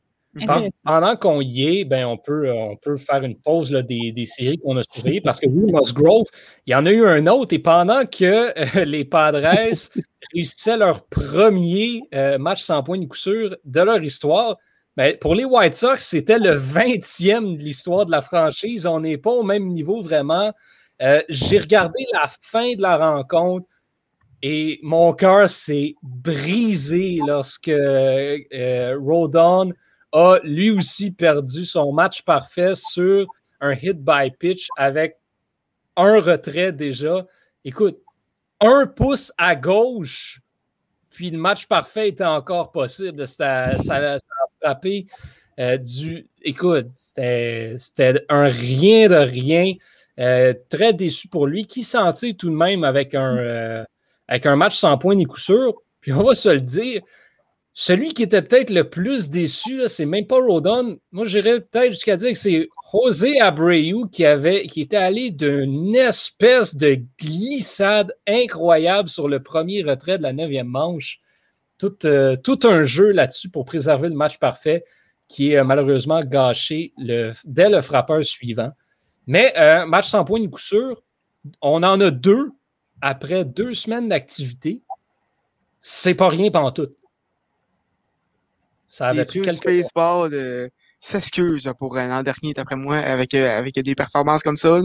Pendant 0.85 1.17
qu'on 1.17 1.41
y 1.41 1.81
est, 1.81 1.85
ben, 1.85 2.07
on, 2.07 2.17
peut, 2.17 2.51
on 2.53 2.77
peut 2.77 2.97
faire 2.97 3.23
une 3.25 3.37
pause 3.37 3.71
des, 3.71 4.27
séries 4.27 4.59
qu'on 4.59 4.77
a 4.77 4.83
surveillées 4.83 5.21
parce 5.21 5.41
que 5.41 5.47
oui, 5.47 5.73
Musgrove, 5.73 6.27
il 6.67 6.73
y 6.73 6.75
en 6.75 6.87
a 6.87 6.91
eu 6.91 7.07
un 7.07 7.27
autre 7.27 7.55
et 7.55 7.59
pendant 7.59 8.05
que 8.07 8.85
les 8.85 9.05
Padres 9.05 9.43
réussissaient 10.33 10.77
leur 10.77 11.05
premier 11.07 12.03
euh, 12.15 12.39
match 12.39 12.63
sans 12.63 12.83
point 12.83 12.99
de 12.99 13.07
coup 13.07 13.17
sûr 13.17 13.57
de 13.65 13.81
leur 13.81 14.03
histoire, 14.03 14.57
ben, 14.99 15.17
pour 15.17 15.37
les 15.37 15.45
White 15.45 15.75
Sox, 15.75 15.99
c'était 15.99 16.41
le 16.41 16.59
20e 16.59 17.57
de 17.57 17.63
l'histoire 17.63 18.05
de 18.05 18.11
la 18.11 18.21
franchise. 18.21 18.85
On 18.85 18.99
n'est 18.99 19.17
pas 19.17 19.31
au 19.31 19.45
même 19.45 19.69
niveau 19.69 20.03
vraiment. 20.03 20.53
Euh, 21.01 21.23
j'ai 21.29 21.59
regardé 21.59 22.05
la 22.13 22.27
fin 22.41 22.75
de 22.75 22.83
la 22.83 22.97
rencontre. 22.97 23.67
Et 24.43 24.81
mon 24.83 25.13
cœur 25.13 25.49
s'est 25.49 25.95
brisé 26.03 27.21
lorsque 27.25 27.69
euh, 27.69 28.99
Rodon 29.01 29.73
a 30.13 30.39
lui 30.43 30.71
aussi 30.71 31.11
perdu 31.11 31.65
son 31.65 31.93
match 31.93 32.23
parfait 32.23 32.75
sur 32.75 33.27
un 33.61 33.73
hit 33.73 33.99
by 33.99 34.31
pitch 34.39 34.69
avec 34.77 35.17
un 35.97 36.21
retrait 36.21 36.73
déjà. 36.73 37.27
Écoute, 37.65 37.99
un 38.61 38.87
pouce 38.87 39.33
à 39.37 39.55
gauche, 39.57 40.41
puis 41.11 41.31
le 41.31 41.39
match 41.39 41.67
parfait 41.67 42.09
était 42.09 42.25
encore 42.25 42.71
possible. 42.71 43.27
Ça, 43.27 43.71
a 43.91 44.19
frappé 44.61 45.07
euh, 45.59 45.77
du. 45.77 46.29
Écoute, 46.43 46.89
c'était 46.93 48.25
un 48.29 48.49
rien 48.49 49.09
de 49.09 49.17
rien. 49.17 49.75
Euh, 50.19 50.53
très 50.69 50.93
déçu 50.93 51.29
pour 51.29 51.47
lui, 51.47 51.67
qui 51.67 51.85
sentit 51.85 52.37
tout 52.37 52.51
de 52.51 52.55
même 52.55 52.83
avec 52.83 53.15
un, 53.15 53.37
euh, 53.37 53.85
avec 54.27 54.47
un 54.47 54.57
match 54.57 54.77
sans 54.77 54.99
point 54.99 55.15
ni 55.15 55.27
coup 55.27 55.39
sûr. 55.39 55.75
Puis 56.01 56.13
on 56.13 56.25
va 56.25 56.35
se 56.35 56.49
le 56.49 56.61
dire, 56.61 57.03
celui 57.81 58.13
qui 58.13 58.25
était 58.25 58.43
peut-être 58.43 58.71
le 58.71 58.91
plus 58.91 59.31
déçu, 59.31 59.83
c'est 59.87 60.05
même 60.05 60.27
pas 60.27 60.45
Rodon. 60.45 60.99
Moi, 61.13 61.25
j'irais 61.25 61.61
peut-être 61.61 61.93
jusqu'à 61.93 62.17
dire 62.17 62.33
que 62.33 62.39
c'est 62.39 62.69
José 62.93 63.41
Abreu 63.41 64.09
qui, 64.11 64.25
avait, 64.25 64.67
qui 64.67 64.81
était 64.81 64.97
allé 64.97 65.31
d'une 65.31 65.95
espèce 65.95 66.75
de 66.75 66.99
glissade 67.21 68.13
incroyable 68.27 69.09
sur 69.09 69.29
le 69.29 69.45
premier 69.45 69.85
retrait 69.85 70.19
de 70.19 70.25
la 70.25 70.33
neuvième 70.33 70.67
manche. 70.67 71.21
Tout, 71.79 72.05
euh, 72.05 72.37
un 72.65 72.83
jeu 72.83 73.13
là-dessus 73.13 73.49
pour 73.49 73.65
préserver 73.65 74.09
le 74.09 74.17
match 74.17 74.41
parfait 74.41 74.85
qui 75.29 75.53
est 75.53 75.59
euh, 75.59 75.65
malheureusement 75.65 76.25
gâché 76.25 76.93
dès 76.97 77.69
le 77.71 77.81
frappeur 77.81 78.25
suivant. 78.25 78.73
Mais 79.29 79.55
euh, 79.57 79.87
match 79.87 80.09
sans 80.09 80.25
point 80.25 80.41
ni 80.41 80.51
coup 80.51 80.59
sûr, 80.59 81.01
on 81.63 81.85
en 81.85 82.01
a 82.01 82.11
deux 82.11 82.51
après 83.01 83.45
deux 83.45 83.73
semaines 83.73 84.09
d'activité. 84.09 84.83
C'est 85.79 86.15
pas 86.15 86.27
rien 86.27 86.51
pendant 86.51 86.73
tout. 86.73 86.98
Ça 88.89 89.09
avait 89.09 89.25
pris 89.25 89.43
quelques 89.43 89.67
baseball 89.67 90.33
euh, 90.33 90.69
s'excuse 90.99 91.71
pour 91.79 91.95
l'an 91.95 92.23
dernier, 92.23 92.53
d'après 92.55 92.77
moi, 92.77 92.97
avec, 92.97 93.35
avec 93.35 93.75
des 93.75 93.95
performances 93.95 94.43
comme 94.43 94.57
ça 94.57 94.81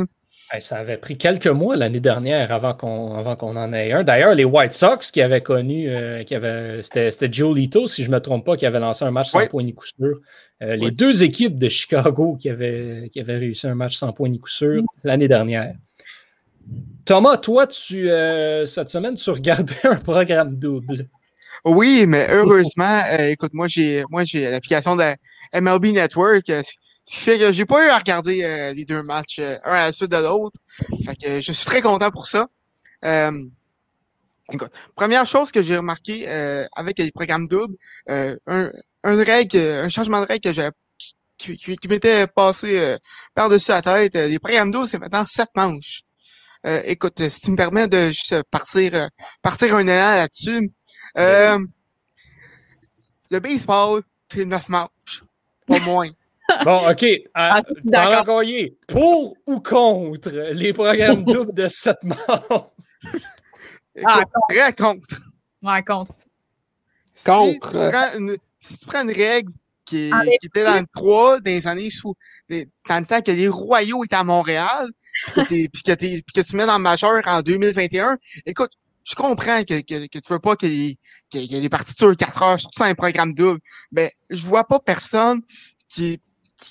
ça 0.60 0.78
avait 0.78 0.98
pris 0.98 1.18
quelques 1.18 1.48
mois 1.48 1.76
l'année 1.76 2.00
dernière 2.00 2.52
avant 2.52 2.74
qu'on 2.74 3.36
qu'on 3.36 3.56
en 3.56 3.74
ait 3.74 3.92
un. 3.92 4.04
D'ailleurs, 4.04 4.36
les 4.36 4.46
White 4.46 4.74
Sox 4.74 5.12
qui 5.12 5.22
avaient 5.22 5.42
connu, 5.42 5.90
euh, 5.90 6.24
qui 6.24 6.36
c'était 6.82 7.32
Joe 7.32 7.56
Lito, 7.56 7.88
si 7.88 8.04
je 8.04 8.10
ne 8.10 8.16
me 8.16 8.20
trompe 8.20 8.46
pas, 8.46 8.58
qui 8.58 8.66
avait 8.66 8.80
lancé 8.80 9.06
un 9.06 9.12
match 9.12 9.30
sans 9.30 9.48
point 9.48 9.64
ni 9.64 9.74
coup 9.74 9.86
sûr. 9.86 10.20
Euh, 10.62 10.76
les 10.76 10.92
deux 10.92 11.24
équipes 11.24 11.58
de 11.58 11.70
Chicago 11.70 12.38
qui 12.40 12.50
avaient, 12.50 13.10
qui 13.12 13.20
avaient 13.20 13.38
réussi 13.38 13.68
un 13.68 13.76
match 13.76 13.96
sans 13.96 14.12
point 14.12 14.30
ni 14.30 14.40
coup 14.40 14.50
sûr 14.50 14.84
l'année 15.04 15.28
dernière. 15.28 15.74
Thomas, 17.06 17.38
toi, 17.38 17.68
tu, 17.68 18.10
euh, 18.10 18.66
cette 18.66 18.90
semaine, 18.90 19.16
tu 19.16 19.30
regardais 19.30 19.74
un 19.84 19.96
programme 19.96 20.56
double. 20.56 21.08
Oui, 21.66 22.06
mais 22.08 22.28
heureusement, 22.30 23.02
écoute, 23.20 23.54
moi 23.54 23.68
j'ai 23.68 24.04
moi 24.10 24.26
j'ai 24.26 24.50
l'application 24.50 24.96
de 24.98 25.16
MLB 25.54 25.94
Network, 25.94 26.52
ce 27.06 27.18
qui 27.18 27.24
fait 27.24 27.40
que 27.40 27.52
j'ai 27.52 27.66
pas 27.66 27.86
eu 27.86 27.90
à 27.90 27.98
regarder 27.98 28.44
euh, 28.44 28.74
les 28.74 28.86
deux 28.86 29.04
matchs 29.04 29.40
euh, 29.40 29.58
un 29.66 29.74
à 29.74 29.86
la 29.86 29.92
suite 29.92 30.12
de 30.12 30.18
l'autre. 30.18 30.58
Fait 31.06 31.16
que 31.16 31.42
je 31.42 31.52
suis 31.52 31.66
très 31.66 31.82
content 31.82 32.12
pour 32.12 32.28
ça. 32.28 32.48
Euh, 33.06 33.32
écoute, 34.52 34.72
première 34.96 35.28
chose 35.28 35.52
que 35.52 35.62
j'ai 35.62 35.78
remarqué 35.78 36.28
avec 36.76 37.00
les 37.00 37.12
programmes 37.12 37.48
doubles, 37.48 37.76
un, 38.08 38.36
un 39.04 39.24
règle, 39.24 39.58
un 39.58 39.90
changement 39.90 40.22
de 40.22 40.28
règle 40.28 40.50
que 40.50 40.54
j'ai 40.54 40.70
qui, 41.38 41.58
qui, 41.58 41.88
m'était 41.90 42.28
passé 42.28 42.98
par-dessus 43.34 43.72
la 43.72 43.82
tête. 43.82 44.16
les 44.16 44.40
programmes 44.40 44.72
doubles, 44.72 44.88
c'est 44.88 45.00
maintenant 45.00 45.26
sept 45.26 45.50
manches. 45.56 46.04
écoute, 46.86 47.28
si 47.28 47.42
tu 47.42 47.52
me 47.52 47.58
permets 47.58 47.88
de 47.88 48.08
juste 48.08 48.44
partir 48.52 49.10
partir 49.42 49.76
un 49.76 49.82
élan 49.82 50.16
là-dessus. 50.16 50.72
Le 51.16 51.68
baseball, 53.40 54.02
c'est 54.28 54.46
neuf 54.46 54.70
manches. 54.70 55.24
Pas 55.68 55.80
moins. 55.86 56.10
Bon, 56.64 56.90
OK. 56.90 57.06
Ah, 57.34 57.60
pour 58.88 59.38
ou 59.48 59.60
contre 59.62 60.30
les 60.30 60.74
programmes 60.74 61.24
doubles 61.26 61.54
de 61.54 61.68
7 61.68 61.98
membres? 62.04 62.74
Ah, 64.06 64.24
très 64.50 64.74
contre. 64.74 65.22
Ouais, 65.62 65.84
contre. 65.84 66.14
Contre. 67.26 67.92
Si 68.60 68.78
tu, 68.78 68.86
prends 68.86 69.02
une, 69.02 69.12
règle 69.12 69.52
qui, 69.86 70.10
qui, 70.40 70.46
était 70.48 70.64
dans 70.64 70.80
le 70.80 70.86
3 70.94 71.40
dans 71.40 71.52
les 71.52 71.68
années 71.68 71.90
sous. 71.90 72.16
Dans 72.50 73.00
le 73.00 73.06
temps 73.06 73.22
que 73.22 73.32
les 73.32 73.48
Royaux 73.48 74.04
étaient 74.04 74.16
à 74.16 74.24
Montréal, 74.24 74.88
puis 75.34 75.46
que, 75.46 75.96
que, 75.96 76.42
tu 76.42 76.56
mets 76.56 76.66
dans 76.66 76.78
le 76.78 76.84
majeur 76.84 77.22
en 77.26 77.42
2021, 77.42 78.18
écoute, 78.46 78.72
je 79.04 79.16
comprends 79.16 79.64
que, 79.64 79.82
que, 79.82 80.08
que 80.08 80.20
tu 80.20 80.34
veux 80.34 80.40
pas 80.40 80.56
qu'il 80.56 80.72
y, 80.72 80.98
ait 81.34 81.62
des 81.62 81.70
parties 81.70 81.94
sur 81.98 82.16
4 82.16 82.42
heures, 82.42 82.60
surtout 82.60 82.80
dans 82.80 82.86
un 82.86 82.96
programme 82.96 83.34
double. 83.34 83.60
Mais 83.92 84.12
je 84.30 84.46
vois 84.46 84.64
pas 84.64 84.80
personne 84.80 85.42
qui 85.88 86.20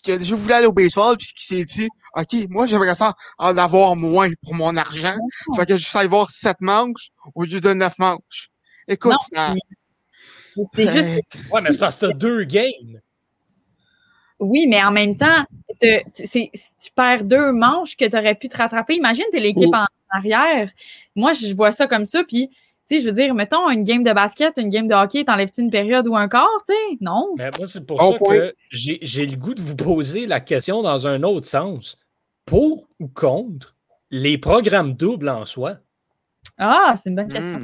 qui 0.00 0.10
a 0.10 0.16
déjà 0.16 0.34
voulu 0.34 0.52
aller 0.54 0.66
au 0.66 0.72
baseball 0.72 1.16
puis 1.18 1.28
qui 1.36 1.44
s'est 1.44 1.64
dit 1.64 1.88
OK, 2.16 2.48
moi 2.48 2.66
j'aimerais 2.66 2.94
ça 2.94 3.14
en 3.38 3.56
avoir 3.58 3.94
moins 3.94 4.30
pour 4.42 4.54
mon 4.54 4.76
argent. 4.76 5.16
Oh. 5.48 5.56
Fait 5.56 5.66
que 5.66 5.76
je 5.76 5.84
sais 5.84 6.06
voir 6.06 6.30
sept 6.30 6.56
manches 6.60 7.10
au 7.34 7.44
lieu 7.44 7.60
de 7.60 7.72
neuf 7.74 7.98
manches. 7.98 8.48
Écoute, 8.88 9.16
ça. 9.32 9.54
C'est 10.74 10.92
juste... 10.92 11.22
Ouais, 11.50 11.60
mais 11.62 11.72
c'est 11.72 11.78
parce 11.78 11.96
que 11.96 12.06
t'as 12.06 12.12
deux 12.12 12.44
games. 12.44 13.00
Oui, 14.42 14.66
mais 14.66 14.82
en 14.82 14.90
même 14.90 15.16
temps, 15.16 15.44
tu 15.80 16.90
perds 16.96 17.24
deux 17.24 17.52
manches 17.52 17.96
que 17.96 18.04
tu 18.04 18.16
aurais 18.16 18.34
pu 18.34 18.48
te 18.48 18.56
rattraper. 18.56 18.96
Imagine, 18.96 19.24
tu 19.30 19.38
es 19.38 19.40
l'équipe 19.40 19.72
en 19.72 19.86
arrière. 20.10 20.68
Moi, 21.14 21.32
je 21.32 21.54
vois 21.54 21.70
ça 21.70 21.86
comme 21.86 22.04
ça, 22.04 22.24
puis 22.24 22.48
tu 22.48 22.96
sais, 22.96 23.00
je 23.00 23.06
veux 23.06 23.14
dire, 23.14 23.34
mettons, 23.34 23.70
une 23.70 23.84
game 23.84 24.02
de 24.02 24.12
basket, 24.12 24.58
une 24.58 24.68
game 24.68 24.88
de 24.88 24.94
hockey, 24.94 25.24
t'enlèves-tu 25.24 25.60
une 25.60 25.70
période 25.70 26.08
ou 26.08 26.16
un 26.16 26.28
quart, 26.28 26.48
tu 26.66 26.74
sais? 26.74 26.98
Non. 27.00 27.34
Mais 27.38 27.50
moi, 27.56 27.68
c'est 27.68 27.86
pour 27.86 28.02
ça 28.02 28.18
que 28.18 28.54
j'ai 28.70 29.26
le 29.26 29.36
goût 29.36 29.54
de 29.54 29.62
vous 29.62 29.76
poser 29.76 30.26
la 30.26 30.40
question 30.40 30.82
dans 30.82 31.06
un 31.06 31.22
autre 31.22 31.46
sens. 31.46 31.96
Pour 32.44 32.88
ou 32.98 33.06
contre 33.06 33.76
les 34.10 34.38
programmes 34.38 34.94
doubles 34.94 35.28
en 35.28 35.44
soi? 35.44 35.76
Ah, 36.58 36.94
c'est 36.96 37.10
une 37.10 37.16
bonne 37.16 37.28
question. 37.28 37.60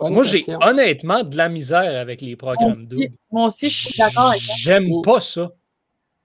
Hmm. 0.00 0.10
moi, 0.10 0.24
j'ai 0.24 0.46
honnêtement 0.62 1.22
de 1.22 1.36
la 1.36 1.50
misère 1.50 2.00
avec 2.00 2.22
les 2.22 2.34
programmes 2.34 2.86
doubles. 2.86 3.08
Moi 3.30 3.48
aussi, 3.48 3.68
je 3.68 3.88
suis 3.88 3.98
d'accord 3.98 4.30
avec 4.30 4.40
ça. 4.40 4.54
J'aime 4.56 4.88
pas 5.04 5.20
ça. 5.20 5.52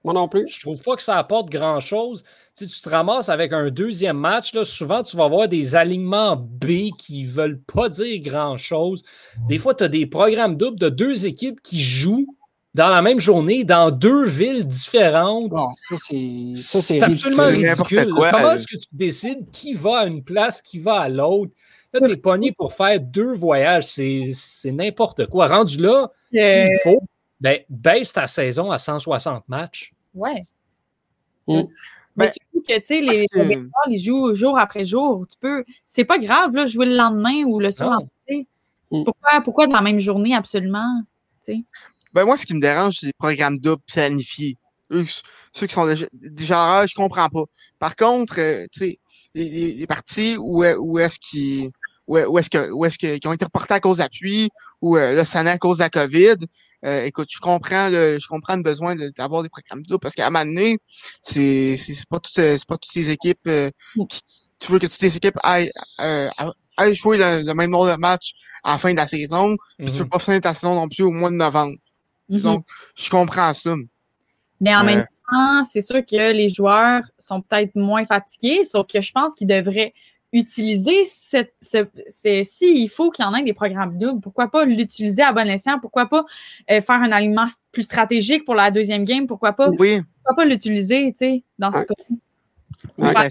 Moi 0.04 0.14
non 0.14 0.28
plus. 0.28 0.48
Je 0.48 0.60
trouve 0.60 0.80
pas 0.82 0.96
que 0.96 1.02
ça 1.02 1.16
apporte 1.16 1.50
grand-chose. 1.50 2.24
Si 2.54 2.66
tu 2.66 2.80
te 2.80 2.88
ramasses 2.88 3.28
avec 3.28 3.52
un 3.52 3.70
deuxième 3.70 4.16
match, 4.16 4.54
là, 4.54 4.64
souvent 4.64 5.02
tu 5.02 5.16
vas 5.16 5.24
avoir 5.24 5.48
des 5.48 5.74
alignements 5.74 6.36
B 6.36 6.90
qui 6.96 7.24
veulent 7.24 7.60
pas 7.60 7.88
dire 7.88 8.20
grand-chose. 8.20 9.02
Des 9.48 9.58
fois, 9.58 9.74
tu 9.74 9.84
as 9.84 9.88
des 9.88 10.06
programmes 10.06 10.56
doubles 10.56 10.78
de 10.78 10.88
deux 10.88 11.26
équipes 11.26 11.60
qui 11.62 11.80
jouent 11.80 12.34
dans 12.74 12.88
la 12.88 13.02
même 13.02 13.18
journée 13.18 13.64
dans 13.64 13.90
deux 13.90 14.24
villes 14.26 14.66
différentes. 14.66 15.52
c'est 16.54 17.02
absolument 17.02 17.48
ridicule. 17.48 18.14
Comment 18.14 18.52
est-ce 18.52 18.66
que 18.66 18.76
tu 18.76 18.88
décides 18.92 19.50
qui 19.50 19.74
va 19.74 20.00
à 20.00 20.06
une 20.06 20.22
place, 20.22 20.62
qui 20.62 20.78
va 20.78 21.00
à 21.00 21.08
l'autre? 21.08 21.52
Là, 21.92 22.06
tu 22.06 22.12
es 22.12 22.16
pogné 22.16 22.52
pour 22.52 22.72
faire 22.72 23.00
deux 23.00 23.34
voyages. 23.34 23.84
C'est 23.84 24.72
n'importe 24.72 25.26
quoi. 25.26 25.48
Rendu 25.48 25.78
là, 25.78 26.10
s'il 26.32 26.78
faut, 26.84 27.02
ben, 27.40 27.60
baisse 27.68 28.12
ta 28.12 28.26
saison 28.26 28.70
à 28.70 28.78
160 28.78 29.48
matchs. 29.48 29.92
Ouais. 30.14 30.46
Mm. 31.46 31.62
Mais 32.16 32.26
ben, 32.26 32.32
surtout 32.32 32.66
que, 32.66 32.78
tu 32.78 32.84
sais, 32.84 33.00
les, 33.00 33.26
que... 33.26 33.88
les 33.88 33.98
jouent 33.98 34.34
jour 34.34 34.58
après 34.58 34.84
jour. 34.84 35.26
Tu 35.28 35.36
peux. 35.38 35.64
C'est 35.86 36.04
pas 36.04 36.18
grave, 36.18 36.54
là, 36.54 36.66
jouer 36.66 36.86
le 36.86 36.96
lendemain 36.96 37.44
ou 37.44 37.60
le 37.60 37.70
soir. 37.70 38.00
Mm. 38.28 39.04
Pourquoi, 39.04 39.40
pourquoi 39.42 39.66
dans 39.66 39.74
la 39.74 39.82
même 39.82 40.00
journée, 40.00 40.34
absolument? 40.34 41.02
Ben, 42.12 42.24
moi, 42.24 42.36
ce 42.36 42.46
qui 42.46 42.54
me 42.54 42.60
dérange, 42.60 42.98
c'est 42.98 43.06
les 43.06 43.12
programmes 43.12 43.58
doubles 43.58 43.82
planifiés. 43.86 44.56
ceux 44.90 45.66
qui 45.66 45.74
sont 45.74 45.86
déjà, 45.86 46.06
déjà 46.12 46.86
je 46.86 46.94
comprends 46.94 47.28
pas. 47.28 47.44
Par 47.78 47.96
contre, 47.96 48.40
euh, 48.40 48.66
tu 48.72 48.80
sais, 48.80 48.98
les, 49.34 49.74
les, 49.74 49.86
parties 49.86 50.36
où, 50.36 50.64
où 50.64 50.98
est-ce 50.98 51.18
qu'ils 51.20 51.70
où, 52.10 52.38
est-ce 52.38 52.50
que 52.50 52.70
où 52.72 52.84
est-ce 52.84 52.98
qu'ils 52.98 53.26
ont 53.26 53.32
été 53.32 53.44
reportés 53.44 53.74
à 53.74 53.80
cause 53.80 53.98
de 53.98 54.02
la 54.02 54.08
pluie 54.08 54.50
ou 54.80 54.96
euh, 54.96 55.14
là, 55.14 55.24
ça 55.24 55.40
à 55.40 55.58
cause 55.58 55.78
de 55.78 55.84
la 55.84 55.90
COVID. 55.90 56.36
Euh, 56.84 57.04
écoute, 57.04 57.28
je 57.30 57.38
comprends 57.38 57.88
le, 57.88 58.18
je 58.20 58.26
comprends 58.26 58.56
le 58.56 58.62
besoin 58.62 58.96
d'avoir 59.16 59.42
des 59.42 59.48
programmes 59.48 59.82
doubles 59.82 60.00
parce 60.00 60.14
qu'à 60.14 60.26
un 60.26 60.30
moment 60.30 60.44
donné, 60.44 60.78
c'est 61.20 61.76
c'est 61.76 62.08
pas 62.08 62.18
toutes 62.18 62.34
c'est 62.34 62.66
pas 62.66 62.76
toutes 62.76 62.94
les 62.94 63.10
équipes 63.10 63.46
euh, 63.46 63.70
mm. 63.96 64.06
qui, 64.06 64.20
tu 64.58 64.72
veux 64.72 64.78
que 64.78 64.86
toutes 64.86 65.02
les 65.02 65.16
équipes 65.16 65.38
aillent, 65.42 65.70
euh, 66.00 66.28
aillent 66.76 66.94
jouer 66.94 67.18
le, 67.18 67.52
même 67.54 67.70
nombre 67.70 67.90
de 67.90 67.96
matchs 67.96 68.32
à 68.64 68.72
la 68.72 68.78
fin 68.78 68.92
de 68.92 68.96
la 68.96 69.06
saison, 69.06 69.56
puis 69.78 69.86
tu 69.86 69.92
veux 69.92 70.04
mm-hmm. 70.04 70.08
pas 70.08 70.18
finir 70.18 70.40
ta 70.40 70.54
saison 70.54 70.74
non 70.74 70.88
plus 70.88 71.02
au 71.02 71.10
mois 71.10 71.30
de 71.30 71.36
novembre. 71.36 71.76
Mm-hmm. 72.28 72.40
Donc, 72.42 72.66
je 72.94 73.08
comprends 73.08 73.52
ça. 73.54 73.74
Mais 74.60 74.74
en 74.76 74.84
même 74.84 75.06
temps, 75.30 75.64
c'est 75.64 75.80
sûr 75.80 76.04
que 76.04 76.32
les 76.32 76.50
joueurs 76.50 77.02
sont 77.18 77.40
peut-être 77.40 77.74
moins 77.74 78.04
fatigués, 78.04 78.64
sauf 78.64 78.86
que 78.86 79.00
je 79.00 79.12
pense 79.12 79.34
qu'ils 79.34 79.46
devraient 79.46 79.94
utiliser 80.32 81.04
cette, 81.04 81.54
ce, 81.60 81.86
si 82.44 82.82
il 82.82 82.88
faut 82.88 83.10
qu'il 83.10 83.24
y 83.24 83.28
en 83.28 83.34
ait 83.34 83.42
des 83.42 83.52
programmes 83.52 83.98
doubles, 83.98 84.20
pourquoi 84.20 84.48
pas 84.48 84.64
l'utiliser 84.64 85.22
à 85.22 85.32
bon 85.32 85.48
escient, 85.48 85.78
pourquoi 85.80 86.06
pas 86.06 86.24
euh, 86.70 86.80
faire 86.80 87.02
un 87.02 87.10
alignement 87.10 87.46
plus 87.72 87.82
stratégique 87.82 88.44
pour 88.44 88.54
la 88.54 88.70
deuxième 88.70 89.04
game, 89.04 89.26
pourquoi 89.26 89.52
pas, 89.52 89.70
oui. 89.70 90.00
pourquoi 90.22 90.44
pas 90.44 90.44
l'utiliser, 90.44 91.12
tu 91.12 91.18
sais, 91.18 91.42
dans 91.58 91.72
ce 91.72 91.84
cas-là. 92.98 93.28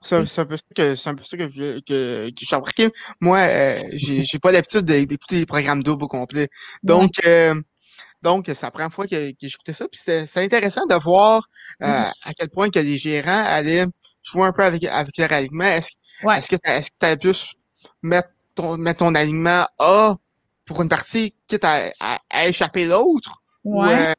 c'est 0.00 0.40
un 0.40 0.46
peu 0.46 0.56
ça 0.56 0.62
que 0.74 0.94
c'est 0.94 1.10
un 1.10 1.14
peu 1.14 1.24
ça 1.24 1.36
que 1.36 1.48
je 1.48 1.80
que, 1.80 2.30
que 2.30 2.36
j'ai 2.36 2.56
remarqué. 2.56 2.90
Moi, 3.20 3.38
euh, 3.38 3.78
j'ai 3.94 4.24
j'ai 4.24 4.38
pas 4.38 4.52
l'habitude 4.52 4.82
d'écouter 4.82 5.36
les 5.36 5.46
programmes 5.46 5.82
doubles 5.82 6.04
au 6.04 6.08
complet. 6.08 6.48
Donc 6.82 7.12
euh, 7.26 7.54
donc, 8.22 8.46
c'est 8.46 8.62
la 8.62 8.70
première 8.70 8.92
fois 8.92 9.06
que, 9.06 9.30
que 9.30 9.36
j'écoutais 9.42 9.72
ça. 9.72 9.86
Puis 9.88 10.00
c'est 10.04 10.36
intéressant 10.38 10.86
de 10.86 10.94
voir 10.94 11.48
euh, 11.82 11.86
mm-hmm. 11.86 12.12
à 12.24 12.34
quel 12.34 12.48
point 12.48 12.70
que 12.70 12.78
les 12.78 12.96
gérants 12.96 13.44
allaient 13.46 13.86
jouer 14.22 14.46
un 14.46 14.52
peu 14.52 14.64
avec, 14.64 14.84
avec 14.84 15.16
leur 15.18 15.32
alignement. 15.32 15.64
Est-ce 15.64 15.90
est 16.22 16.48
que 16.48 16.56
tu 16.56 16.70
est 16.70 17.04
as 17.04 17.16
pu 17.16 17.32
mettre 18.02 18.30
ton, 18.54 18.76
mettre 18.76 19.00
ton 19.00 19.14
alignement 19.14 19.66
A 19.78 20.16
pour 20.64 20.82
une 20.82 20.88
partie, 20.88 21.34
quitte 21.46 21.64
à, 21.64 21.90
à, 22.00 22.48
échapper 22.48 22.86
l'autre? 22.86 23.42
Ouais. 23.64 23.86
Ou, 23.86 23.90
euh, 23.90 24.12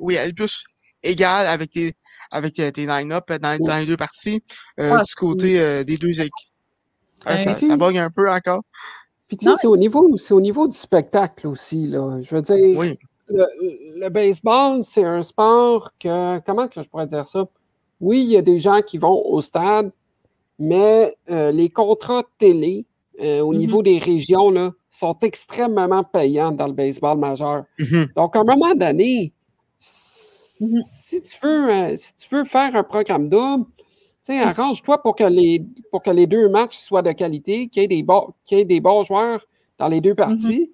oui, 0.00 0.14
elle 0.14 0.30
est 0.30 0.32
plus 0.32 0.64
égale 1.02 1.46
avec 1.46 1.70
tes, 1.72 1.94
avec 2.30 2.54
tes, 2.54 2.86
line-up 2.86 3.30
dans, 3.32 3.58
dans, 3.58 3.76
les 3.76 3.86
deux 3.86 3.96
parties, 3.96 4.42
euh, 4.78 4.98
du 5.00 5.14
côté 5.14 5.60
euh, 5.60 5.84
des 5.84 5.96
deux 5.96 6.20
équipes. 6.20 6.32
Ah, 7.24 7.36
ça, 7.36 7.54
ça 7.54 7.76
bug 7.76 7.98
un 7.98 8.10
peu 8.10 8.30
encore. 8.30 8.62
Puis 9.28 9.36
tu 9.36 9.44
sais, 9.44 9.54
c'est 9.60 9.66
au 9.66 9.76
niveau, 9.76 10.16
c'est 10.16 10.32
au 10.32 10.40
niveau 10.40 10.66
du 10.66 10.76
spectacle 10.76 11.46
aussi, 11.46 11.86
là. 11.86 12.18
Je 12.22 12.34
veux 12.34 12.42
dire, 12.42 12.78
oui 12.78 12.98
le, 13.30 14.08
baseball, 14.08 14.82
c'est 14.82 15.04
un 15.04 15.22
sport 15.22 15.92
que, 15.98 16.38
comment 16.40 16.68
que 16.68 16.82
je 16.82 16.88
pourrais 16.88 17.06
dire 17.06 17.28
ça? 17.28 17.46
Oui, 18.00 18.22
il 18.22 18.30
y 18.30 18.36
a 18.36 18.42
des 18.42 18.58
gens 18.58 18.80
qui 18.82 18.98
vont 18.98 19.22
au 19.26 19.40
stade, 19.40 19.90
mais 20.58 21.16
euh, 21.30 21.52
les 21.52 21.68
contrats 21.68 22.22
télé 22.38 22.86
euh, 23.20 23.40
au 23.40 23.54
niveau 23.54 23.80
mm-hmm. 23.80 23.84
des 23.84 23.98
régions 23.98 24.50
là, 24.50 24.72
sont 24.90 25.16
extrêmement 25.22 26.02
payants 26.04 26.52
dans 26.52 26.66
le 26.66 26.72
baseball 26.72 27.18
majeur. 27.18 27.64
Mm-hmm. 27.78 28.14
Donc, 28.14 28.36
à 28.36 28.40
un 28.40 28.44
moment 28.44 28.74
donné, 28.74 29.32
mm-hmm. 29.80 30.82
si, 30.86 31.22
tu 31.22 31.36
veux, 31.42 31.70
euh, 31.70 31.96
si 31.96 32.14
tu 32.16 32.34
veux 32.34 32.44
faire 32.44 32.74
un 32.74 32.82
programme 32.82 33.28
double, 33.28 33.66
arrange-toi 34.28 35.02
pour 35.02 35.16
que 35.16 35.24
les 35.24 35.66
pour 35.90 36.02
que 36.02 36.10
les 36.10 36.28
deux 36.28 36.48
matchs 36.48 36.78
soient 36.78 37.02
de 37.02 37.10
qualité, 37.10 37.66
qu'il 37.66 37.82
y 37.82 37.84
ait 37.84 37.88
des 37.88 38.04
bons, 38.04 38.32
des 38.48 38.80
bons 38.80 39.02
joueurs 39.02 39.44
dans 39.78 39.88
les 39.88 40.00
deux 40.00 40.14
parties. 40.14 40.70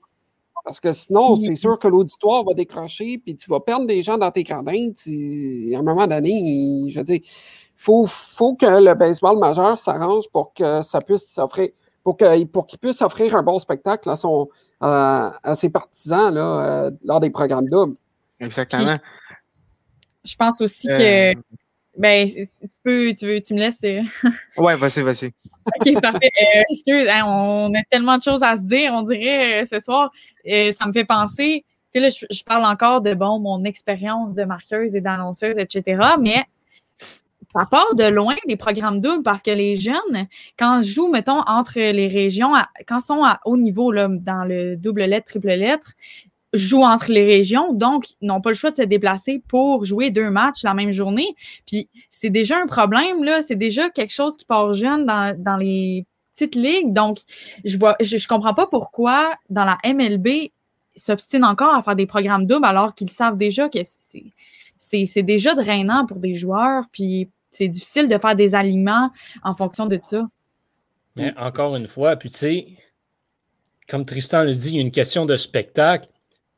Parce 0.67 0.81
que 0.81 0.91
sinon, 0.91 1.37
c'est 1.37 1.55
sûr 1.55 1.79
que 1.79 1.87
l'auditoire 1.87 2.43
va 2.43 2.53
décrocher, 2.53 3.19
puis 3.19 3.37
tu 3.37 3.49
vas 3.49 3.61
perdre 3.61 3.87
des 3.87 4.03
gens 4.03 4.19
dans 4.19 4.33
tes 4.33 4.43
gradins. 4.43 4.73
à 4.73 5.79
un 5.79 5.83
moment 5.83 6.09
donné, 6.09 6.91
je 6.91 6.99
veux 6.99 7.05
dire, 7.05 7.21
il 7.23 7.31
faut, 7.77 8.05
faut 8.05 8.57
que 8.57 8.67
le 8.67 8.95
baseball 8.95 9.39
majeur 9.39 9.79
s'arrange 9.79 10.25
pour 10.33 10.53
que 10.55 10.83
ça 10.83 11.01
puisse 11.01 11.33
s'offrir, 11.33 11.69
pour 12.03 12.17
qu'il 12.17 12.49
pour 12.49 12.67
qu'il 12.67 12.81
puisse 12.81 13.01
offrir 13.01 13.37
un 13.37 13.45
bon 13.45 13.61
spectacle 13.61 14.11
à, 14.11 14.17
son, 14.17 14.49
à 14.81 15.55
ses 15.55 15.71
partisans 15.71 16.35
là, 16.35 16.87
euh, 16.87 16.91
lors 17.05 17.21
des 17.21 17.31
programmes 17.31 17.69
doubles. 17.69 17.95
Exactement. 18.41 18.97
je 20.25 20.35
pense 20.35 20.61
aussi 20.61 20.89
que 20.89 21.31
euh, 21.31 21.41
ben, 21.97 22.29
tu 22.29 22.49
peux, 22.85 23.15
tu 23.15 23.27
veux, 23.27 23.41
tu 23.41 23.55
me 23.55 23.61
laisses. 23.61 23.83
Euh? 23.85 24.03
ouais, 24.59 24.77
vas-y, 24.77 25.03
vas-y. 25.03 25.33
OK, 25.67 26.01
parfait. 26.01 26.31
Euh, 26.41 26.63
excuse, 26.71 27.09
hein, 27.09 27.25
on 27.27 27.75
a 27.75 27.83
tellement 27.91 28.19
de 28.19 28.23
choses 28.23 28.43
à 28.43 28.57
se 28.57 28.63
dire, 28.63 28.93
on 28.93 29.03
dirait, 29.03 29.63
euh, 29.63 29.65
ce 29.65 29.79
soir. 29.81 30.11
ça 30.45 30.87
me 30.87 30.93
fait 30.93 31.05
penser, 31.05 31.65
tu 31.93 32.01
sais, 32.01 32.01
là, 32.01 32.09
je, 32.31 32.43
parle 32.45 32.65
encore 32.65 33.01
de, 33.01 33.15
bon, 33.15 33.39
mon 33.39 33.65
expérience 33.65 34.35
de 34.35 34.45
marqueuse 34.45 34.95
et 34.95 35.01
d'annonceuse, 35.01 35.59
etc., 35.59 36.03
mais 36.21 36.45
ça 36.93 37.65
part 37.65 37.95
de 37.95 38.05
loin, 38.05 38.35
les 38.47 38.57
programmes 38.57 39.01
doubles, 39.01 39.23
parce 39.23 39.43
que 39.43 39.51
les 39.51 39.77
jeunes, 39.77 40.29
quand 40.59 40.83
je 40.83 40.93
joue, 40.93 41.09
mettons, 41.09 41.41
entre 41.47 41.79
les 41.79 42.07
régions, 42.07 42.53
quand 42.87 42.99
ils 42.99 43.05
sont 43.05 43.25
à 43.25 43.41
haut 43.47 43.57
niveau, 43.57 43.91
là, 43.91 44.09
dans 44.11 44.45
le 44.45 44.77
double 44.77 45.05
lettre, 45.05 45.27
triple 45.27 45.49
lettre, 45.49 45.93
jouent 46.57 46.85
entre 46.85 47.11
les 47.11 47.25
régions, 47.25 47.73
donc 47.73 48.07
n'ont 48.23 48.41
pas 48.41 48.51
le 48.51 48.55
choix 48.55 48.71
de 48.71 48.77
se 48.77 48.83
déplacer 48.83 49.43
pour 49.49 49.85
jouer 49.85 50.11
deux 50.11 50.31
matchs 50.31 50.63
la 50.63 50.75
même 50.75 50.93
journée. 50.93 51.35
Puis 51.67 51.89
c'est 52.11 52.31
déjà 52.31 52.59
un 52.59 52.67
problème, 52.67 53.25
là, 53.25 53.43
c'est 53.43 53.57
déjà 53.57 53.91
quelque 53.91 54.13
chose 54.13 54.37
qui 54.37 54.45
part 54.45 54.75
jeune 54.75 55.07
dans, 55.07 55.37
dans 55.37 55.57
les 55.57 56.07
petites 56.33 56.55
ligues. 56.55 56.93
Donc, 56.93 57.19
je 57.65 57.79
vois, 57.79 57.97
je, 58.01 58.17
je 58.17 58.29
comprends 58.29 58.55
pas 58.55 58.67
pourquoi 58.67 59.35
dans 59.51 59.65
la 59.65 59.79
MLB 59.85 60.51
s'obstinent 60.97 61.47
encore 61.47 61.75
à 61.75 61.83
faire 61.83 61.97
des 61.97 62.07
programmes 62.07 62.47
doubles 62.47 62.65
alors 62.65 62.95
qu'ils 62.95 63.11
savent 63.11 63.37
déjà 63.37 63.69
que 63.69 63.79
c'est 64.79 65.23
déjà 65.23 65.55
drainant 65.55 66.07
pour 66.07 66.19
des 66.19 66.35
joueurs, 66.35 66.85
puis 66.91 67.29
c'est 67.51 67.69
difficile 67.69 68.09
de 68.09 68.19
faire 68.19 68.37
des 68.37 68.55
aliments 68.55 69.11
en 69.43 69.55
fonction 69.55 69.87
de 69.87 69.99
ça. 70.01 70.27
Mais 71.17 71.33
encore 71.39 71.77
une 71.77 71.87
fois, 71.87 72.17
puis 72.17 72.31
tu 72.31 72.37
sais, 72.37 72.67
comme 73.89 74.05
Tristan 74.05 74.43
le 74.45 74.53
dit, 74.53 74.71
il 74.71 74.75
y 74.77 74.79
a 74.79 74.83
une 74.83 74.91
question 74.91 75.27
de 75.27 75.37
spectacle 75.37 76.09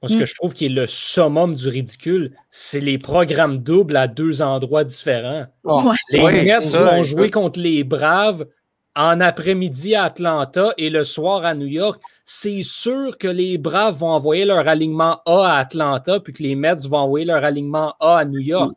ce 0.07 0.15
que 0.15 0.23
mm. 0.23 0.27
je 0.27 0.35
trouve 0.35 0.55
qui 0.55 0.67
est 0.67 0.71
le 0.71 0.87
summum 0.87 1.55
du 1.55 1.69
ridicule, 1.69 2.33
c'est 2.51 2.81
les 2.81 2.99
programmes 2.99 3.59
doubles 3.59 3.97
à 3.97 4.07
deux 4.07 4.43
endroits 4.43 4.85
différents. 4.85 5.47
Oh. 5.65 5.93
Les 6.11 6.45
Nets 6.45 6.69
vont 6.77 7.05
jouer 7.05 7.31
contre 7.31 7.59
les 7.59 7.83
Braves 7.83 8.47
en 8.95 9.21
après-midi 9.21 9.97
à 9.97 10.05
Atlanta 10.05 10.73
et 10.77 10.91
le 10.91 11.03
soir 11.03 11.45
à 11.45 11.55
New 11.55 11.67
York. 11.67 12.01
C'est 12.25 12.63
sûr 12.63 13.19
que 13.19 13.29
les 13.29 13.59
Braves 13.59 13.99
vont 13.99 14.11
envoyer 14.11 14.45
leur 14.45 14.69
alignement 14.69 15.21
A 15.27 15.53
à 15.53 15.59
Atlanta, 15.59 16.21
puis 16.21 16.33
que 16.33 16.43
les 16.43 16.55
Mets 16.55 16.87
vont 16.89 16.99
envoyer 16.99 17.27
leur 17.27 17.43
alignement 17.43 17.95
A 17.99 18.19
à 18.19 18.25
New 18.25 18.41
York. 18.41 18.75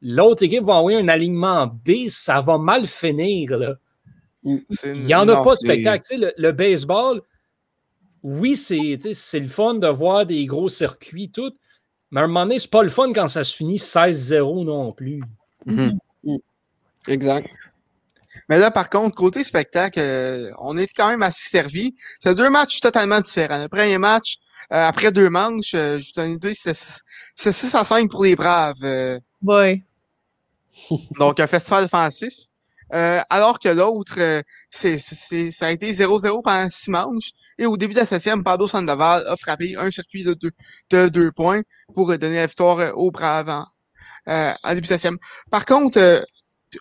L'autre 0.00 0.42
équipe 0.42 0.64
va 0.64 0.74
envoyer 0.74 0.98
un 0.98 1.08
alignement 1.08 1.66
B, 1.66 2.08
ça 2.08 2.40
va 2.40 2.58
mal 2.58 2.86
finir. 2.86 3.58
Là. 3.58 3.74
Mm. 4.42 4.56
Il 4.84 5.04
n'y 5.04 5.14
en 5.14 5.28
a 5.28 5.42
pas 5.42 5.52
de 5.52 5.56
spectacle. 5.56 6.32
le 6.36 6.52
baseball, 6.52 7.20
oui, 8.24 8.56
c'est 8.56 9.38
le 9.38 9.46
fun 9.46 9.74
de 9.74 9.86
voir 9.86 10.24
des 10.24 10.46
gros 10.46 10.70
circuits, 10.70 11.30
tout, 11.30 11.52
mais 12.10 12.22
à 12.22 12.24
un 12.24 12.26
moment 12.26 12.46
donné, 12.46 12.58
c'est 12.58 12.70
pas 12.70 12.82
le 12.82 12.88
fun 12.88 13.12
quand 13.12 13.28
ça 13.28 13.44
se 13.44 13.54
finit 13.54 13.76
16-0 13.76 14.64
non 14.64 14.92
plus. 14.92 15.22
Mhm. 15.66 15.98
Mm. 16.24 16.36
Exact. 17.06 17.50
Mais 18.48 18.58
là, 18.58 18.70
par 18.70 18.88
contre, 18.88 19.14
côté 19.14 19.44
spectacle, 19.44 20.00
euh, 20.00 20.50
on 20.58 20.76
est 20.78 20.90
quand 20.94 21.08
même 21.08 21.22
assez 21.22 21.48
servi. 21.50 21.94
C'est 22.20 22.34
deux 22.34 22.48
matchs 22.48 22.80
totalement 22.80 23.20
différents. 23.20 23.62
Le 23.62 23.68
premier 23.68 23.98
match, 23.98 24.38
euh, 24.72 24.88
après 24.88 25.12
deux 25.12 25.28
manches, 25.28 25.74
euh, 25.74 26.00
je 26.00 26.06
vous 26.06 26.12
donne 26.16 26.30
une 26.30 26.36
idée, 26.36 26.54
c'est 26.54 26.74
6 27.36 27.74
à 27.74 27.84
5 27.84 28.10
pour 28.10 28.24
les 28.24 28.36
Braves. 28.36 29.20
Oui. 29.42 29.82
donc, 31.18 31.40
un 31.40 31.46
festival 31.46 31.84
offensif. 31.84 32.32
Euh, 32.92 33.20
alors 33.30 33.58
que 33.58 33.68
l'autre, 33.68 34.14
euh, 34.18 34.42
c'est, 34.70 34.98
ça 34.98 35.66
a 35.66 35.70
été 35.70 35.92
0-0 35.92 36.42
pendant 36.42 36.68
six 36.70 36.90
manches. 36.90 37.30
Et 37.58 37.66
au 37.66 37.76
début 37.76 37.94
de 37.94 38.00
la 38.00 38.06
septième, 38.06 38.44
Pablo 38.44 38.66
Sandoval 38.66 39.24
a 39.26 39.36
frappé 39.36 39.76
un 39.76 39.90
circuit 39.90 40.24
de 40.24 40.34
deux, 40.34 40.50
de 40.90 41.08
deux 41.08 41.32
points 41.32 41.62
pour 41.94 42.06
donner 42.18 42.36
la 42.36 42.46
victoire 42.46 42.96
au 42.96 43.10
Braves 43.10 43.48
en, 43.48 43.66
euh, 44.28 44.52
début 44.68 44.82
de 44.82 44.86
septième. 44.86 45.18
Par 45.50 45.64
contre, 45.64 45.98
euh, 45.98 46.20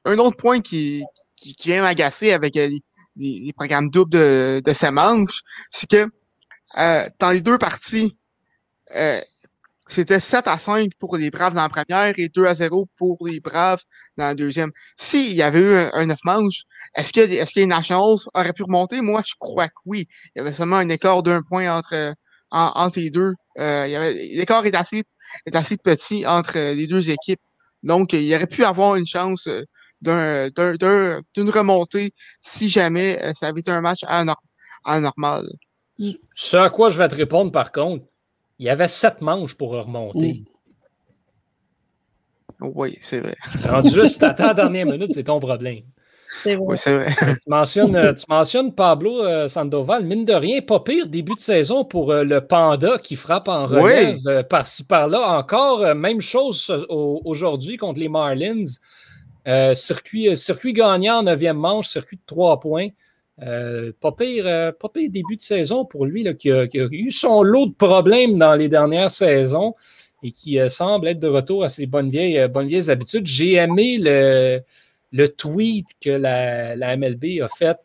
un 0.05 0.17
autre 0.17 0.37
point 0.37 0.61
qui, 0.61 1.03
qui, 1.35 1.55
qui 1.55 1.69
vient 1.69 1.83
m'agacer 1.83 2.33
avec 2.33 2.55
les, 2.55 2.81
les, 3.15 3.53
programmes 3.53 3.89
doubles 3.89 4.11
de, 4.11 4.61
de 4.65 4.73
ces 4.73 4.91
manches, 4.91 5.41
c'est 5.69 5.89
que 5.89 6.09
dans 6.75 7.29
les 7.31 7.41
deux 7.41 7.59
parties, 7.59 8.17
c'était 9.93 10.19
7 10.19 10.47
à 10.47 10.58
5 10.58 10.89
pour 10.97 11.17
les 11.17 11.29
Braves 11.29 11.53
dans 11.53 11.62
la 11.62 11.69
première 11.69 12.13
et 12.17 12.27
2 12.27 12.45
à 12.45 12.56
0 12.56 12.88
pour 12.97 13.17
les 13.27 13.39
Braves 13.39 13.84
dans 14.17 14.25
la 14.25 14.34
deuxième. 14.34 14.71
S'il 14.95 15.34
y 15.34 15.43
avait 15.43 15.60
eu 15.60 15.75
un, 15.93 16.06
9 16.08 16.17
manches, 16.25 16.63
est-ce 16.95 17.13
que, 17.13 17.19
est-ce 17.19 17.53
que 17.53 17.60
les 17.60 17.67
Nationals 17.67 18.17
auraient 18.34 18.53
pu 18.53 18.63
remonter? 18.63 19.01
Moi, 19.01 19.21
je 19.23 19.34
crois 19.38 19.67
que 19.67 19.73
oui. 19.86 20.08
Il 20.34 20.39
y 20.39 20.41
avait 20.41 20.51
seulement 20.51 20.77
un 20.77 20.89
écart 20.89 21.21
d'un 21.21 21.43
point 21.43 21.77
entre, 21.77 22.15
entre 22.49 22.99
les 22.99 23.12
deux. 23.12 23.34
Euh, 23.60 24.13
l'écart 24.13 24.65
est 24.65 24.75
assez, 24.75 25.03
est 25.45 25.56
assez 25.56 25.77
petit 25.77 26.25
entre 26.25 26.58
les 26.58 26.88
deux 26.88 27.12
équipes. 27.12 27.41
Donc, 27.84 28.13
il 28.13 28.34
aurait 28.34 28.47
pu 28.47 28.63
avoir 28.63 28.95
une 28.95 29.06
chance 29.06 29.47
d'un, 30.01 30.49
d'une 31.36 31.49
remontée 31.51 32.13
si 32.41 32.67
jamais 32.67 33.21
euh, 33.21 33.32
ça 33.36 33.49
avait 33.49 33.60
été 33.60 33.69
un 33.69 33.82
match 33.82 33.99
anormal. 34.84 35.45
Ce 36.34 36.58
à 36.58 36.71
quoi 36.71 36.89
je 36.89 36.97
vais 36.97 37.08
te 37.08 37.15
répondre, 37.15 37.51
par 37.51 37.71
contre, 37.71 38.06
il 38.59 38.65
y 38.65 38.69
avait 38.69 38.87
sept 38.87 39.21
manches 39.21 39.55
pour 39.55 39.71
remonter. 39.71 40.43
Oui, 42.61 42.97
c'est 43.01 43.19
vrai. 43.19 43.35
Rendu 43.67 43.95
là, 43.97 44.07
si 44.07 44.19
tu 44.19 44.25
attends 44.25 44.47
la 44.47 44.53
dernière 44.53 44.85
minute, 44.85 45.11
c'est 45.11 45.23
ton 45.23 45.39
problème. 45.39 45.81
C'est 46.41 46.55
vrai. 46.55 46.65
Oui, 46.67 46.77
c'est 46.77 46.95
vrai. 46.95 47.13
Tu 47.15 47.49
mentionnes, 47.49 47.95
euh, 47.95 48.13
tu 48.13 48.25
mentionnes 48.27 48.73
Pablo 48.73 49.23
euh, 49.23 49.47
Sandoval, 49.47 50.03
mine 50.03 50.25
de 50.25 50.33
rien, 50.33 50.61
pas 50.61 50.79
pire 50.79 51.07
début 51.07 51.35
de 51.35 51.39
saison 51.39 51.85
pour 51.85 52.11
euh, 52.11 52.23
le 52.23 52.41
Panda 52.41 52.97
qui 52.97 53.15
frappe 53.15 53.47
en 53.47 53.67
relève 53.67 54.43
par-ci 54.49 54.85
par-là. 54.85 55.37
Encore, 55.37 55.93
même 55.95 56.21
chose 56.21 56.71
aujourd'hui 56.89 57.77
contre 57.77 57.99
les 57.99 58.09
Marlins. 58.09 58.63
circuit, 59.73 60.35
circuit 60.35 60.73
gagnant 60.73 61.19
en 61.19 61.23
neuvième 61.23 61.57
manche, 61.57 61.89
circuit 61.89 62.17
de 62.17 62.23
trois 62.25 62.59
points. 62.59 62.89
Euh, 63.41 63.91
pas, 63.99 64.11
pire, 64.11 64.45
euh, 64.45 64.71
pas, 64.71 64.89
pire, 64.89 65.09
début 65.09 65.35
de 65.35 65.41
saison 65.41 65.85
pour 65.85 66.05
lui, 66.05 66.23
là, 66.23 66.33
qui, 66.33 66.51
a, 66.51 66.67
eu 66.91 67.11
son 67.11 67.41
lot 67.41 67.67
de 67.67 67.73
problèmes 67.73 68.37
dans 68.37 68.53
les 68.53 68.69
dernières 68.69 69.09
saisons 69.09 69.73
et 70.21 70.31
qui 70.31 70.59
euh, 70.59 70.69
semble 70.69 71.07
être 71.07 71.19
de 71.19 71.27
retour 71.27 71.63
à 71.63 71.69
ses 71.69 71.87
bonnes 71.87 72.09
vieilles, 72.09 72.37
habitudes. 72.37 73.25
J'ai 73.25 73.53
aimé 73.53 73.97
le, 73.99 75.27
tweet 75.27 75.87
que 75.99 76.11
la, 76.11 76.75
la 76.75 76.95
MLB 76.95 77.41
a 77.41 77.47
fait. 77.47 77.77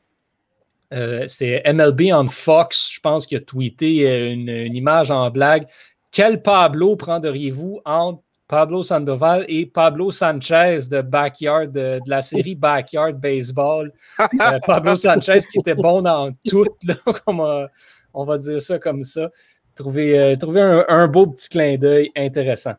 C'est 1.27 1.63
MLB 1.71 2.13
on 2.13 2.29
Fox, 2.29 2.91
je 2.93 3.01
pense, 3.01 3.27
qui 3.27 3.37
a 3.37 3.41
tweeté 3.41 4.31
une, 4.31 4.49
une 4.49 4.77
image 4.77 5.11
en 5.11 5.31
blague. 5.31 5.67
Quel 6.11 6.41
Pablo 6.43 6.97
prendriez-vous 6.97 7.81
entre 7.85 8.23
Pablo 8.49 8.83
Sandoval 8.83 9.45
et 9.47 9.67
Pablo 9.67 10.11
Sanchez 10.11 10.89
de 10.91 11.03
Backyard, 11.03 11.71
de, 11.71 12.01
la 12.07 12.23
série 12.23 12.55
Backyard 12.55 13.13
Baseball. 13.13 13.93
Euh, 14.41 14.59
Pablo 14.65 14.97
Sanchez 14.97 15.41
qui 15.51 15.59
était 15.59 15.75
bon 15.75 16.01
dans 16.03 16.33
tout, 16.49 16.65
on, 17.27 18.25
va 18.25 18.39
dire 18.39 18.61
ça 18.63 18.79
comme 18.79 19.05
ça. 19.05 19.31
Trouver, 19.75 20.19
euh, 20.19 20.85
un, 20.89 21.09
beau 21.09 21.27
petit 21.27 21.49
clin 21.49 21.77
d'œil 21.77 22.11
intéressant. 22.17 22.75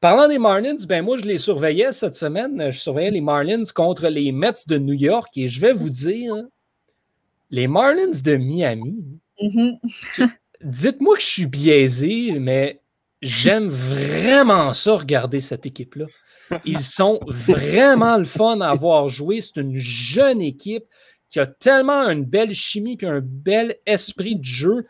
Parlant 0.00 0.28
des 0.28 0.38
Marlins, 0.38 0.76
ben 0.88 1.04
moi 1.04 1.16
je 1.18 1.24
les 1.24 1.38
surveillais 1.38 1.92
cette 1.92 2.14
semaine. 2.14 2.70
Je 2.70 2.78
surveillais 2.78 3.10
les 3.10 3.20
Marlins 3.20 3.64
contre 3.74 4.08
les 4.08 4.30
Mets 4.32 4.52
de 4.66 4.78
New 4.78 4.94
York 4.94 5.36
et 5.36 5.48
je 5.48 5.60
vais 5.60 5.72
vous 5.72 5.90
dire, 5.90 6.34
les 7.50 7.66
Marlins 7.66 8.20
de 8.24 8.36
Miami, 8.36 8.96
mm-hmm. 9.40 10.30
dites-moi 10.62 11.16
que 11.16 11.22
je 11.22 11.26
suis 11.26 11.46
biaisé, 11.46 12.38
mais 12.38 12.80
J'aime 13.20 13.68
vraiment 13.68 14.72
ça, 14.72 14.96
regarder 14.96 15.40
cette 15.40 15.66
équipe-là. 15.66 16.06
Ils 16.64 16.80
sont 16.80 17.18
vraiment 17.26 18.16
le 18.16 18.24
fun 18.24 18.60
à 18.60 18.70
avoir 18.70 19.08
joué. 19.08 19.40
C'est 19.40 19.60
une 19.60 19.74
jeune 19.74 20.40
équipe 20.40 20.84
qui 21.28 21.40
a 21.40 21.46
tellement 21.46 22.08
une 22.08 22.24
belle 22.24 22.54
chimie 22.54 22.96
et 23.00 23.06
un 23.06 23.20
bel 23.20 23.76
esprit 23.86 24.36
de 24.36 24.44
jeu. 24.44 24.86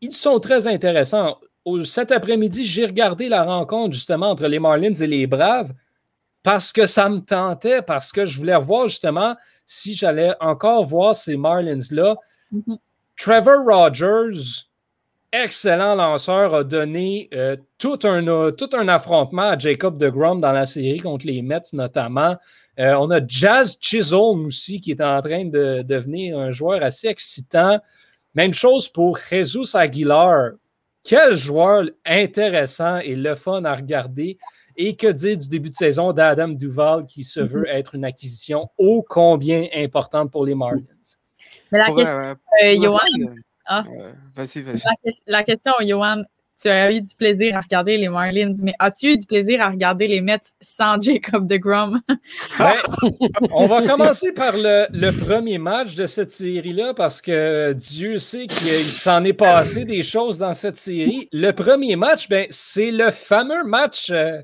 Ils 0.00 0.12
sont 0.12 0.40
très 0.40 0.66
intéressants. 0.66 1.38
cet 1.84 2.12
après-midi, 2.12 2.66
j'ai 2.66 2.84
regardé 2.84 3.28
la 3.28 3.44
rencontre 3.44 3.94
justement 3.94 4.30
entre 4.30 4.46
les 4.46 4.58
Marlins 4.58 4.94
et 4.94 5.06
les 5.06 5.26
Braves 5.26 5.72
parce 6.42 6.70
que 6.70 6.86
ça 6.86 7.08
me 7.08 7.18
tentait, 7.20 7.82
parce 7.82 8.12
que 8.12 8.24
je 8.24 8.38
voulais 8.38 8.58
voir 8.58 8.88
justement 8.88 9.36
si 9.64 9.94
j'allais 9.94 10.34
encore 10.40 10.84
voir 10.84 11.14
ces 11.14 11.36
Marlins-là. 11.36 12.16
Mm-hmm. 12.52 12.78
Trevor 13.16 13.64
Rogers, 13.66 14.67
excellent 15.32 15.94
lanceur, 15.94 16.54
a 16.54 16.64
donné 16.64 17.28
euh, 17.34 17.56
tout, 17.78 17.98
un, 18.04 18.52
tout 18.52 18.70
un 18.72 18.88
affrontement 18.88 19.42
à 19.42 19.58
Jacob 19.58 19.98
de 19.98 20.08
Grom 20.08 20.40
dans 20.40 20.52
la 20.52 20.66
série 20.66 21.00
contre 21.00 21.26
les 21.26 21.42
Mets 21.42 21.72
notamment. 21.72 22.36
Euh, 22.78 22.94
on 22.94 23.10
a 23.10 23.20
Jazz 23.26 23.76
Chisholm 23.80 24.46
aussi 24.46 24.80
qui 24.80 24.92
est 24.92 25.00
en 25.00 25.20
train 25.20 25.44
de 25.44 25.82
devenir 25.82 26.38
un 26.38 26.52
joueur 26.52 26.82
assez 26.82 27.08
excitant. 27.08 27.78
Même 28.34 28.52
chose 28.52 28.88
pour 28.88 29.18
Jesus 29.18 29.76
Aguilar. 29.76 30.52
Quel 31.04 31.36
joueur 31.36 31.84
intéressant 32.04 32.98
et 32.98 33.16
le 33.16 33.34
fun 33.34 33.64
à 33.64 33.74
regarder. 33.74 34.38
Et 34.76 34.94
que 34.94 35.08
dire 35.08 35.36
du 35.36 35.48
début 35.48 35.70
de 35.70 35.74
saison 35.74 36.12
d'Adam 36.12 36.48
Duval 36.48 37.04
qui 37.04 37.24
se 37.24 37.40
veut 37.40 37.62
mm-hmm. 37.62 37.78
être 37.78 37.94
une 37.96 38.04
acquisition 38.04 38.68
ô 38.78 39.04
combien 39.08 39.66
importante 39.74 40.30
pour 40.30 40.46
les 40.46 40.54
Marlins? 40.54 40.82
Mais 41.72 41.78
la 41.78 41.86
question, 41.86 42.14
euh, 42.14 42.34
ah. 43.68 43.84
Euh, 43.86 44.12
vas-y, 44.34 44.62
vas-y. 44.62 44.80
La, 45.26 45.42
question, 45.44 45.72
Johan, 45.80 46.22
tu 46.60 46.68
as 46.68 46.90
eu 46.90 47.02
du 47.02 47.14
plaisir 47.14 47.54
à 47.56 47.60
regarder 47.60 47.98
les 47.98 48.08
Marlins, 48.08 48.54
mais 48.62 48.74
as-tu 48.78 49.12
eu 49.12 49.16
du 49.18 49.26
plaisir 49.26 49.60
à 49.60 49.68
regarder 49.68 50.08
les 50.08 50.22
Mets 50.22 50.40
sans 50.60 51.00
Jacob 51.00 51.46
de 51.46 51.56
Grom? 51.58 52.00
Ben, 52.58 52.74
on 53.52 53.66
va 53.66 53.82
commencer 53.82 54.32
par 54.32 54.54
le, 54.56 55.10
premier 55.24 55.58
match 55.58 55.94
de 55.94 56.06
cette 56.06 56.32
série-là 56.32 56.94
parce 56.94 57.20
que 57.20 57.74
Dieu 57.74 58.18
sait 58.18 58.46
qu'il 58.46 58.84
s'en 58.84 59.22
est 59.22 59.32
passé 59.34 59.84
des 59.84 60.02
choses 60.02 60.38
dans 60.38 60.54
cette 60.54 60.78
série. 60.78 61.28
Le 61.32 61.52
premier 61.52 61.94
match, 61.94 62.28
ben, 62.28 62.46
c'est 62.50 62.90
le 62.90 63.10
fameux 63.10 63.64
match 63.64 64.10
euh, 64.10 64.40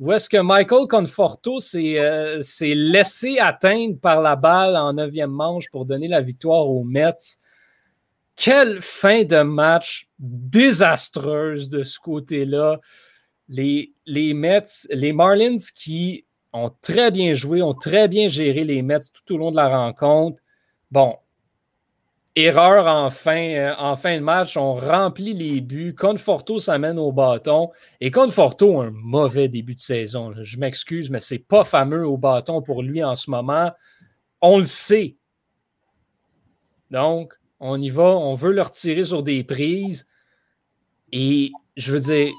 où 0.00 0.12
est-ce 0.12 0.28
que 0.28 0.38
Michael 0.38 0.88
Conforto 0.88 1.58
euh, 1.74 2.40
s'est 2.40 2.74
laissé 2.74 3.38
atteindre 3.38 4.00
par 4.00 4.20
la 4.20 4.34
balle 4.34 4.76
en 4.76 4.94
neuvième 4.94 5.30
manche 5.30 5.70
pour 5.70 5.84
donner 5.84 6.08
la 6.08 6.20
victoire 6.20 6.68
aux 6.68 6.82
Mets. 6.84 7.38
Quelle 8.36 8.80
fin 8.80 9.24
de 9.24 9.42
match 9.42 10.08
désastreuse 10.18 11.68
de 11.68 11.82
ce 11.82 11.98
côté-là. 11.98 12.80
Les, 13.48 13.92
Mets, 14.06 14.86
les 14.90 15.12
Marlins 15.12 15.56
qui 15.74 16.24
ont 16.52 16.70
très 16.80 17.10
bien 17.10 17.34
joué, 17.34 17.60
ont 17.60 17.74
très 17.74 18.08
bien 18.08 18.28
géré 18.28 18.64
les 18.64 18.82
Mets 18.82 19.00
tout 19.12 19.34
au 19.34 19.38
long 19.38 19.50
de 19.50 19.56
la 19.56 19.68
rencontre. 19.68 20.40
Bon, 20.90 21.16
erreur 22.34 22.86
en 22.86 23.10
fin, 23.10 23.54
euh, 23.54 23.74
de 23.74 24.18
match, 24.20 24.56
on 24.56 24.74
remplit 24.74 25.34
les 25.34 25.60
buts. 25.60 25.94
Conforto 25.94 26.58
s'amène 26.58 26.98
au 26.98 27.12
bâton. 27.12 27.70
Et 28.00 28.10
Conforto 28.10 28.80
a 28.80 28.86
un 28.86 28.90
mauvais 28.92 29.48
début 29.48 29.74
de 29.74 29.80
saison. 29.80 30.32
Je 30.40 30.58
m'excuse, 30.58 31.10
mais 31.10 31.20
c'est 31.20 31.38
pas 31.38 31.64
fameux 31.64 32.06
au 32.06 32.16
bâton 32.16 32.62
pour 32.62 32.82
lui 32.82 33.04
en 33.04 33.14
ce 33.14 33.30
moment. 33.30 33.72
On 34.40 34.58
le 34.58 34.64
sait. 34.64 35.16
Donc, 36.90 37.34
on 37.62 37.80
y 37.80 37.90
va, 37.90 38.16
on 38.16 38.34
veut 38.34 38.50
leur 38.50 38.72
tirer 38.72 39.04
sur 39.04 39.22
des 39.22 39.44
prises. 39.44 40.06
Et 41.12 41.52
je 41.76 41.92
veux 41.92 42.00
dire, 42.00 42.32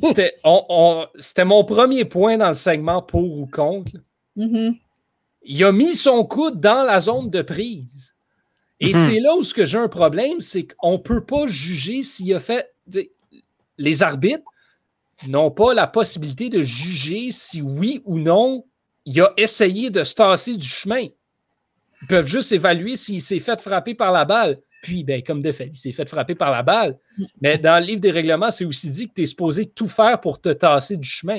c'était, 0.00 1.44
mon 1.44 1.64
premier 1.64 2.04
point 2.04 2.36
dans 2.36 2.50
le 2.50 2.54
segment 2.54 3.02
pour 3.02 3.38
ou 3.38 3.46
contre. 3.46 3.92
Mm-hmm. 4.36 4.78
Il 5.44 5.64
a 5.64 5.72
mis 5.72 5.94
son 5.94 6.24
coude 6.24 6.60
dans 6.60 6.84
la 6.84 7.00
zone 7.00 7.30
de 7.30 7.40
prise. 7.40 8.14
Et 8.80 8.92
mm-hmm. 8.92 9.08
c'est 9.08 9.20
là 9.20 9.34
où 9.36 9.42
j'ai 9.42 9.78
un 9.78 9.88
problème, 9.88 10.40
c'est 10.40 10.66
qu'on 10.66 10.92
ne 10.92 10.96
peut 10.98 11.24
pas 11.24 11.46
juger 11.46 12.02
s'il 12.02 12.34
a 12.34 12.40
fait. 12.40 12.74
Les 13.78 14.02
arbitres 14.02 14.44
n'ont 15.26 15.50
pas 15.50 15.72
la 15.72 15.86
possibilité 15.86 16.50
de 16.50 16.60
juger 16.60 17.30
si 17.30 17.62
oui 17.62 18.02
ou 18.04 18.18
non 18.18 18.64
il 19.04 19.20
a 19.20 19.32
essayé 19.36 19.90
de 19.90 20.04
se 20.04 20.14
tasser 20.14 20.56
du 20.56 20.68
chemin. 20.68 21.06
Ils 22.02 22.08
peuvent 22.08 22.26
juste 22.26 22.52
évaluer 22.52 22.96
s'il 22.96 23.22
s'est 23.22 23.38
fait 23.38 23.60
frapper 23.60 23.94
par 23.94 24.12
la 24.12 24.24
balle. 24.24 24.58
Puis, 24.82 25.04
ben, 25.04 25.22
comme 25.22 25.40
de 25.40 25.52
fait, 25.52 25.68
il 25.72 25.76
s'est 25.76 25.92
fait 25.92 26.08
frapper 26.08 26.34
par 26.34 26.50
la 26.50 26.62
balle. 26.62 26.98
Mais 27.40 27.58
dans 27.58 27.78
le 27.78 27.86
livre 27.86 28.00
des 28.00 28.10
règlements, 28.10 28.50
c'est 28.50 28.64
aussi 28.64 28.90
dit 28.90 29.08
que 29.08 29.14
tu 29.14 29.22
es 29.22 29.26
supposé 29.26 29.66
tout 29.66 29.88
faire 29.88 30.20
pour 30.20 30.40
te 30.40 30.48
tasser 30.48 30.96
du 30.96 31.08
chemin. 31.08 31.38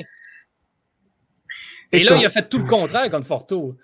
Et, 1.92 2.02
là, 2.02 2.16
il 2.16 2.24
a 2.24 2.30
fait 2.30 2.48
tout 2.48 2.58
le 2.58 2.66
contraire 2.66 3.10
contre 3.10 3.26
Forto. 3.26 3.76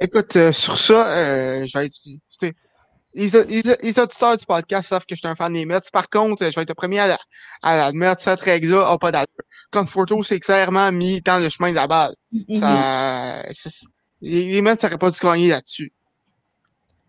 Écoute, 0.00 0.34
euh, 0.36 0.52
sur 0.52 0.76
ça, 0.76 1.06
euh, 1.06 1.66
je 1.66 1.78
vais 1.78 1.86
être. 1.86 1.96
Les, 3.14 3.34
auditeurs 3.98 4.36
du 4.36 4.44
podcast 4.44 4.88
savent 4.88 5.06
que 5.06 5.14
je 5.14 5.20
suis 5.20 5.28
un 5.28 5.34
fan 5.34 5.52
des 5.52 5.64
Mets. 5.64 5.80
Par 5.92 6.08
contre, 6.10 6.44
je 6.44 6.54
vais 6.54 6.62
être 6.62 6.68
le 6.68 6.74
premier 6.74 6.98
à, 6.98 7.16
à 7.62 7.86
admettre 7.86 8.20
cette 8.20 8.40
règle-là 8.40 8.90
n'a 8.90 8.98
pas 8.98 9.10
d'allure. 9.12 9.88
Forto, 9.88 10.22
c'est 10.22 10.40
clairement 10.40 10.92
mis 10.92 11.20
dans 11.22 11.38
le 11.38 11.48
chemin 11.48 11.70
de 11.70 11.76
la 11.76 11.86
balle. 11.86 12.12
Mm-hmm. 12.32 13.52
Ça, 13.52 13.88
les, 14.20 14.62
Mets 14.62 14.74
n'auraient 14.82 14.98
pas 14.98 15.10
dû 15.10 15.18
gagner 15.20 15.48
là-dessus. 15.48 15.92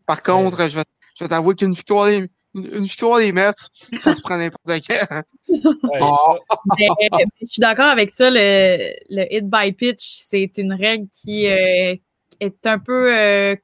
Par 0.05 0.23
contre, 0.23 0.69
je 0.69 0.77
vais, 0.77 0.83
je 1.15 1.23
vais 1.23 1.27
t'avouer 1.29 1.55
qu'une 1.55 1.73
victoire 1.73 2.07
des, 2.07 2.29
une, 2.55 2.83
victoire 2.83 3.19
des 3.19 3.31
Mets, 3.31 3.51
ça 3.97 4.15
se 4.15 4.21
prend 4.21 4.37
n'importe 4.37 4.63
quand. 4.87 5.23
je 7.41 7.45
suis 7.45 7.59
d'accord 7.59 7.89
avec 7.89 8.11
ça. 8.11 8.29
Le, 8.29 8.93
le, 9.09 9.33
hit 9.33 9.49
by 9.49 9.71
pitch, 9.71 10.21
c'est 10.23 10.51
une 10.57 10.73
règle 10.73 11.07
qui 11.09 11.47
euh, 11.47 11.95
est 12.39 12.65
un 12.65 12.79
peu 12.79 13.15
euh, 13.15 13.55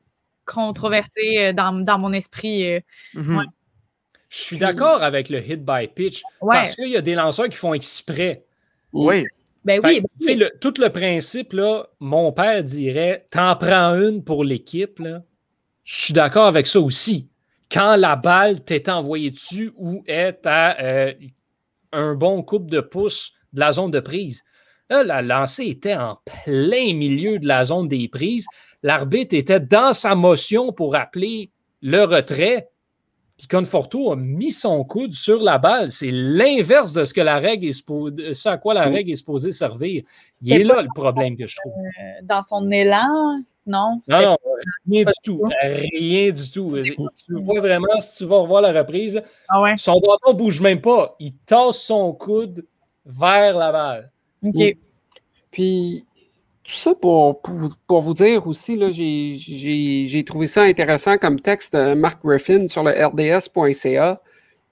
controversée 0.45 1.37
euh, 1.39 1.53
dans, 1.53 1.73
dans, 1.73 1.99
mon 1.99 2.13
esprit. 2.13 2.79
Mm-hmm. 3.15 3.45
Je 4.29 4.37
suis 4.37 4.57
d'accord 4.57 5.01
avec 5.01 5.29
le 5.29 5.39
hit 5.39 5.63
by 5.63 5.87
pitch 5.87 6.21
parce 6.41 6.75
qu'il 6.75 6.89
y 6.89 6.97
a 6.97 7.01
des 7.01 7.15
lanceurs 7.15 7.49
qui 7.49 7.57
font 7.57 7.73
exprès. 7.73 8.43
Oui. 8.93 9.25
Ben 9.65 9.81
oui. 9.83 10.01
tout 10.61 10.73
le 10.77 10.89
principe, 10.89 11.53
là, 11.53 11.87
mon 11.99 12.31
père 12.31 12.63
dirait 12.63 13.25
T'en 13.31 13.55
prends 13.55 13.95
une 13.95 14.23
pour 14.23 14.43
l'équipe. 14.43 15.01
Je 15.83 16.01
suis 16.01 16.13
d'accord 16.13 16.45
avec 16.45 16.67
ça 16.67 16.79
aussi. 16.79 17.29
Quand 17.71 17.95
la 17.95 18.15
balle 18.15 18.63
t'est 18.63 18.89
envoyée 18.89 19.31
dessus 19.31 19.73
ou 19.75 20.03
est 20.05 20.45
à 20.45 20.79
euh, 20.79 21.13
un 21.91 22.13
bon 22.13 22.43
coupe 22.43 22.69
de 22.69 22.79
pouce 22.79 23.33
de 23.53 23.59
la 23.59 23.71
zone 23.71 23.91
de 23.91 23.99
prise. 23.99 24.43
Là, 24.89 25.03
la 25.03 25.21
lancée 25.23 25.65
était 25.65 25.95
en 25.95 26.19
plein 26.43 26.93
milieu 26.93 27.39
de 27.39 27.47
la 27.47 27.63
zone 27.63 27.87
des 27.87 28.07
prises. 28.07 28.45
L'arbitre 28.83 29.35
était 29.35 29.59
dans 29.59 29.93
sa 29.93 30.13
motion 30.13 30.71
pour 30.71 30.95
appeler 30.95 31.51
le 31.81 32.03
retrait. 32.03 32.69
Puis 33.37 33.47
Conforto 33.47 34.13
a 34.13 34.15
mis 34.15 34.51
son 34.51 34.83
coude 34.85 35.13
sur 35.13 35.41
la 35.41 35.57
balle. 35.57 35.91
C'est 35.91 36.11
l'inverse 36.11 36.93
de 36.93 37.03
ce 37.03 37.13
que 37.13 37.19
la 37.19 37.37
règle 37.37 37.67
est 37.67 37.73
supposée, 37.73 38.33
ce 38.33 38.47
à 38.47 38.57
quoi 38.57 38.73
la 38.73 38.83
règle 38.83 39.11
est 39.11 39.15
supposée 39.15 39.51
servir. 39.51 40.03
Il 40.41 40.53
est, 40.53 40.63
là 40.63 40.81
le 40.81 40.87
problème 40.95 41.35
que 41.35 41.45
je 41.45 41.57
trouve. 41.57 41.73
Euh, 41.73 42.21
dans 42.23 42.43
son 42.43 42.71
élan, 42.71 43.41
non? 43.65 44.01
Non, 44.07 44.21
non, 44.21 44.37
rien 44.89 45.03
du 45.03 45.13
tout. 45.21 45.41
Rien 45.61 46.31
du 46.31 46.49
tout. 46.51 46.77
Tu 46.81 47.33
vois 47.43 47.59
vraiment, 47.59 47.99
si 47.99 48.19
tu 48.19 48.25
vas 48.25 48.37
revoir 48.37 48.61
la 48.61 48.71
reprise, 48.71 49.21
ah 49.49 49.61
ouais. 49.61 49.75
son 49.75 49.99
bâton 49.99 50.31
ne 50.31 50.37
bouge 50.37 50.61
même 50.61 50.79
pas. 50.79 51.15
Il 51.19 51.35
tasse 51.39 51.77
son 51.77 52.13
coude 52.13 52.65
vers 53.05 53.57
la 53.57 53.71
balle. 53.71 54.11
OK. 54.43 54.77
Puis, 55.51 56.05
tout 56.65 56.73
ça 56.73 56.95
pour, 56.95 57.41
pour, 57.41 58.01
vous 58.01 58.13
dire 58.15 58.47
aussi, 58.47 58.75
j'ai 58.91 60.23
trouvé 60.25 60.47
ça 60.47 60.63
intéressant 60.63 61.17
comme 61.17 61.39
texte 61.39 61.75
de 61.75 61.93
Mark 61.93 62.19
Griffin 62.25 62.67
sur 62.67 62.83
le 62.83 62.91
rds.ca. 62.91 64.19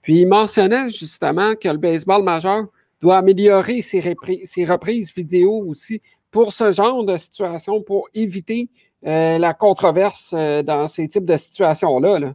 Puis 0.02 0.18
il 0.20 0.26
mentionnait 0.26 0.90
justement 0.90 1.54
que 1.54 1.68
le 1.68 1.78
baseball 1.78 2.24
majeur 2.24 2.66
doit 3.00 3.18
améliorer 3.18 3.80
ses, 3.80 4.00
reprises 4.00 5.14
vidéo 5.14 5.64
aussi 5.66 6.02
pour 6.32 6.52
ce 6.52 6.72
genre 6.72 7.04
de 7.04 7.16
situation, 7.16 7.80
pour 7.80 8.08
éviter 8.12 8.68
euh, 9.06 9.38
la 9.38 9.54
controverse 9.54 10.34
euh, 10.36 10.62
dans 10.64 10.88
ces 10.88 11.06
types 11.06 11.24
de 11.24 11.36
situations-là. 11.36 12.18
Là. 12.18 12.34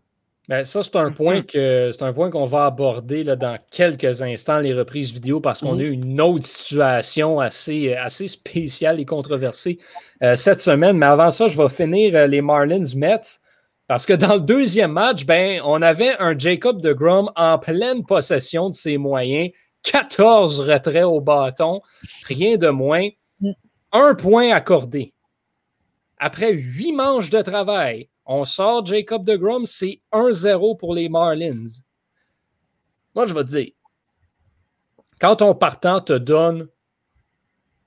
Ben, 0.50 0.64
ça, 0.64 0.82
c'est 0.82 0.96
un 0.96 1.12
point 1.12 1.44
que 1.44 1.92
c'est 1.94 2.02
un 2.02 2.12
point 2.12 2.32
qu'on 2.32 2.48
va 2.48 2.66
aborder 2.66 3.24
là, 3.24 3.36
dans 3.36 3.60
quelques 3.70 4.24
instants, 4.24 4.58
les 4.58 4.74
reprises 4.74 5.14
vidéo, 5.14 5.40
parce 5.40 5.60
qu'on 5.60 5.78
a 5.78 5.84
eu 5.84 5.92
une 5.92 6.20
autre 6.20 6.48
situation 6.48 7.40
assez, 7.40 7.94
assez 7.94 8.28
spéciale 8.28 9.00
et 9.00 9.06
controversée 9.06 9.78
euh, 10.24 10.36
cette 10.36 10.60
semaine. 10.60 10.98
Mais 10.98 11.06
avant 11.06 11.30
ça, 11.30 11.46
je 11.48 11.56
vais 11.56 11.70
finir 11.70 12.16
euh, 12.16 12.26
les 12.26 12.42
Marlins 12.42 12.96
Mets. 12.96 13.40
Parce 13.86 14.08
que 14.08 14.14
dans 14.14 14.34
le 14.34 14.42
deuxième 14.42 14.94
match, 14.94 15.24
ben, 15.24 15.62
on 15.66 15.84
avait 15.84 16.18
un 16.18 16.38
Jacob 16.38 16.82
de 16.82 16.94
Grom 16.94 17.30
en 17.36 17.60
pleine 17.60 18.04
possession 18.04 18.70
de 18.70 18.74
ses 18.74 18.98
moyens. 18.98 19.52
14 19.84 20.62
retraits 20.62 21.06
au 21.06 21.22
bâton, 21.22 21.82
rien 22.26 22.58
de 22.58 22.70
moins. 22.70 23.08
Mm. 23.40 23.52
Un 23.92 24.16
point 24.16 24.50
accordé. 24.52 25.14
Après 26.18 26.54
huit 26.54 26.92
manches 26.92 27.30
de 27.30 27.44
travail, 27.44 28.10
on 28.32 28.46
sort 28.46 28.86
Jacob 28.86 29.26
de 29.26 29.36
Grom, 29.36 29.66
c'est 29.66 30.02
1-0 30.14 30.78
pour 30.78 30.94
les 30.94 31.10
Marlins. 31.10 31.66
Moi, 33.16 33.26
je 33.26 33.34
vais 33.34 33.44
te 33.44 33.50
dire, 33.50 33.72
quand 35.20 35.38
ton 35.38 35.56
partant 35.56 36.00
te 36.00 36.14
donne, 36.14 36.68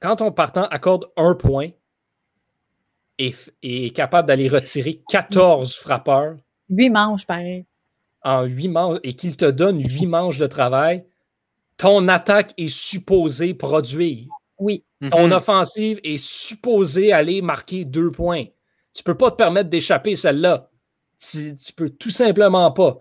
quand 0.00 0.16
ton 0.16 0.32
partant 0.32 0.64
accorde 0.64 1.06
un 1.16 1.36
point 1.36 1.68
et 3.18 3.32
est 3.62 3.94
capable 3.94 4.26
d'aller 4.26 4.48
retirer 4.48 5.00
14 5.08 5.76
frappeurs. 5.76 6.34
8 6.70 6.90
manches, 6.90 7.24
pareil. 7.24 7.64
En 8.24 8.42
8 8.42 8.68
manches, 8.68 8.98
et 9.04 9.14
qu'il 9.14 9.36
te 9.36 9.48
donne 9.48 9.80
8 9.80 10.06
manches 10.06 10.38
de 10.38 10.48
travail, 10.48 11.04
ton 11.76 12.08
attaque 12.08 12.52
est 12.58 12.66
supposée 12.66 13.54
produire. 13.54 14.26
Oui. 14.58 14.84
Ton 15.08 15.28
mhm. 15.28 15.32
offensive 15.34 16.00
est 16.02 16.16
supposée 16.16 17.12
aller 17.12 17.42
marquer 17.42 17.84
deux 17.84 18.10
points. 18.10 18.46
Tu 18.92 19.00
ne 19.00 19.04
peux 19.04 19.16
pas 19.16 19.30
te 19.30 19.36
permettre 19.36 19.70
d'échapper 19.70 20.16
celle-là. 20.16 20.70
Tu, 21.18 21.52
ne 21.52 21.72
peux 21.74 21.90
tout 21.90 22.10
simplement 22.10 22.70
pas. 22.72 22.98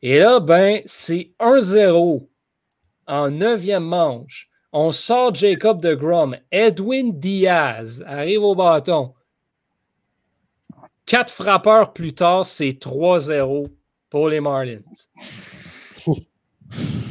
Et 0.00 0.18
là, 0.18 0.40
ben, 0.40 0.80
c'est 0.86 1.32
1-0 1.40 2.26
en 3.06 3.30
neuvième 3.30 3.84
manche. 3.84 4.48
On 4.72 4.92
sort 4.92 5.34
Jacob 5.34 5.80
de 5.80 5.94
Grom. 5.94 6.36
Edwin 6.52 7.18
Diaz 7.18 8.04
arrive 8.06 8.42
au 8.42 8.54
bâton. 8.54 9.14
Quatre 11.06 11.32
frappeurs 11.32 11.94
plus 11.94 12.14
tard, 12.14 12.44
c'est 12.44 12.78
3-0 12.78 13.68
pour 14.10 14.28
les 14.28 14.40
Marlins. 14.40 14.82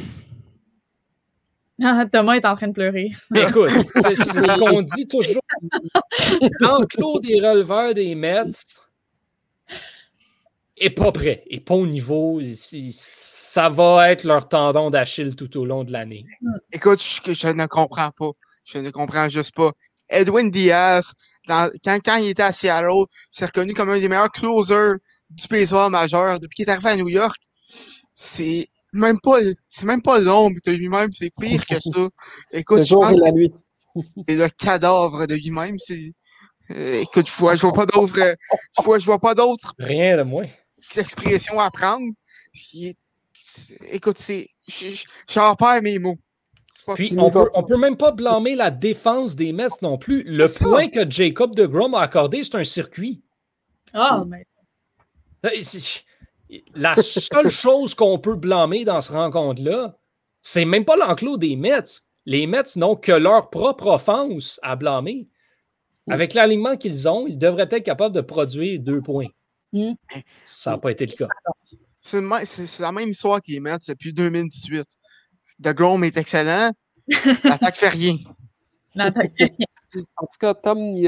Thomas 2.12 2.34
est 2.34 2.44
en 2.44 2.56
train 2.56 2.68
de 2.68 2.72
pleurer. 2.72 3.10
Écoute, 3.34 3.68
c'est 3.94 4.16
ce 4.16 4.58
qu'on 4.58 4.82
dit 4.82 5.06
toujours. 5.06 5.42
L'enclos 6.60 7.20
des 7.20 7.40
releveurs 7.40 7.94
des 7.94 8.14
Mets 8.14 8.64
est 10.76 10.90
pas 10.90 11.12
prêt, 11.12 11.44
est 11.48 11.60
pas 11.60 11.74
au 11.74 11.86
niveau. 11.86 12.40
Ça 12.92 13.68
va 13.68 14.10
être 14.10 14.24
leur 14.24 14.48
tendon 14.48 14.90
d'Achille 14.90 15.36
tout 15.36 15.56
au 15.56 15.64
long 15.64 15.84
de 15.84 15.92
l'année. 15.92 16.24
Écoute, 16.72 17.02
je, 17.02 17.32
je, 17.32 17.48
ne 17.48 17.66
comprends 17.66 18.10
pas. 18.10 18.30
Je 18.64 18.78
ne 18.78 18.90
comprends 18.90 19.28
juste 19.28 19.54
pas. 19.54 19.72
Edwin 20.08 20.50
Diaz, 20.50 21.12
quand, 21.46 21.70
quand 21.84 22.16
il 22.16 22.30
était 22.30 22.42
à 22.42 22.52
Seattle, 22.52 23.04
c'est 23.30 23.46
reconnu 23.46 23.74
comme 23.74 23.90
un 23.90 23.98
des 23.98 24.08
meilleurs 24.08 24.30
closers 24.30 24.96
du 25.30 25.46
baseball 25.48 25.90
majeur. 25.90 26.40
Depuis 26.40 26.56
qu'il 26.56 26.68
est 26.68 26.72
arrivé 26.72 26.88
à 26.88 26.96
New 26.96 27.08
York, 27.08 27.36
c'est 28.14 28.68
même 28.92 29.18
pas, 29.20 29.38
c'est 29.68 29.86
même 29.86 30.02
pas 30.02 30.18
l'ombre 30.18 30.58
de 30.64 30.72
lui-même, 30.72 31.12
c'est 31.12 31.32
pire 31.38 31.66
que 31.66 31.78
ça. 31.80 32.08
Écoute, 32.52 32.78
le 32.78 32.84
jour 32.84 33.08
et 33.08 33.14
la 33.14 33.32
nuit. 33.32 33.52
C'est 34.28 34.36
le 34.36 34.48
cadavre 34.48 35.26
de 35.26 35.34
lui-même. 35.34 35.78
C'est, 35.78 36.12
euh, 36.70 37.00
écoute, 37.00 37.28
je 37.28 37.34
vois, 37.34 37.56
je 37.56 37.62
vois 37.62 37.72
pas 37.72 37.86
d'autres, 37.86 38.36
je 38.78 38.82
vois, 38.82 38.98
je 38.98 39.06
vois 39.06 39.18
pas 39.18 39.34
d'autres. 39.34 39.74
Rien 39.78 40.16
de 40.16 40.22
moins. 40.22 40.46
Expressions 40.96 41.58
à 41.58 41.70
prendre. 41.70 42.12
écoute, 43.90 44.18
c'est, 44.18 44.48
j'en 45.28 45.54
perds 45.56 45.82
mes 45.82 45.98
mots. 45.98 46.18
Puis, 46.94 47.14
on 47.18 47.30
peut, 47.30 47.50
peut 47.68 47.76
même 47.76 47.98
pas 47.98 48.12
blâmer 48.12 48.54
la 48.54 48.70
défense 48.70 49.36
des 49.36 49.52
Mets 49.52 49.66
non 49.82 49.98
plus. 49.98 50.22
Le 50.22 50.46
point 50.62 50.88
que 50.88 51.10
Jacob 51.10 51.54
de 51.54 51.66
Grom 51.66 51.94
a 51.94 52.00
accordé, 52.00 52.42
c'est 52.44 52.54
un 52.54 52.64
circuit. 52.64 53.22
Ah, 53.92 54.24
mais. 54.26 54.46
La 56.74 56.96
seule 56.96 57.50
chose 57.50 57.94
qu'on 57.94 58.18
peut 58.18 58.34
blâmer 58.34 58.84
dans 58.84 59.00
ce 59.00 59.12
rencontre-là, 59.12 59.98
c'est 60.42 60.64
même 60.64 60.84
pas 60.84 60.96
l'enclos 60.96 61.36
des 61.36 61.56
Mets. 61.56 62.02
Les 62.24 62.46
Mets 62.46 62.76
n'ont 62.76 62.96
que 62.96 63.12
leur 63.12 63.50
propre 63.50 63.86
offense 63.86 64.58
à 64.62 64.76
blâmer. 64.76 65.28
Avec 66.10 66.32
l'alignement 66.32 66.76
qu'ils 66.76 67.06
ont, 67.08 67.26
ils 67.26 67.38
devraient 67.38 67.68
être 67.70 67.84
capables 67.84 68.14
de 68.14 68.22
produire 68.22 68.80
deux 68.80 69.02
points. 69.02 69.28
Mm. 69.72 69.92
Ça 70.42 70.72
n'a 70.72 70.78
pas 70.78 70.90
été 70.90 71.04
le 71.04 71.12
cas. 71.12 71.28
C'est 72.00 72.20
la 72.80 72.92
même 72.92 73.10
histoire 73.10 73.42
qu'ils 73.42 73.60
Mets 73.60 73.76
depuis 73.86 74.14
2018. 74.14 74.86
De 75.58 75.72
Grom 75.72 76.02
est 76.04 76.16
excellent. 76.16 76.72
L'attaque 77.44 77.76
fait 77.76 77.88
rien. 77.88 78.16
L'attaque 78.94 79.32
fait 79.36 79.52
rien. 79.58 79.66
En 79.94 80.26
tout 80.26 80.38
cas, 80.38 80.52
Tom, 80.52 80.78
il 80.78 81.04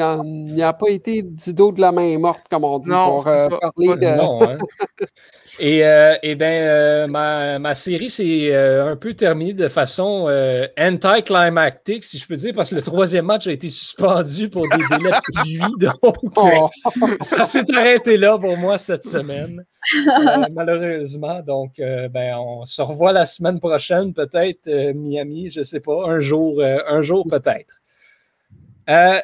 n'a 0.57 0.73
pas 0.73 0.89
été 0.89 1.23
du 1.23 1.53
dos 1.53 1.71
de 1.71 1.83
la 1.83 1.93
main 1.93 2.19
morte, 2.19 2.47
comme 2.51 2.65
on 2.65 2.79
dit, 2.79 2.89
pour 2.89 3.27
euh, 3.27 3.49
parler 3.49 3.89
de. 3.99 4.17
Non, 4.17 4.43
hein. 4.43 4.57
Et, 5.59 5.85
euh, 5.85 6.17
eh 6.23 6.37
bien, 6.37 6.49
euh, 6.49 7.07
ma, 7.07 7.59
ma, 7.59 7.75
série 7.75 8.09
s'est 8.09 8.55
un 8.55 8.97
peu 8.97 9.13
terminée 9.13 9.53
de 9.53 9.69
façon 9.69 10.27
anti-climactic, 10.79 12.05
si 12.05 12.19
je 12.19 12.27
peux 12.27 12.37
dire, 12.37 12.55
parce 12.55 12.71
que 12.71 12.77
le 12.77 12.83
troisième 12.83 13.27
match 13.27 13.47
a 13.47 13.53
été 13.53 13.69
suspendu 13.69 14.49
pour 14.49 14.63
des 14.63 14.97
délais 14.97 15.11
de 15.11 15.43
pluie. 15.43 15.61
Donc, 15.79 16.17
oh. 16.37 16.71
ça 17.21 17.45
s'est 17.45 17.67
arrêté 17.77 18.17
là 18.17 18.39
pour 18.39 18.57
moi 18.57 18.79
cette 18.79 19.05
semaine, 19.05 19.63
malheureusement. 20.55 21.43
Donc, 21.43 21.73
ben, 21.77 22.37
on 22.39 22.65
se 22.65 22.81
revoit 22.81 23.13
la 23.13 23.27
semaine 23.27 23.61
prochaine, 23.61 24.15
peut-être, 24.15 24.71
Miami, 24.95 25.51
je 25.51 25.59
ne 25.59 25.65
sais 25.65 25.81
pas, 25.81 26.07
un 26.07 26.21
jour, 26.21 26.63
un 26.63 27.03
jour 27.03 27.27
peut-être. 27.29 27.83
Euh, 28.89 29.21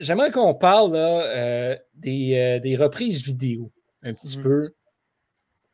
j'aimerais 0.00 0.30
qu'on 0.30 0.54
parle 0.54 0.92
euh, 0.94 1.76
des, 1.94 2.36
euh, 2.36 2.58
des, 2.60 2.76
reprises 2.76 3.22
vidéo 3.22 3.72
un 4.02 4.14
petit 4.14 4.38
mhm. 4.38 4.42
peu. 4.42 4.74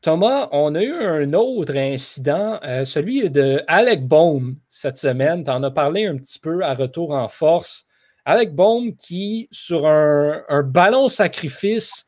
Thomas, 0.00 0.48
on 0.52 0.74
a 0.74 0.82
eu 0.82 0.94
un 0.94 1.34
autre 1.34 1.76
incident, 1.76 2.58
celui 2.86 3.28
de 3.28 3.62
Alec 3.66 4.08
Baum 4.08 4.56
cette 4.70 4.96
semaine. 4.96 5.44
Tu 5.44 5.50
en 5.50 5.62
as 5.62 5.70
parlé 5.70 6.06
un 6.06 6.16
petit 6.16 6.38
peu 6.38 6.64
à 6.64 6.74
retour 6.74 7.10
en 7.10 7.28
force. 7.28 7.86
Alec 8.24 8.54
Baum 8.54 8.96
qui, 8.96 9.48
sur 9.50 9.86
un, 9.86 10.42
un 10.48 10.62
ballon 10.62 11.08
sacrifice, 11.08 12.06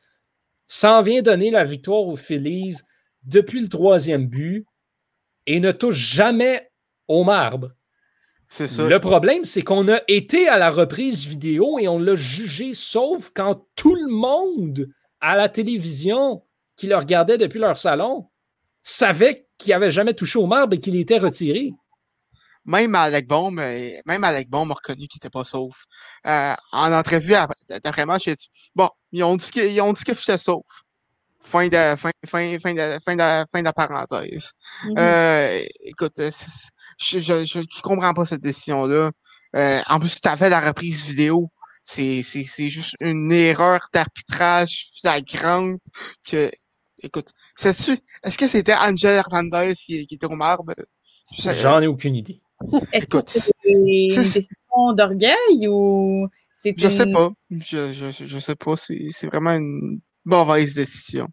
s'en 0.67 1.03
vient 1.03 1.21
donner 1.21 1.51
la 1.51 1.65
victoire 1.65 2.09
aux 2.09 2.17
Phillies 2.17 2.79
depuis 3.25 3.61
le 3.61 3.69
troisième 3.69 4.27
but 4.27 4.67
et 5.47 5.61
ne 5.61 5.71
touche 5.71 5.97
jamais 5.97 6.71
au 7.09 7.25
marbre. 7.25 7.73
Le 8.61 8.99
problème, 8.99 9.45
c'est 9.45 9.63
qu'on 9.63 9.89
a 9.89 10.01
été 10.09 10.49
à 10.49 10.59
la 10.59 10.71
reprise 10.71 11.27
vidéo 11.27 11.79
et 11.79 11.89
on 11.89 11.99
l'a 11.99 12.15
jugé, 12.15 12.75
sauf 12.75 13.31
quand 13.35 13.67
tout 13.77 13.95
le 13.95 14.09
monde 14.09 14.89
à 15.21 15.37
la 15.37 15.49
télévision 15.49 16.43
qui 16.77 16.87
le 16.87 16.97
regardait 16.97 17.39
depuis 17.39 17.61
leur 17.61 17.77
salon 17.77 18.29
savait 18.83 19.47
qu'il 19.57 19.71
n'avait 19.71 19.91
jamais 19.91 20.15
touché 20.15 20.39
au 20.39 20.47
marbre 20.47 20.75
et 20.75 20.81
qu'il 20.81 20.97
était 20.97 21.19
retiré. 21.19 21.71
Même 22.65 22.95
Alec 22.95 23.27
Baum, 23.27 23.59
euh, 23.59 23.91
même 24.07 24.25
Alec 24.25 24.49
Baum 24.49 24.71
a 24.71 24.75
reconnu 24.75 25.09
qu'il 25.09 25.19
n'était 25.19 25.31
pas 25.31 25.45
sauf. 25.45 25.85
Euh, 26.27 26.55
en 26.73 26.93
entrevue, 26.93 27.35
d'après 27.69 28.07
moi, 28.07 28.19
dit 28.19 28.35
bon, 28.75 28.89
ils 29.11 29.25
ont 29.25 29.37
dit 29.37 29.51
que 29.51 30.15
j'étais 30.15 30.39
sauf. 30.39 30.65
Fin 31.45 31.67
de, 31.67 31.97
fin, 31.97 32.11
fin, 32.25 32.59
fin, 32.61 32.75
de, 32.75 32.99
fin, 33.05 33.17
de, 33.17 33.45
fin 33.51 33.61
de 33.61 33.65
la 33.65 33.73
parenthèse. 33.73 34.53
Mm-hmm. 34.85 34.99
euh, 34.99 35.65
écoute, 35.81 36.21
je, 37.03 37.19
je, 37.19 37.45
je, 37.45 37.83
comprends 37.83 38.15
pas 38.15 38.25
cette 38.25 38.41
décision-là. 38.41 39.11
Euh, 39.57 39.81
en 39.89 40.01
plus, 40.01 40.21
tu 40.21 40.29
as 40.29 40.37
fait 40.37 40.49
la 40.49 40.61
reprise 40.61 41.07
vidéo. 41.07 41.51
C'est, 41.83 42.23
c'est, 42.23 42.45
c'est 42.45 42.69
juste 42.69 42.95
une 43.01 43.33
erreur 43.33 43.81
d'arbitrage 43.93 44.87
flagrante 45.01 45.81
que, 46.25 46.51
écoute, 47.03 47.31
sais-tu, 47.57 47.99
est-ce 48.23 48.39
que 48.39 48.47
c'était 48.47 48.75
Angel 48.75 49.17
Hernandez 49.17 49.75
qui, 49.75 50.07
qui 50.07 50.15
était 50.15 50.27
au 50.27 50.37
marbre? 50.37 50.75
J'en 51.37 51.81
ai 51.81 51.89
aucune 51.89 52.15
idée. 52.15 52.41
Écoute, 52.93 53.29
c'est 53.29 53.53
des 53.65 54.07
décisions 54.09 54.93
d'orgueil 54.97 55.67
ou 55.69 56.29
c'est 56.53 56.75
Je 56.77 56.89
sais 56.89 57.11
pas. 57.11 57.33
Je, 57.51 57.93
je, 57.93 58.27
je 58.27 58.39
sais 58.39 58.55
pas. 58.55 58.77
C'est, 58.77 59.09
c'est 59.11 59.27
vraiment 59.27 59.53
une 59.53 60.01
mauvaise 60.25 60.75
décision. 60.75 61.29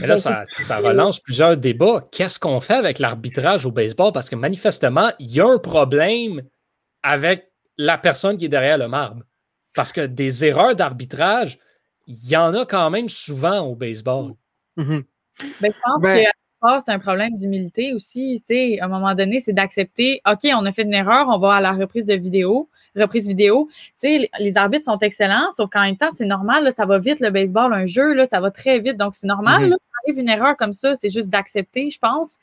Mais 0.00 0.06
là, 0.06 0.16
ça, 0.16 0.44
ça, 0.48 0.78
relance 0.78 1.20
plusieurs 1.20 1.56
débats. 1.56 2.00
Qu'est-ce 2.12 2.38
qu'on 2.38 2.60
fait 2.60 2.74
avec 2.74 2.98
l'arbitrage 2.98 3.66
au 3.66 3.70
baseball? 3.70 4.12
Parce 4.12 4.28
que 4.28 4.36
manifestement, 4.36 5.10
il 5.18 5.32
y 5.32 5.40
a 5.40 5.46
un 5.46 5.58
problème 5.58 6.42
avec 7.02 7.50
la 7.78 7.98
personne 7.98 8.36
qui 8.36 8.46
est 8.46 8.50
derrière 8.50 8.78
le 8.78 8.88
marbre. 8.88 9.22
Parce 9.74 9.92
que 9.92 10.00
des 10.06 10.44
erreurs 10.44 10.74
d'arbitrage, 10.74 11.58
il 12.06 12.28
y 12.28 12.36
en 12.36 12.54
a 12.54 12.64
quand 12.64 12.90
même 12.90 13.08
souvent 13.08 13.60
au 13.60 13.74
baseball. 13.74 14.32
Ben, 14.76 15.04
je 15.60 15.66
pense 15.66 16.00
ben 16.00 16.24
que 16.24 16.84
c'est 16.84 16.92
un 16.92 16.98
problème 16.98 17.36
d'humilité 17.36 17.92
aussi. 17.92 18.42
à 18.80 18.84
un 18.84 18.88
moment 18.88 19.14
donné, 19.14 19.40
c'est 19.40 19.52
d'accepter 19.52 20.20
OK, 20.26 20.40
on 20.44 20.64
a 20.64 20.72
fait 20.72 20.82
une 20.82 20.94
erreur, 20.94 21.26
on 21.28 21.38
va 21.38 21.54
à 21.54 21.60
la 21.60 21.72
reprise 21.72 22.06
de 22.06 22.14
vidéo 22.14 22.70
reprise 22.96 23.26
vidéo. 23.28 23.68
Tu 24.00 24.08
sais, 24.08 24.30
les 24.38 24.56
arbitres 24.56 24.84
sont 24.84 24.98
excellents, 24.98 25.50
sauf 25.56 25.70
qu'en 25.70 25.82
même 25.82 25.96
temps, 25.96 26.10
c'est 26.10 26.26
normal, 26.26 26.72
ça 26.76 26.86
va 26.86 26.98
vite 26.98 27.20
le 27.20 27.30
baseball, 27.30 27.72
un 27.72 27.86
jeu, 27.86 28.14
là, 28.14 28.26
ça 28.26 28.40
va 28.40 28.50
très 28.50 28.78
vite. 28.80 28.96
Donc, 28.96 29.14
c'est 29.14 29.26
normal. 29.26 29.70
Mm 29.70 29.76
arrive 30.06 30.18
une 30.18 30.28
erreur 30.28 30.56
comme 30.56 30.72
ça, 30.72 30.94
c'est 30.96 31.10
juste 31.10 31.28
d'accepter, 31.28 31.90
je 31.90 31.98
pense. 31.98 32.38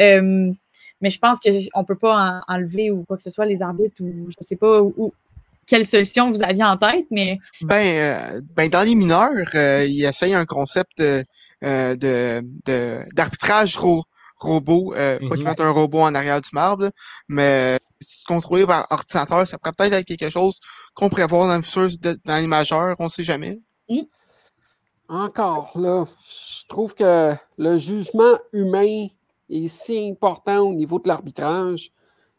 Euh, 0.00 0.52
mais 1.00 1.10
je 1.10 1.18
pense 1.18 1.38
qu'on 1.38 1.50
ne 1.50 1.86
peut 1.86 1.96
pas 1.96 2.40
enlever 2.48 2.90
ou 2.90 3.04
quoi 3.04 3.16
que 3.16 3.22
ce 3.22 3.30
soit 3.30 3.46
les 3.46 3.62
arbitres 3.62 4.00
ou 4.00 4.26
je 4.30 4.36
ne 4.40 4.44
sais 4.44 4.56
pas 4.56 4.82
où, 4.82 5.12
quelle 5.66 5.86
solution 5.86 6.30
vous 6.30 6.42
aviez 6.42 6.64
en 6.64 6.76
tête, 6.76 7.06
mais. 7.10 7.38
Ben, 7.60 7.76
euh, 7.76 8.40
ben 8.56 8.68
dans 8.70 8.82
les 8.82 8.94
mineurs, 8.94 9.30
euh, 9.54 9.84
ils 9.86 10.04
essayent 10.04 10.34
un 10.34 10.46
concept 10.46 10.98
de, 10.98 11.24
d'arbitrage 13.14 13.76
robot, 14.38 14.92
pas 14.94 15.18
qu'ils 15.18 15.28
mm-hmm. 15.28 15.44
mettent 15.44 15.60
un 15.60 15.70
robot 15.70 16.00
en 16.00 16.14
arrière 16.14 16.40
du 16.40 16.50
marbre, 16.52 16.90
mais 17.28 17.78
contrôlé 18.26 18.66
par 18.66 18.86
ordinateur, 18.90 19.46
ça 19.46 19.58
pourrait 19.58 19.72
peut-être 19.76 19.92
être 19.92 20.06
quelque 20.06 20.30
chose 20.30 20.58
qu'on 20.94 21.08
pourrait 21.08 21.26
voir 21.26 21.48
dans 21.48 21.56
le 21.56 21.62
futur 21.62 21.88
dans 22.24 22.36
les 22.36 22.46
majeurs, 22.46 22.96
on 22.98 23.04
ne 23.04 23.08
sait 23.08 23.22
jamais. 23.22 23.60
Encore 25.08 25.72
là, 25.76 26.04
je 26.20 26.66
trouve 26.68 26.94
que 26.94 27.32
le 27.56 27.78
jugement 27.78 28.38
humain 28.52 29.06
est 29.48 29.68
si 29.68 30.10
important 30.10 30.58
au 30.58 30.74
niveau 30.74 30.98
de 30.98 31.08
l'arbitrage. 31.08 31.92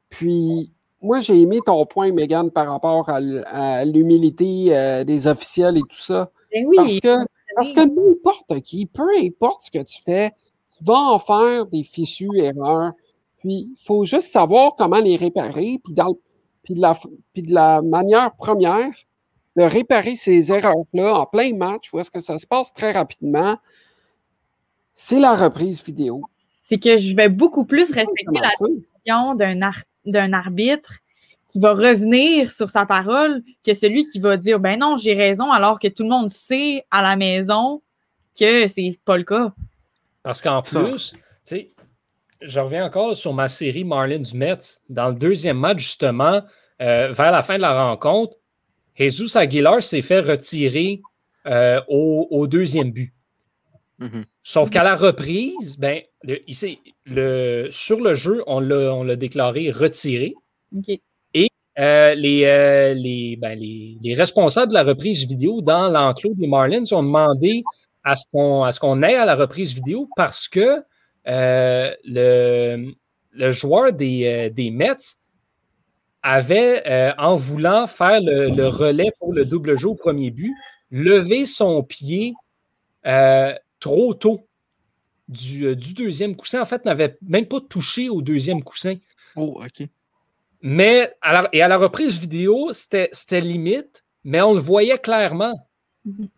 Puis, 0.09 0.71
moi, 1.01 1.19
j'ai 1.19 1.41
aimé 1.41 1.59
ton 1.65 1.85
point, 1.85 2.11
Megan, 2.11 2.51
par 2.51 2.69
rapport 2.69 3.09
à, 3.09 3.85
l'humilité 3.85 4.75
euh, 4.75 5.03
des 5.03 5.27
officiels 5.27 5.77
et 5.77 5.81
tout 5.81 5.99
ça. 5.99 6.31
Ben 6.51 6.65
oui, 6.67 6.75
parce 6.75 6.99
que, 6.99 7.25
parce 7.55 7.73
que 7.73 7.81
n'importe 7.81 8.61
qui, 8.61 8.85
peu 8.85 9.07
importe 9.17 9.63
ce 9.63 9.71
que 9.71 9.83
tu 9.83 10.01
fais, 10.03 10.31
tu 10.77 10.83
vas 10.83 10.99
en 10.99 11.19
faire 11.19 11.65
des 11.67 11.83
fichues 11.83 12.37
erreurs. 12.37 12.91
Puis, 13.39 13.71
il 13.71 13.77
faut 13.83 14.05
juste 14.05 14.31
savoir 14.31 14.75
comment 14.75 14.99
les 14.99 15.15
réparer. 15.15 15.79
Puis, 15.83 15.93
dans, 15.93 16.15
puis, 16.63 16.75
de, 16.75 16.81
la, 16.81 16.97
puis 17.33 17.43
de 17.43 17.53
la 17.53 17.81
manière 17.81 18.35
première, 18.35 18.91
de 19.57 19.63
réparer 19.63 20.15
ces 20.15 20.51
erreurs-là 20.51 21.15
en 21.15 21.25
plein 21.25 21.55
match, 21.55 21.91
où 21.93 21.99
est-ce 21.99 22.11
que 22.11 22.19
ça 22.19 22.37
se 22.37 22.47
passe 22.47 22.73
très 22.73 22.91
rapidement, 22.91 23.57
c'est 24.93 25.19
la 25.19 25.35
reprise 25.35 25.83
vidéo. 25.83 26.21
C'est 26.61 26.77
que 26.77 26.97
je 26.97 27.15
vais 27.15 27.29
beaucoup 27.29 27.65
plus 27.65 27.91
respecter 27.91 28.25
la 28.33 28.49
décision 28.49 29.35
d'un 30.05 30.33
arbitre 30.33 30.99
qui 31.47 31.59
va 31.59 31.73
revenir 31.73 32.51
sur 32.51 32.69
sa 32.69 32.85
parole 32.85 33.41
que 33.65 33.73
celui 33.73 34.05
qui 34.05 34.19
va 34.19 34.37
dire 34.37 34.59
ben 34.59 34.77
non, 34.77 34.97
j'ai 34.97 35.13
raison, 35.13 35.51
alors 35.51 35.79
que 35.79 35.87
tout 35.87 36.03
le 36.03 36.09
monde 36.09 36.29
sait 36.29 36.85
à 36.91 37.01
la 37.01 37.15
maison 37.15 37.81
que 38.39 38.67
c'est 38.67 38.99
pas 39.03 39.17
le 39.17 39.23
cas. 39.23 39.53
Parce 40.21 40.41
qu'en 40.41 40.61
plus, 40.61 41.13
tu 41.13 41.19
sais, 41.45 41.69
je 42.41 42.59
reviens 42.59 42.85
encore 42.85 43.15
sur 43.15 43.33
ma 43.33 43.47
série 43.47 43.83
Marlins 43.83 44.33
Mets. 44.33 44.81
Dans 44.89 45.07
le 45.09 45.13
deuxième 45.13 45.57
match, 45.57 45.79
justement, 45.79 46.41
euh, 46.81 47.11
vers 47.11 47.31
la 47.31 47.41
fin 47.41 47.57
de 47.57 47.61
la 47.61 47.87
rencontre, 47.87 48.37
Jesus 48.95 49.37
Aguilar 49.37 49.81
s'est 49.83 50.01
fait 50.01 50.19
retirer 50.19 51.01
euh, 51.45 51.81
au, 51.87 52.47
deuxième 52.47 52.91
but. 52.91 53.13
Mm-hmm. 53.99 54.23
Sauf 54.43 54.69
qu'à 54.69 54.83
la 54.83 54.95
reprise, 54.95 55.77
ben, 55.77 56.01
le, 57.05 57.67
sur 57.69 57.99
le 57.99 58.13
jeu, 58.13 58.43
on 58.47 58.59
l'a 58.59 59.15
déclaré 59.15 59.71
retiré. 59.71 60.33
Et 61.33 61.49
euh, 61.77 62.13
les, 62.13 63.37
ben, 63.37 63.57
les, 63.57 63.97
les, 64.01 64.15
responsables 64.15 64.69
de 64.69 64.73
la 64.73 64.83
reprise 64.83 65.25
vidéo 65.25 65.61
dans 65.61 65.89
l'enclos 65.89 66.33
des 66.35 66.47
Marlins 66.47 66.83
ont 66.91 67.03
demandé 67.03 67.63
à 68.03 68.15
ce 68.15 68.79
qu'on 68.79 69.03
ait 69.03 69.15
à 69.15 69.25
la 69.25 69.35
reprise 69.35 69.73
vidéo 69.73 70.09
parce 70.15 70.47
que 70.47 70.59
euh, 70.59 70.81
le, 71.29 72.93
le, 73.31 73.51
joueur 73.51 73.93
des, 73.93 74.25
euh, 74.25 74.49
des 74.49 74.71
Mets 74.71 75.17
avait, 76.21 76.83
euh, 76.87 77.13
en 77.17 77.35
voulant 77.35 77.87
faire 77.87 78.19
le, 78.21 78.67
relais 78.67 79.11
pour 79.19 79.33
le 79.33 79.45
double 79.45 79.77
jeu 79.77 79.89
au 79.89 79.95
premier 79.95 80.31
but, 80.31 80.53
levé 80.91 81.45
son 81.45 81.83
pied 81.83 82.33
trop 83.79 84.13
tôt 84.13 84.47
du, 85.27 85.75
du, 85.75 85.93
deuxième 85.93 86.35
coussin. 86.35 86.61
En 86.61 86.65
fait, 86.65 86.83
n'avait 86.85 87.17
même 87.21 87.45
pas 87.45 87.61
touché 87.61 88.09
au 88.09 88.21
deuxième 88.21 88.63
coussin. 88.63 88.95
Oh, 89.35 89.61
OK. 89.63 89.87
Mais, 90.61 91.09
à 91.21 91.47
et 91.53 91.61
à 91.61 91.67
la 91.69 91.77
reprise 91.77 92.19
vidéo, 92.19 92.73
c'était 92.73 93.41
limite, 93.41 94.03
mais 94.25 94.41
on 94.41 94.53
le 94.53 94.59
voyait 94.59 94.97
clairement. 94.97 95.55
Mm-hmm. 96.05 96.29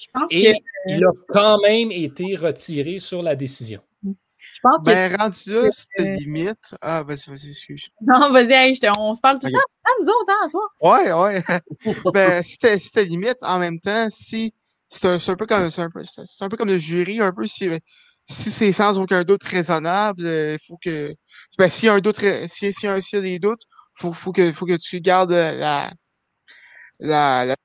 Je 0.00 0.06
pense 0.12 0.32
Et 0.32 0.54
il 0.86 1.04
a 1.04 1.10
quand 1.28 1.58
même 1.60 1.90
été 1.90 2.34
retiré 2.36 2.98
sur 2.98 3.22
la 3.22 3.36
décision. 3.36 3.82
Je 4.02 4.60
pense 4.62 4.82
ben, 4.84 5.14
rendu 5.16 5.52
là, 5.52 5.68
c'était 5.70 6.14
limite. 6.14 6.74
Ah, 6.80 7.02
vas-y, 7.02 7.28
vas-y, 7.28 7.48
excuse. 7.50 7.90
Non, 8.00 8.32
vas-y, 8.32 8.78
on 8.96 9.12
se 9.12 9.20
parle 9.20 9.38
tout 9.38 9.46
le 9.46 9.52
temps. 9.52 9.58
Ah, 9.84 9.90
nous 10.00 10.08
autres, 10.08 10.28
hein, 10.28 10.48
soi. 10.48 10.68
Ouais, 10.80 11.12
ouais. 11.12 11.42
ben, 12.14 12.42
c'était 12.42 13.04
limite. 13.04 13.36
En 13.42 13.58
même 13.58 13.80
temps, 13.80 14.08
si. 14.10 14.54
C'est 14.92 15.06
un, 15.06 15.18
un, 15.24 15.36
peu 15.36 15.46
comme 15.46 15.62
un 15.62 15.90
peu, 15.90 16.02
un 16.40 16.48
peu 16.48 16.56
comme 16.56 16.68
le 16.68 16.78
jury, 16.78 17.20
un 17.20 17.32
peu 17.32 17.46
si, 17.46 17.70
si 18.24 18.50
c'est 18.50 18.72
sans 18.72 18.98
aucun 18.98 19.22
doute 19.22 19.44
raisonnable, 19.44 20.22
il 20.22 20.58
faut 20.66 20.78
que. 20.82 21.14
Ben, 21.58 21.68
s'il 21.68 21.86
y 21.86 21.88
a 21.90 21.94
un 21.94 22.00
doute, 22.00 22.20
si, 22.48 22.72
si, 22.72 22.86
y 22.86 22.88
a 22.88 23.20
des 23.20 23.38
doutes, 23.38 23.62
faut, 23.94 24.12
faut 24.12 24.32
que, 24.32 24.50
faut 24.52 24.66
que 24.66 24.76
tu 24.76 25.00
gardes 25.00 25.30
la, 25.30 25.92
la, 26.98 27.44
la 27.44 27.56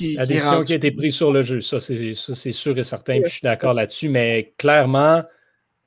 la 0.00 0.26
décision 0.26 0.62
qui 0.62 0.72
a 0.72 0.76
été 0.76 0.90
prise 0.90 1.14
sur 1.14 1.32
le 1.32 1.42
jeu, 1.42 1.60
ça 1.60 1.78
c'est 1.80 2.52
sûr 2.52 2.78
et 2.78 2.82
certain, 2.84 3.20
je 3.24 3.30
suis 3.30 3.42
d'accord 3.42 3.74
là-dessus, 3.74 4.08
mais 4.08 4.54
clairement, 4.58 5.22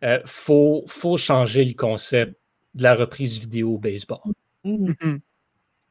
il 0.01 0.07
euh, 0.07 0.19
faut, 0.25 0.83
faut, 0.87 1.17
changer 1.17 1.65
le 1.65 1.73
concept 1.73 2.35
de 2.73 2.83
la 2.83 2.95
reprise 2.95 3.39
vidéo 3.39 3.75
au 3.75 3.77
baseball. 3.77 4.19
Mm-hmm. 4.65 5.19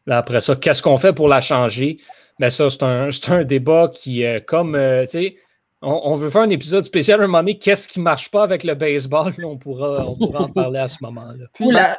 Là, 0.07 0.19
après 0.19 0.41
ça, 0.41 0.57
qu'est-ce 0.57 0.83
qu'on 0.83 0.99
fait 0.99 1.12
pour 1.12 1.29
la 1.29 1.41
changer? 1.41 1.99
Mais 2.39 2.47
ben, 2.47 2.51
ça, 2.51 2.71
c'est 2.71 2.83
un, 2.83 3.09
un, 3.29 3.45
débat 3.45 3.91
qui, 3.93 4.25
euh, 4.25 4.41
comme, 4.41 4.75
euh, 4.75 5.05
tu 5.05 5.11
sais, 5.11 5.37
on, 5.81 6.15
veut 6.15 6.31
faire 6.31 6.43
un 6.43 6.51
épisode 6.51 6.85
spécial 6.85 7.21
à 7.21 7.25
un 7.25 7.27
moment 7.27 7.41
donné, 7.41 7.59
qu'est-ce 7.59 7.87
qui 7.89 7.99
ne 7.99 8.05
marche 8.05 8.31
pas 8.31 8.43
avec 8.43 8.65
le 8.65 8.75
baseball? 8.75 9.33
on, 9.45 9.57
pourra, 9.57 10.07
on 10.07 10.17
pourra 10.17 10.43
en 10.43 10.49
parler 10.49 10.79
à 10.79 10.89
ce 10.89 10.99
moment-là. 11.03 11.99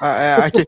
Ah, 0.00 0.44
euh, 0.44 0.48
ok. 0.48 0.64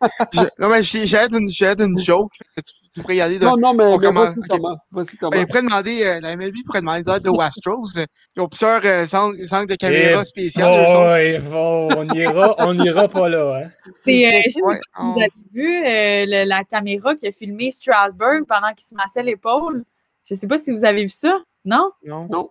non, 0.58 0.68
mais 0.70 0.82
j'ai 0.82 1.04
une, 1.14 1.50
une 1.80 2.00
joke. 2.00 2.32
Tu, 2.56 2.62
tu 2.92 3.00
pourrais 3.02 3.16
y 3.16 3.20
aller 3.20 3.38
de. 3.38 3.44
Non, 3.44 3.56
non, 3.56 3.74
mais, 3.74 3.90
mais 3.90 3.98
commence, 3.98 4.34
vas-y, 4.34 4.48
Thomas. 4.48 4.76
Vas-y, 4.90 5.16
Thomas. 5.18 5.36
Ben, 5.36 5.46
pourrait 5.46 5.62
demander, 5.62 6.02
euh, 6.02 6.20
la 6.20 6.36
MLB 6.36 6.56
pourrait 6.64 6.80
demander 6.80 7.02
d'aide 7.02 7.22
de 7.22 7.30
Wastros. 7.30 7.92
Ils 8.36 8.40
ont 8.40 8.48
plusieurs 8.48 8.80
euh, 8.84 9.06
angles, 9.12 9.66
de 9.66 9.74
caméra 9.74 10.24
spéciales. 10.24 10.86
Oh, 10.88 11.10
ouais, 11.10 11.38
bon, 11.38 11.88
on 11.96 12.08
ira, 12.14 12.54
on 12.58 12.78
ira 12.82 13.08
pas 13.08 13.28
là. 13.28 13.62
Hein. 13.62 13.70
C'est, 14.04 14.26
euh, 14.26 14.40
je 14.46 14.50
sais 14.50 14.60
pas 14.60 14.74
si 14.76 15.12
vous 15.12 15.20
avez 15.20 15.32
vu 15.52 15.86
euh, 15.86 16.44
la 16.46 16.64
caméra 16.64 17.14
qui 17.14 17.26
a 17.26 17.32
filmé 17.32 17.70
Strasbourg 17.70 18.46
pendant 18.48 18.72
qu'il 18.74 18.86
se 18.86 18.94
massait 18.94 19.22
l'épaule. 19.22 19.84
Je 20.24 20.34
sais 20.34 20.46
pas 20.46 20.58
si 20.58 20.70
vous 20.70 20.84
avez 20.84 21.02
vu 21.02 21.10
ça. 21.10 21.38
Non? 21.64 21.90
Non. 22.06 22.28
non. 22.30 22.50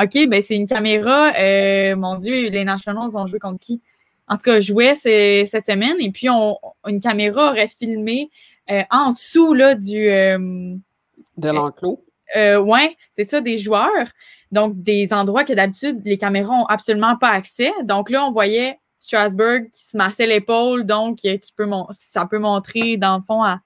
OK, 0.00 0.28
ben 0.28 0.42
c'est 0.42 0.56
une 0.56 0.66
caméra. 0.66 1.32
Euh, 1.38 1.96
mon 1.96 2.16
Dieu, 2.16 2.48
les 2.48 2.64
Nationals 2.64 3.16
ont 3.16 3.26
joué 3.26 3.38
contre 3.38 3.58
qui? 3.58 3.82
En 4.30 4.36
tout 4.36 4.42
cas, 4.42 4.60
jouait 4.60 4.94
cette 4.94 5.66
semaine 5.66 5.96
et 5.98 6.10
puis 6.12 6.30
on, 6.30 6.56
une 6.86 7.00
caméra 7.00 7.50
aurait 7.50 7.68
filmé 7.68 8.30
euh, 8.70 8.82
en 8.90 9.10
dessous 9.10 9.52
là, 9.52 9.74
du. 9.74 10.08
Euh, 10.08 10.76
de 11.36 11.50
l'enclos. 11.50 12.04
Euh, 12.36 12.58
oui, 12.58 12.96
c'est 13.10 13.24
ça, 13.24 13.40
des 13.40 13.58
joueurs. 13.58 14.06
Donc, 14.52 14.80
des 14.80 15.12
endroits 15.12 15.42
que 15.42 15.52
d'habitude, 15.52 16.00
les 16.04 16.16
caméras 16.16 16.56
n'ont 16.56 16.66
absolument 16.66 17.16
pas 17.16 17.30
accès. 17.30 17.72
Donc 17.82 18.08
là, 18.08 18.24
on 18.24 18.30
voyait 18.30 18.78
Strasbourg 18.96 19.62
qui 19.72 19.84
se 19.84 19.96
massait 19.96 20.26
l'épaule, 20.26 20.84
donc 20.86 21.18
qui 21.18 21.52
peut 21.56 21.68
ça 21.90 22.24
peut 22.26 22.38
montrer, 22.38 22.96
dans 22.96 23.16
le 23.16 23.22
fond, 23.26 23.42
à, 23.42 23.60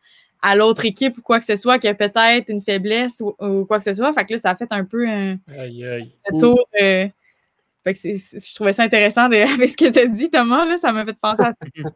l'autre 0.54 0.86
équipe 0.86 1.18
ou 1.18 1.22
quoi 1.22 1.40
que 1.40 1.44
ce 1.44 1.56
soit, 1.56 1.78
qu'il 1.78 1.88
y 1.88 1.90
a 1.90 1.94
peut-être 1.94 2.48
une 2.48 2.62
faiblesse 2.62 3.20
ou, 3.20 3.64
quoi 3.66 3.78
que 3.78 3.84
ce 3.84 3.92
soit. 3.92 4.12
Fait 4.14 4.24
que 4.24 4.32
là, 4.32 4.38
ça 4.38 4.50
a 4.50 4.56
fait 4.56 4.68
un 4.70 4.84
peu 4.84 5.06
un, 5.06 5.36
tour 6.38 6.66
je 7.86 8.54
trouvais 8.54 8.72
ça 8.72 8.82
intéressant 8.82 9.22
avec 9.24 9.68
ce 9.68 9.76
que 9.76 9.90
tu 9.90 9.98
as 9.98 10.06
dit, 10.06 10.30
Thomas, 10.30 10.64
là, 10.64 10.76
ça 10.78 10.92
m'a 10.92 11.04
fait 11.04 11.16
penser 11.20 11.42
à 11.42 11.52
ça. 11.52 11.66
tu 11.74 11.90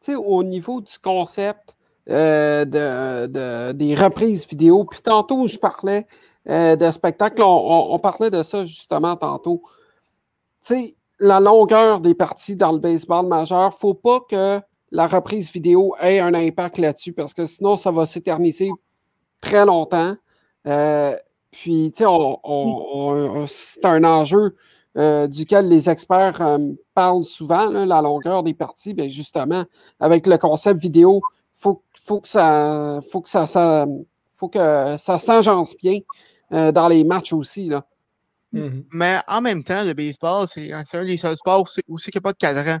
sais, 0.00 0.14
au 0.14 0.42
niveau 0.42 0.80
du 0.80 0.98
concept 0.98 1.74
euh, 2.08 2.64
de, 2.64 3.72
des 3.72 3.94
reprises 3.94 4.46
vidéo, 4.46 4.84
puis 4.84 5.02
tantôt, 5.02 5.48
je 5.48 5.58
parlais 5.58 6.06
euh, 6.48 6.76
de 6.76 6.90
spectacle, 6.90 7.42
on, 7.42 7.98
parlait 7.98 8.30
de 8.30 8.42
ça 8.42 8.64
justement 8.64 9.16
tantôt. 9.16 9.62
Tu 10.64 10.74
sais, 10.74 10.94
la 11.18 11.40
longueur 11.40 12.00
des 12.00 12.14
parties 12.14 12.56
dans 12.56 12.72
le 12.72 12.78
baseball 12.78 13.26
majeur, 13.26 13.76
faut 13.76 13.94
pas 13.94 14.20
que 14.20 14.60
la 14.92 15.06
reprise 15.08 15.50
vidéo 15.50 15.94
ait 16.00 16.20
un 16.20 16.34
impact 16.34 16.78
là-dessus, 16.78 17.12
parce 17.12 17.34
que 17.34 17.46
sinon, 17.46 17.76
ça 17.76 17.90
va 17.90 18.06
s'éterniser 18.06 18.70
très 19.40 19.66
longtemps. 19.66 20.14
Euh, 20.66 21.16
puis, 21.50 21.92
tu 21.96 22.04
sais, 22.04 23.46
c'est 23.46 23.84
un 23.84 24.04
enjeu 24.04 24.54
euh, 24.96 25.26
duquel 25.26 25.68
les 25.68 25.90
experts 25.90 26.40
euh, 26.40 26.58
parlent 26.94 27.24
souvent, 27.24 27.68
la 27.70 28.00
longueur 28.00 28.42
des 28.42 28.54
parties, 28.54 28.94
bien 28.94 29.08
justement, 29.08 29.64
avec 30.00 30.26
le 30.26 30.38
concept 30.38 30.80
vidéo, 30.80 31.20
il 31.56 31.60
faut, 31.60 31.82
faut, 31.94 32.20
que 32.20 32.28
ça 32.28 33.00
faut 33.10 33.20
que 33.20 33.28
ça, 33.28 33.46
ça 33.46 33.86
faut 34.34 34.48
que 34.48 34.96
ça 34.98 35.18
s'agence 35.18 35.76
bien 35.76 35.98
euh, 36.52 36.72
dans 36.72 36.88
les 36.88 37.04
matchs 37.04 37.34
aussi. 37.34 37.68
Là. 37.68 37.84
Mm-hmm. 38.54 38.84
Mais 38.92 39.18
en 39.28 39.42
même 39.42 39.64
temps, 39.64 39.84
le 39.84 39.92
baseball, 39.92 40.46
c'est 40.48 40.72
un 40.72 40.82
des 41.04 41.18
seuls 41.18 41.36
sports 41.36 41.68
où 41.88 41.98
il 41.98 42.10
n'y 42.14 42.18
a 42.18 42.20
pas 42.22 42.32
de 42.32 42.38
cadran. 42.38 42.78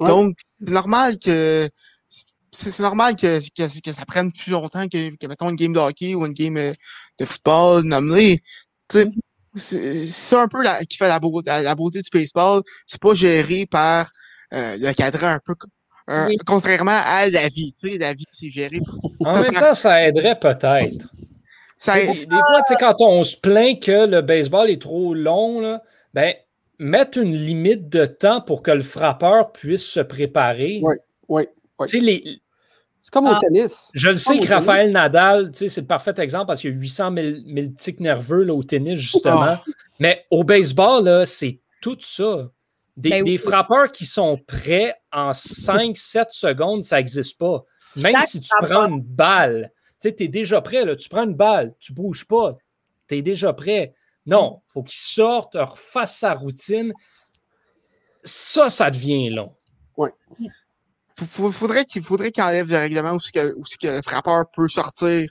Donc, 0.00 0.38
c'est 0.64 0.70
normal 0.70 1.18
que 1.18 1.68
c'est 2.50 2.80
normal 2.80 3.14
que, 3.14 3.40
que, 3.50 3.80
que, 3.80 3.92
ça 3.92 4.06
prenne 4.06 4.32
plus 4.32 4.52
longtemps 4.52 4.88
que, 4.88 5.14
que, 5.16 5.26
mettons, 5.26 5.50
une 5.50 5.56
game 5.56 5.74
de 5.74 5.78
hockey 5.78 6.14
ou 6.14 6.24
une 6.24 6.32
game 6.32 6.54
de 6.54 7.24
football, 7.26 7.82
nommé. 7.82 8.42
Tu 8.90 9.06
c'est 9.54 10.36
un 10.36 10.48
peu 10.48 10.62
la, 10.62 10.84
qui 10.84 10.96
fait 10.96 11.08
la, 11.08 11.20
beauté, 11.20 11.50
la 11.50 11.74
beauté 11.74 12.02
du 12.02 12.10
baseball. 12.12 12.62
C'est 12.86 13.00
pas 13.00 13.14
géré 13.14 13.66
par 13.66 14.10
euh, 14.54 14.76
le 14.78 14.92
cadran 14.92 15.28
un 15.28 15.40
peu 15.44 15.54
contrairement 16.46 17.00
à 17.04 17.28
la 17.28 17.48
vie. 17.48 17.72
Tu 17.78 17.92
sais, 17.92 17.98
la 17.98 18.14
vie, 18.14 18.24
c'est 18.30 18.50
géré. 18.50 18.80
En 19.24 19.40
même 19.42 19.52
temps, 19.52 19.74
ça 19.74 20.06
aiderait 20.06 20.38
peut-être. 20.38 21.12
Ça 21.76 21.96
Des 21.96 22.06
fois, 22.06 22.62
quand 22.80 22.96
on 23.00 23.22
se 23.22 23.36
plaint 23.36 23.80
que 23.80 24.06
le 24.06 24.20
baseball 24.20 24.70
est 24.70 24.82
trop 24.82 25.14
long, 25.14 25.60
là, 25.60 25.82
ben, 26.14 26.34
mettre 26.78 27.18
une 27.18 27.34
limite 27.34 27.88
de 27.88 28.06
temps 28.06 28.40
pour 28.40 28.62
que 28.62 28.70
le 28.70 28.82
frappeur 28.82 29.52
puisse 29.52 29.84
se 29.84 30.00
préparer. 30.00 30.80
Oui, 30.82 30.94
oui. 31.28 31.46
oui. 31.78 32.00
Les, 32.00 32.40
c'est 33.00 33.12
comme 33.12 33.26
au 33.26 33.32
ah. 33.32 33.38
tennis. 33.40 33.90
Je 33.94 34.08
le 34.08 34.16
sais 34.16 34.38
que 34.38 34.48
Raphaël 34.48 34.92
Nadal, 34.92 35.50
c'est 35.54 35.74
le 35.76 35.86
parfait 35.86 36.14
exemple 36.18 36.46
parce 36.46 36.60
qu'il 36.60 36.70
y 36.70 36.74
a 36.74 36.76
800 36.76 37.14
000, 37.54 37.68
tics 37.76 38.00
nerveux 38.00 38.42
là, 38.44 38.54
au 38.54 38.62
tennis, 38.62 38.98
justement. 38.98 39.40
Ah. 39.42 39.64
Mais 39.98 40.26
au 40.30 40.44
baseball, 40.44 41.26
c'est 41.26 41.60
tout 41.80 41.98
ça. 42.00 42.50
Des, 42.96 43.22
ben 43.22 43.38
frappeurs 43.38 43.92
qui 43.92 44.06
sont 44.06 44.36
prêts 44.36 44.92
en 45.12 45.30
5-7 45.30 46.26
secondes, 46.30 46.82
ça 46.82 46.96
n'existe 46.96 47.38
pas. 47.38 47.64
Même 47.94 48.20
si 48.26 48.40
tu 48.40 48.50
prends 48.60 48.88
une 48.88 49.00
balle, 49.00 49.70
tu 50.00 50.08
es 50.08 50.28
déjà 50.28 50.60
prêt. 50.60 50.84
Là, 50.84 50.96
tu 50.96 51.08
prends 51.08 51.22
une 51.22 51.34
balle, 51.34 51.74
tu 51.78 51.92
ne 51.92 51.96
bouges 51.96 52.26
pas, 52.26 52.56
tu 53.08 53.16
es 53.16 53.22
déjà 53.22 53.52
prêt. 53.52 53.94
Non, 54.26 54.62
il 54.68 54.72
faut 54.72 54.82
qu'il 54.82 54.98
sorte, 54.98 55.54
refasse 55.54 56.18
sa 56.18 56.34
routine. 56.34 56.92
Ça, 58.24 58.68
ça 58.68 58.90
devient 58.90 59.30
long. 59.30 59.54
Oui 59.96 60.10
faudrait 61.26 61.84
qu'il 61.84 62.02
faudrait 62.02 62.30
qu'il 62.30 62.42
enlève 62.42 62.70
le 62.70 62.76
règlement 62.76 63.12
où, 63.12 63.18
que, 63.18 63.54
que 63.80 63.96
le 63.96 64.02
frappeur 64.02 64.44
peut 64.54 64.68
sortir 64.68 65.28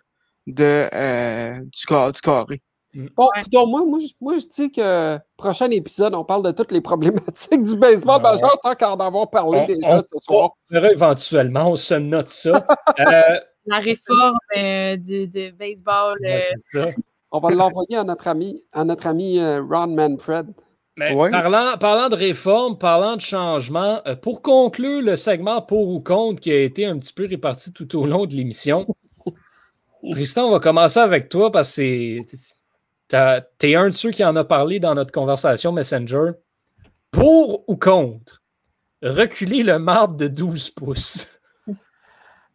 de, 0.47 0.87
euh, 0.93 1.59
du, 1.59 2.13
du 2.13 2.21
carré. 2.21 2.61
Mm. 2.93 3.07
Bon, 3.15 3.29
donc 3.51 3.69
moi, 3.69 3.85
moi, 3.85 3.99
je, 3.99 4.13
moi, 4.19 4.37
je 4.37 4.47
dis 4.47 4.71
que 4.71 5.19
prochain 5.35 5.69
épisode, 5.69 6.15
on 6.15 6.23
parle 6.23 6.43
de 6.43 6.51
toutes 6.51 6.71
les 6.71 6.81
problématiques 6.81 7.61
du 7.63 7.75
baseball 7.75 8.21
majeur 8.21 8.57
tant 8.61 8.75
qu'en 8.75 8.95
avoir 8.95 9.29
parlé 9.29 9.65
déjà 9.67 10.01
ce 10.01 10.17
soir. 10.19 10.51
éventuellement, 10.71 11.71
on 11.71 11.75
se 11.75 11.93
note 11.93 12.29
ça. 12.29 12.65
Euh, 12.99 13.39
La 13.67 13.77
réforme 13.77 14.37
euh, 14.55 14.97
du, 14.97 15.51
baseball. 15.51 16.17
Euh, 16.25 16.91
on 17.31 17.39
va 17.39 17.49
l'envoyer 17.49 17.97
à 17.97 18.03
notre 18.03 18.27
ami, 18.27 18.63
à 18.73 18.83
notre 18.85 19.07
ami 19.07 19.39
Ron 19.39 19.87
Manfred. 19.87 20.47
Parlant, 20.97 21.77
parlant, 21.77 22.09
de 22.09 22.15
réforme, 22.15 22.77
parlant 22.77 23.15
de 23.15 23.21
changement, 23.21 24.01
pour 24.21 24.41
conclure 24.41 25.01
le 25.01 25.15
segment 25.15 25.61
pour 25.61 25.89
ou 25.89 25.99
contre 25.99 26.41
qui 26.41 26.51
a 26.51 26.59
été 26.59 26.85
un 26.85 26.97
petit 26.97 27.13
peu 27.13 27.27
réparti 27.27 27.71
tout 27.71 27.97
au 27.97 28.05
long 28.05 28.25
de 28.25 28.33
l'émission, 28.33 28.87
Tristan, 30.11 30.47
on 30.47 30.51
va 30.51 30.59
commencer 30.59 30.99
avec 30.99 31.29
toi 31.29 31.51
parce 31.51 31.75
que 31.75 32.21
tu 32.21 33.67
es 33.67 33.75
un 33.75 33.89
de 33.89 33.93
ceux 33.93 34.11
qui 34.11 34.23
en 34.23 34.35
a 34.35 34.43
parlé 34.43 34.79
dans 34.79 34.95
notre 34.95 35.11
conversation 35.11 35.71
Messenger. 35.71 36.31
Pour 37.11 37.63
ou 37.67 37.75
contre? 37.75 38.41
Reculer 39.01 39.63
le 39.63 39.79
marbre 39.79 40.17
de 40.17 40.27
12 40.27 40.71
pouces? 40.71 41.27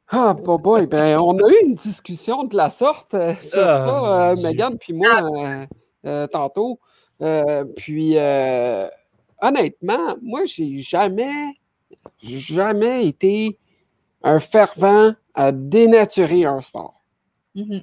Ah, 0.09 0.37
oh 0.45 0.59
boy, 0.59 0.87
ben, 0.87 1.19
on 1.19 1.39
a 1.39 1.49
eu 1.49 1.67
une 1.67 1.75
discussion 1.75 2.45
de 2.45 2.55
la 2.55 2.69
sorte 2.69 3.15
euh, 3.15 3.35
sur 3.37 3.67
ah, 3.67 3.75
ça, 3.75 4.31
euh, 4.31 4.37
Megan 4.37 4.77
puis 4.77 4.93
moi, 4.93 5.23
euh, 7.23 7.65
puis, 7.77 8.17
honnêtement, 9.41 10.17
moi, 10.23 10.45
j'ai 10.47 10.79
jamais, 10.79 11.59
jamais 12.23 13.07
été 13.07 13.59
un 14.23 14.41
fervent 14.41 15.15
à 15.35 15.53
dénaturer 15.53 16.45
un 16.45 16.63
sport. 16.63 17.01
Mm-hmm. 17.55 17.83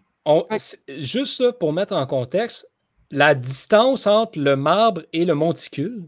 juste 0.99 1.51
pour 1.59 1.73
mettre 1.73 1.95
en 1.95 2.07
contexte, 2.07 2.67
la 3.11 3.35
distance 3.35 4.07
entre 4.07 4.39
le 4.39 4.55
marbre 4.55 5.03
et 5.13 5.25
le 5.25 5.35
monticule 5.35 6.07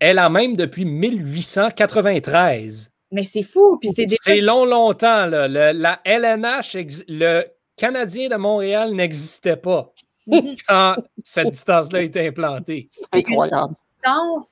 est 0.00 0.14
la 0.14 0.28
même 0.28 0.54
depuis 0.56 0.84
1893. 0.84 2.92
Mais 3.12 3.26
c'est 3.26 3.42
fou. 3.42 3.76
Puis 3.80 3.90
c'est, 4.22 4.40
long, 4.40 4.64
longtemps. 4.64 5.26
la 5.26 6.00
LNH, 6.04 6.76
le 7.08 7.44
Canadien 7.76 8.28
de 8.28 8.36
Montréal 8.36 8.92
n'existait 8.92 9.56
pas. 9.56 9.92
quand 10.68 10.96
cette 11.22 11.50
distance-là 11.50 12.00
a 12.00 12.02
été 12.02 12.26
implantée. 12.26 12.88
C'est 12.90 13.18
incroyable. 13.18 13.74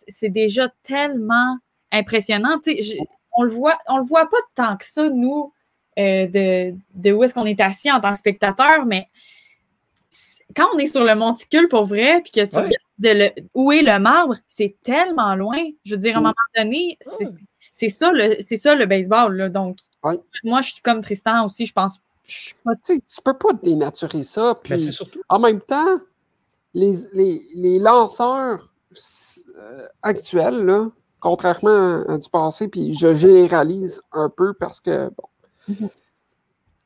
C'est 0.08 0.28
déjà 0.28 0.70
tellement 0.82 1.58
impressionnant. 1.92 2.58
on 3.32 3.42
le 3.42 3.50
voit, 3.50 3.78
on 3.88 3.98
le 3.98 4.04
voit 4.04 4.28
pas 4.28 4.36
tant 4.54 4.76
que 4.76 4.84
ça, 4.84 5.08
nous, 5.08 5.52
euh, 5.98 6.26
de, 6.26 6.74
de, 6.94 7.12
où 7.12 7.24
est-ce 7.24 7.34
qu'on 7.34 7.46
est 7.46 7.60
assis 7.60 7.90
en 7.90 8.00
tant 8.00 8.12
que 8.12 8.18
spectateur, 8.18 8.84
mais 8.86 9.08
quand 10.54 10.66
on 10.74 10.78
est 10.78 10.86
sur 10.86 11.04
le 11.04 11.14
monticule 11.14 11.68
pour 11.68 11.86
vrai, 11.86 12.20
puis 12.22 12.32
que 12.32 12.44
tu 12.46 12.56
regardes 12.56 12.74
de 12.98 13.32
où 13.54 13.72
est 13.72 13.82
le 13.82 13.98
marbre, 13.98 14.36
c'est 14.48 14.76
tellement 14.82 15.34
loin. 15.34 15.58
Je 15.84 15.94
veux 15.94 16.00
dire, 16.00 16.16
à 16.16 16.18
un 16.18 16.22
moment 16.22 16.34
donné, 16.56 16.98
c'est 17.72 17.88
ça, 17.90 18.10
le, 18.12 18.36
ça 18.40 18.74
le 18.74 18.86
baseball. 18.86 19.36
Là, 19.36 19.48
donc, 19.48 19.78
moi, 20.42 20.62
je 20.62 20.72
suis 20.72 20.82
comme 20.82 21.00
Tristan 21.00 21.44
aussi, 21.46 21.66
je 21.66 21.72
pense. 21.72 22.00
Tu 22.28 23.00
tu 23.00 23.22
peux 23.24 23.34
pas 23.34 23.52
dénaturer 23.62 24.22
ça. 24.22 24.54
Puis, 24.62 24.92
surtout... 24.92 25.20
En 25.28 25.38
même 25.38 25.60
temps, 25.60 25.98
les, 26.74 26.94
les, 27.54 27.78
lanceurs 27.78 28.72
euh, 29.56 29.86
actuels, 30.02 30.64
là, 30.64 30.88
contrairement 31.20 32.04
à, 32.06 32.18
du 32.18 32.28
passé, 32.28 32.68
puis 32.68 32.94
je 32.94 33.14
généralise 33.14 34.00
un 34.12 34.28
peu 34.28 34.54
parce 34.54 34.80
que, 34.80 35.08
bon, 35.08 35.28
Mhm. 35.68 35.88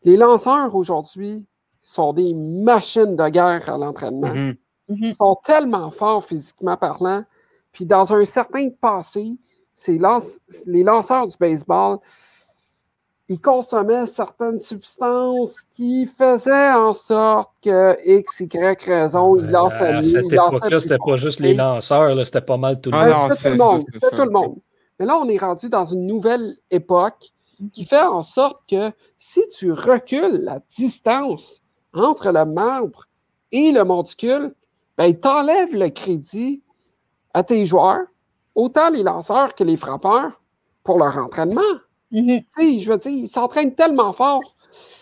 Les 0.05 0.17
lanceurs 0.17 0.75
aujourd'hui 0.75 1.47
sont 1.81 2.13
des 2.13 2.35
machines 2.35 3.17
de 3.17 3.29
guerre 3.29 3.69
à 3.69 3.79
l'entraînement. 3.79 4.35
Mhm. 4.35 4.57
Mhm. 4.89 4.99
Ils 5.01 5.15
sont 5.15 5.37
tellement 5.45 5.91
forts 5.91 6.25
physiquement 6.25 6.77
parlant. 6.77 7.25
Puis 7.73 7.87
dans 7.87 8.13
un 8.13 8.25
certain 8.25 8.69
passé, 8.71 9.39
les 9.87 10.83
lanceurs 10.83 11.27
du 11.27 11.37
baseball, 11.39 11.99
ils 13.29 13.41
consommaient 13.41 14.07
certaines 14.07 14.61
substances 14.61 15.63
qui 15.73 16.07
faisaient 16.07 16.73
en 16.73 16.93
sorte 16.93 17.51
que 17.63 17.97
X, 18.05 18.41
Y 18.41 18.83
raison, 18.85 19.37
ils 19.37 19.51
lançaient 19.51 19.95
À 19.95 20.03
cette 20.03 20.33
époque-là, 20.33 20.79
c'était 20.79 20.99
pas 20.99 21.17
juste 21.17 21.41
les 21.41 21.55
lanceurs, 21.55 22.25
c'était 22.27 22.41
pas 22.41 22.57
mal 22.57 22.81
tout 22.81 22.91
le 22.91 22.99
monde. 22.99 23.33
C'était 23.33 23.57
tout 23.57 23.59
le 23.59 23.65
monde. 23.65 23.83
C'était 23.89 24.17
tout 24.17 24.25
le 24.25 24.31
monde. 24.31 24.57
Mais 24.99 25.07
là, 25.07 25.17
on 25.17 25.29
est 25.29 25.39
rendu 25.39 25.69
dans 25.69 25.85
une 25.85 26.07
nouvelle 26.07 26.57
époque 26.71 27.33
qui 27.73 27.85
fait 27.85 28.03
en 28.03 28.23
sorte 28.23 28.61
que 28.69 28.91
si 29.19 29.41
tu 29.49 29.73
recules 29.73 30.43
la 30.43 30.61
distance 30.77 31.61
entre 31.95 32.33
le 32.33 32.45
membre 32.45 33.07
et 33.53 33.71
le 33.73 33.85
monticule, 33.85 34.55
ben, 34.99 35.15
t'enlèves 35.15 35.75
le 35.75 35.89
crédit 35.89 36.63
à 37.35 37.43
tes 37.45 37.67
joueurs, 37.67 38.03
autant 38.55 38.91
les 38.91 39.03
lanceurs 39.03 39.55
que 39.55 39.65
les 39.65 39.77
frappeurs, 39.77 40.41
pour 40.85 40.99
leur 40.99 41.17
entraînement. 41.17 41.61
Mm-hmm. 42.13 42.83
Je 42.83 42.91
veux 42.91 42.99
dire, 42.99 43.11
ils 43.11 43.29
s'entraînent 43.29 43.75
tellement 43.75 44.13
fort. 44.13 44.57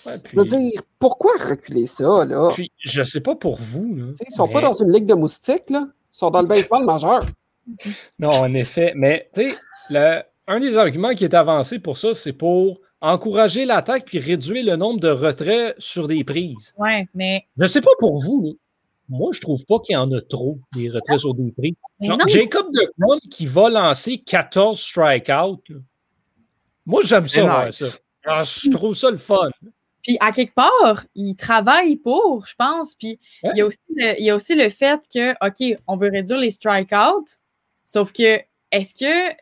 Je 0.07 0.37
veux 0.37 0.45
dire, 0.45 0.83
pourquoi 0.99 1.33
reculer 1.49 1.87
ça, 1.87 2.25
là? 2.25 2.51
Puis, 2.55 2.73
je 2.79 3.03
sais 3.03 3.21
pas 3.21 3.37
pour 3.37 3.57
vous. 3.57 3.95
Là, 3.95 4.05
ils 4.27 4.33
sont 4.33 4.49
pas 4.49 4.61
dans 4.61 4.75
une 4.75 4.93
ligue 4.93 5.07
de 5.07 5.15
moustiques, 5.15 5.71
là. 5.71 5.87
Ils 5.89 6.19
sont 6.19 6.31
dans 6.31 6.43
le 6.43 6.49
baseball 6.49 6.85
majeur. 6.85 7.25
Non, 8.19 8.31
en 8.31 8.53
effet. 8.55 8.95
Mais, 8.97 9.31
tu 9.33 9.51
sais, 9.51 9.57
le, 9.91 10.23
un 10.49 10.59
des 10.59 10.77
arguments 10.77 11.15
qui 11.15 11.23
est 11.25 11.35
avancé 11.35 11.79
pour 11.79 11.97
ça, 11.97 12.15
c'est 12.15 12.33
pour 12.33 12.81
encourager 13.01 13.65
l'attaque 13.65 14.07
puis 14.07 14.19
réduire 14.19 14.65
le 14.65 14.77
nombre 14.77 14.99
de 14.99 15.09
retraits 15.09 15.77
sur 15.79 16.09
des 16.09 16.25
prises. 16.25 16.75
Oui, 16.79 17.05
mais. 17.15 17.45
Je 17.57 17.63
ne 17.63 17.69
sais 17.69 17.81
pas 17.81 17.93
pour 18.01 18.21
vous, 18.21 18.59
moi, 19.11 19.31
je 19.33 19.41
trouve 19.41 19.65
pas 19.67 19.81
qu'il 19.81 19.95
y 19.95 19.97
en 19.97 20.11
a 20.13 20.21
trop, 20.21 20.59
des 20.75 20.89
retraits 20.89 21.19
sur 21.19 21.35
des 21.35 21.53
prises. 21.53 21.75
Jacob 22.29 22.73
de 22.73 23.29
qui 23.29 23.47
va 23.47 23.69
lancer 23.69 24.19
14 24.19 24.81
strikeouts. 24.81 25.63
Moi, 26.91 27.03
j'aime 27.05 27.25
ça, 27.25 27.69
ah, 28.27 28.43
je 28.43 28.71
trouve 28.71 28.95
ça 28.95 29.11
le 29.11 29.17
fun. 29.17 29.49
Puis, 30.03 30.17
à 30.21 30.33
quelque 30.33 30.55
part, 30.55 31.05
il 31.15 31.37
travaille 31.37 31.97
pour, 31.97 32.45
je 32.47 32.55
pense. 32.55 32.95
Puis, 32.95 33.19
il, 33.45 33.57
y 33.57 33.61
a 33.61 33.67
aussi 33.67 33.79
il 33.97 34.25
y 34.25 34.31
a 34.31 34.35
aussi 34.35 34.55
le 34.55 34.69
fait 34.71 35.01
que, 35.13 35.33
OK, 35.47 35.79
on 35.87 35.97
veut 35.97 36.11
réduire 36.11 36.39
les 36.39 36.51
strikeouts, 36.51 37.27
sauf 37.85 38.13
que, 38.13 38.41
est-ce 38.73 38.95
que 38.95 39.35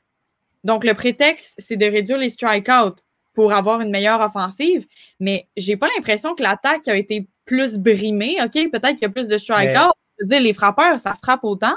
donc, 0.64 0.84
le 0.84 0.92
prétexte, 0.94 1.54
c'est 1.58 1.76
de 1.76 1.86
réduire 1.86 2.18
les 2.18 2.30
strikeouts 2.30 2.96
pour 3.32 3.52
avoir 3.52 3.80
une 3.80 3.90
meilleure 3.90 4.20
offensive, 4.20 4.84
mais 5.20 5.48
j'ai 5.56 5.76
pas 5.76 5.88
l'impression 5.96 6.34
que 6.34 6.42
l'attaque 6.42 6.86
a 6.88 6.96
été 6.96 7.26
plus 7.44 7.78
brimée. 7.78 8.36
OK, 8.42 8.52
peut-être 8.70 8.94
qu'il 8.94 9.02
y 9.02 9.04
a 9.06 9.10
plus 9.10 9.28
de 9.28 9.38
strikeouts. 9.38 9.92
Je 10.18 10.24
veux 10.24 10.28
dire, 10.28 10.40
les 10.40 10.52
frappeurs, 10.52 10.98
ça 10.98 11.16
frappe 11.22 11.44
autant. 11.44 11.76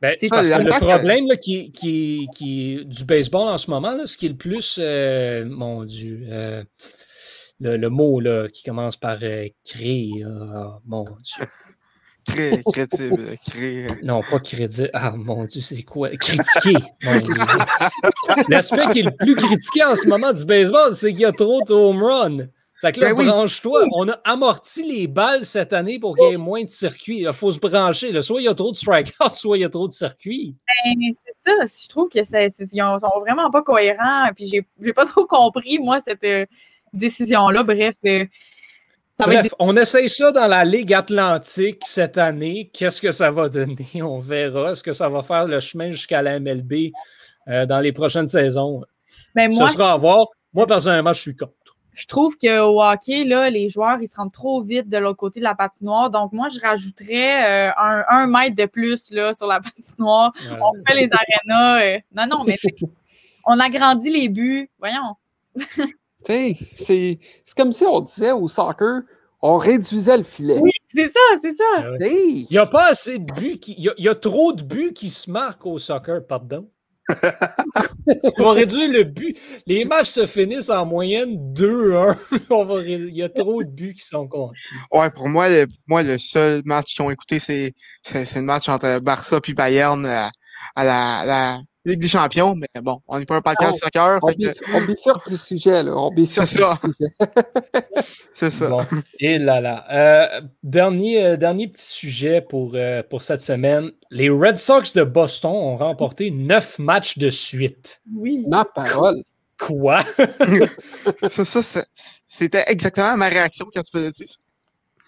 Ben, 0.00 0.16
c'est 0.18 0.28
parce 0.30 0.48
que 0.48 0.62
le 0.62 0.86
problème 0.86 1.26
qui, 1.38 1.72
qui, 1.72 2.26
qui, 2.34 2.84
du 2.86 3.04
baseball 3.04 3.48
en 3.48 3.58
ce 3.58 3.70
moment, 3.70 3.94
là, 3.94 4.06
ce 4.06 4.16
qui 4.16 4.26
est 4.26 4.30
le 4.30 4.36
plus, 4.36 4.78
euh, 4.80 5.44
mon 5.44 5.84
Dieu, 5.84 6.22
euh, 6.30 6.64
le, 7.60 7.88
mot 7.88 8.18
là, 8.18 8.48
qui 8.48 8.62
commence 8.62 8.96
par 8.96 9.18
euh, 9.22 9.46
créer, 9.64 10.24
mon 10.86 11.04
Dieu. 11.04 11.44
crédible. 12.64 13.98
Non, 14.02 14.20
pas 14.20 14.38
crédible. 14.38 14.90
Ah 14.94 15.12
mon 15.16 15.44
Dieu, 15.44 15.60
c'est 15.60 15.82
quoi? 15.82 16.10
Critiquer. 16.10 16.76
L'aspect 18.48 18.88
qui 18.92 19.00
est 19.00 19.04
le 19.04 19.16
plus 19.16 19.34
critiqué 19.34 19.84
en 19.84 19.96
ce 19.96 20.08
moment 20.08 20.32
du 20.32 20.44
baseball, 20.44 20.94
c'est 20.94 21.12
qu'il 21.12 21.22
y 21.22 21.24
a 21.26 21.32
trop 21.32 21.60
de 21.62 21.72
home 21.72 22.02
run. 22.02 22.46
C'est 22.80 22.92
que 22.92 23.00
là, 23.00 23.12
ben 23.12 23.26
branche-toi. 23.26 23.84
On 23.92 24.08
a 24.08 24.18
amorti 24.24 24.82
les 24.82 25.06
balles 25.06 25.44
cette 25.44 25.74
année 25.74 25.98
pour 25.98 26.16
qu'il 26.16 26.30
y 26.30 26.32
ait 26.32 26.38
moins 26.38 26.64
de 26.64 26.70
circuits. 26.70 27.20
Il 27.20 27.32
faut 27.34 27.52
se 27.52 27.58
brancher. 27.58 28.22
Soit 28.22 28.40
il 28.40 28.44
y 28.44 28.48
a 28.48 28.54
trop 28.54 28.70
de 28.70 28.76
strikeouts, 28.76 29.28
soit 29.34 29.58
il 29.58 29.60
y 29.60 29.64
a 29.64 29.68
trop 29.68 29.86
de 29.86 29.92
circuits. 29.92 30.56
Ben, 30.66 31.12
c'est 31.14 31.50
ça. 31.50 31.82
Je 31.82 31.88
trouve 31.88 32.08
que 32.08 32.22
c'est, 32.22 32.46
ils 32.46 32.98
sont 33.00 33.20
vraiment 33.20 33.50
pas 33.50 33.62
cohérents. 33.62 34.30
Puis 34.34 34.48
j'ai, 34.48 34.92
pas 34.94 35.04
trop 35.06 35.26
compris, 35.26 35.78
moi, 35.78 36.00
cette 36.00 36.24
euh, 36.24 36.46
décision-là. 36.94 37.64
Bref, 37.64 37.96
euh, 38.06 38.24
Bref, 39.18 39.54
on 39.58 39.76
essaye 39.76 40.08
ça 40.08 40.32
dans 40.32 40.46
la 40.46 40.64
Ligue 40.64 40.94
Atlantique 40.94 41.82
cette 41.84 42.16
année. 42.16 42.70
Qu'est-ce 42.72 43.02
que 43.02 43.12
ça 43.12 43.30
va 43.30 43.50
donner? 43.50 43.88
On 44.02 44.18
verra. 44.20 44.72
Est-ce 44.72 44.82
que 44.82 44.94
ça 44.94 45.10
va 45.10 45.22
faire 45.22 45.44
le 45.44 45.60
chemin 45.60 45.90
jusqu'à 45.90 46.22
la 46.22 46.40
MLB 46.40 46.92
euh, 47.48 47.66
dans 47.66 47.80
les 47.80 47.92
prochaines 47.92 48.28
saisons? 48.28 48.82
Ben, 49.34 49.52
moi, 49.52 49.68
sera 49.68 49.92
à 49.92 49.96
voir. 49.98 50.26
Moi, 50.54 50.66
personnellement, 50.66 51.12
je 51.12 51.20
suis 51.20 51.36
contre. 51.36 51.52
Je 51.92 52.06
trouve 52.06 52.36
qu'au 52.36 52.82
hockey, 52.82 53.24
là, 53.24 53.50
les 53.50 53.68
joueurs, 53.68 54.00
ils 54.00 54.08
se 54.08 54.16
rendent 54.16 54.32
trop 54.32 54.62
vite 54.62 54.88
de 54.88 54.96
l'autre 54.96 55.16
côté 55.16 55.40
de 55.40 55.44
la 55.44 55.54
patinoire. 55.54 56.10
Donc, 56.10 56.32
moi, 56.32 56.48
je 56.48 56.60
rajouterais 56.60 57.68
euh, 57.68 58.04
un, 58.08 58.26
mètre 58.26 58.56
de 58.56 58.66
plus 58.66 59.10
là, 59.10 59.34
sur 59.34 59.46
la 59.46 59.60
patinoire. 59.76 60.32
On 60.60 60.72
fait 60.86 60.94
les 60.94 61.08
arénas. 61.12 61.82
Euh. 61.82 61.98
Non, 62.14 62.26
non, 62.26 62.44
mais 62.46 62.54
on 63.46 63.58
agrandit 63.58 64.10
les 64.10 64.28
buts. 64.28 64.70
Voyons. 64.78 65.16
c'est 66.24 67.18
comme 67.56 67.72
si 67.72 67.84
on 67.84 68.00
disait 68.00 68.32
au 68.32 68.46
soccer, 68.46 69.02
on 69.42 69.56
réduisait 69.56 70.18
le 70.18 70.22
filet. 70.22 70.58
Oui, 70.60 70.70
c'est 70.94 71.08
ça, 71.08 71.20
c'est 71.40 71.52
ça. 71.52 71.64
Il 72.00 72.46
n'y 72.50 72.58
a 72.58 72.66
pas 72.66 72.90
assez 72.90 73.18
de 73.18 73.32
buts. 73.32 73.58
il, 73.66 73.92
y 73.98 74.08
a, 74.08 74.14
trop 74.14 74.52
de 74.52 74.62
buts 74.62 74.92
qui 74.92 75.10
se 75.10 75.30
marquent 75.30 75.66
au 75.66 75.78
soccer, 75.78 76.26
pardon. 76.26 76.68
On 78.38 78.44
va 78.44 78.52
réduire 78.52 78.90
le 78.90 79.04
but. 79.04 79.36
Les 79.66 79.84
matchs 79.84 80.10
se 80.10 80.26
finissent 80.26 80.70
en 80.70 80.86
moyenne 80.86 81.36
2-1. 81.52 82.16
Il 82.86 83.16
y 83.16 83.22
a 83.22 83.28
trop 83.28 83.62
de 83.62 83.68
buts 83.68 83.94
qui 83.94 84.04
sont 84.04 84.26
comptés. 84.26 84.58
Ouais, 84.92 85.10
pour 85.10 85.28
moi, 85.28 85.48
le, 85.48 85.66
moi, 85.86 86.02
le 86.02 86.18
seul 86.18 86.62
match 86.64 86.94
qu'ils 86.94 87.04
ont 87.04 87.10
écouté, 87.10 87.38
c'est 87.38 87.74
le 88.12 88.42
match 88.42 88.68
entre 88.68 88.98
Barça 89.00 89.40
et 89.46 89.52
Bayern 89.54 90.04
à, 90.06 90.30
à 90.74 90.84
la, 90.84 91.60
Ligue 91.86 92.00
des 92.00 92.08
champions, 92.08 92.54
mais 92.54 92.82
bon, 92.82 93.00
on 93.08 93.18
n'est 93.18 93.24
pas 93.24 93.36
un 93.36 93.40
podcast 93.40 93.72
de 93.72 93.78
soccer. 93.78 94.18
On, 94.22 94.32
bifurque 94.32 95.28
du 95.28 95.38
sujet, 95.38 95.82
là. 95.82 96.10
C'est 96.26 96.44
ça. 96.44 96.78
C'est 98.30 98.50
ça. 98.50 98.86
Et 99.18 99.38
là 99.38 99.62
là. 99.62 99.86
Euh, 99.90 100.42
dernier, 100.62 101.24
euh, 101.24 101.36
dernier 101.38 101.68
petit 101.68 101.86
sujet 101.86 102.42
pour, 102.42 102.72
euh, 102.74 103.02
pour 103.02 103.22
cette 103.22 103.40
semaine. 103.40 103.92
Les 104.10 104.28
Red 104.28 104.58
Sox 104.58 104.92
de 104.94 105.04
Boston 105.04 105.52
ont 105.52 105.76
remporté 105.78 106.30
neuf 106.30 106.78
matchs 106.78 107.16
de 107.16 107.30
suite. 107.30 108.02
Oui. 108.14 108.44
Ma 108.46 108.66
parole. 108.66 109.22
Quoi? 109.58 110.04
ça, 111.28 111.44
ça 111.44 111.84
c'était 111.94 112.64
exactement 112.66 113.16
ma 113.16 113.28
réaction 113.28 113.66
quand 113.74 113.82
tu 113.82 113.90
faisais 113.90 114.26
ça. 114.26 114.38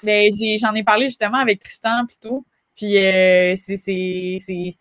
Ben, 0.03 0.33
j'en 0.59 0.75
ai, 0.75 0.83
parlé 0.83 1.09
justement 1.09 1.39
avec 1.39 1.62
Tristan 1.62 2.07
plus 2.07 2.16
tôt. 2.16 2.47
Puis 2.77 2.95
c'est 3.57 4.77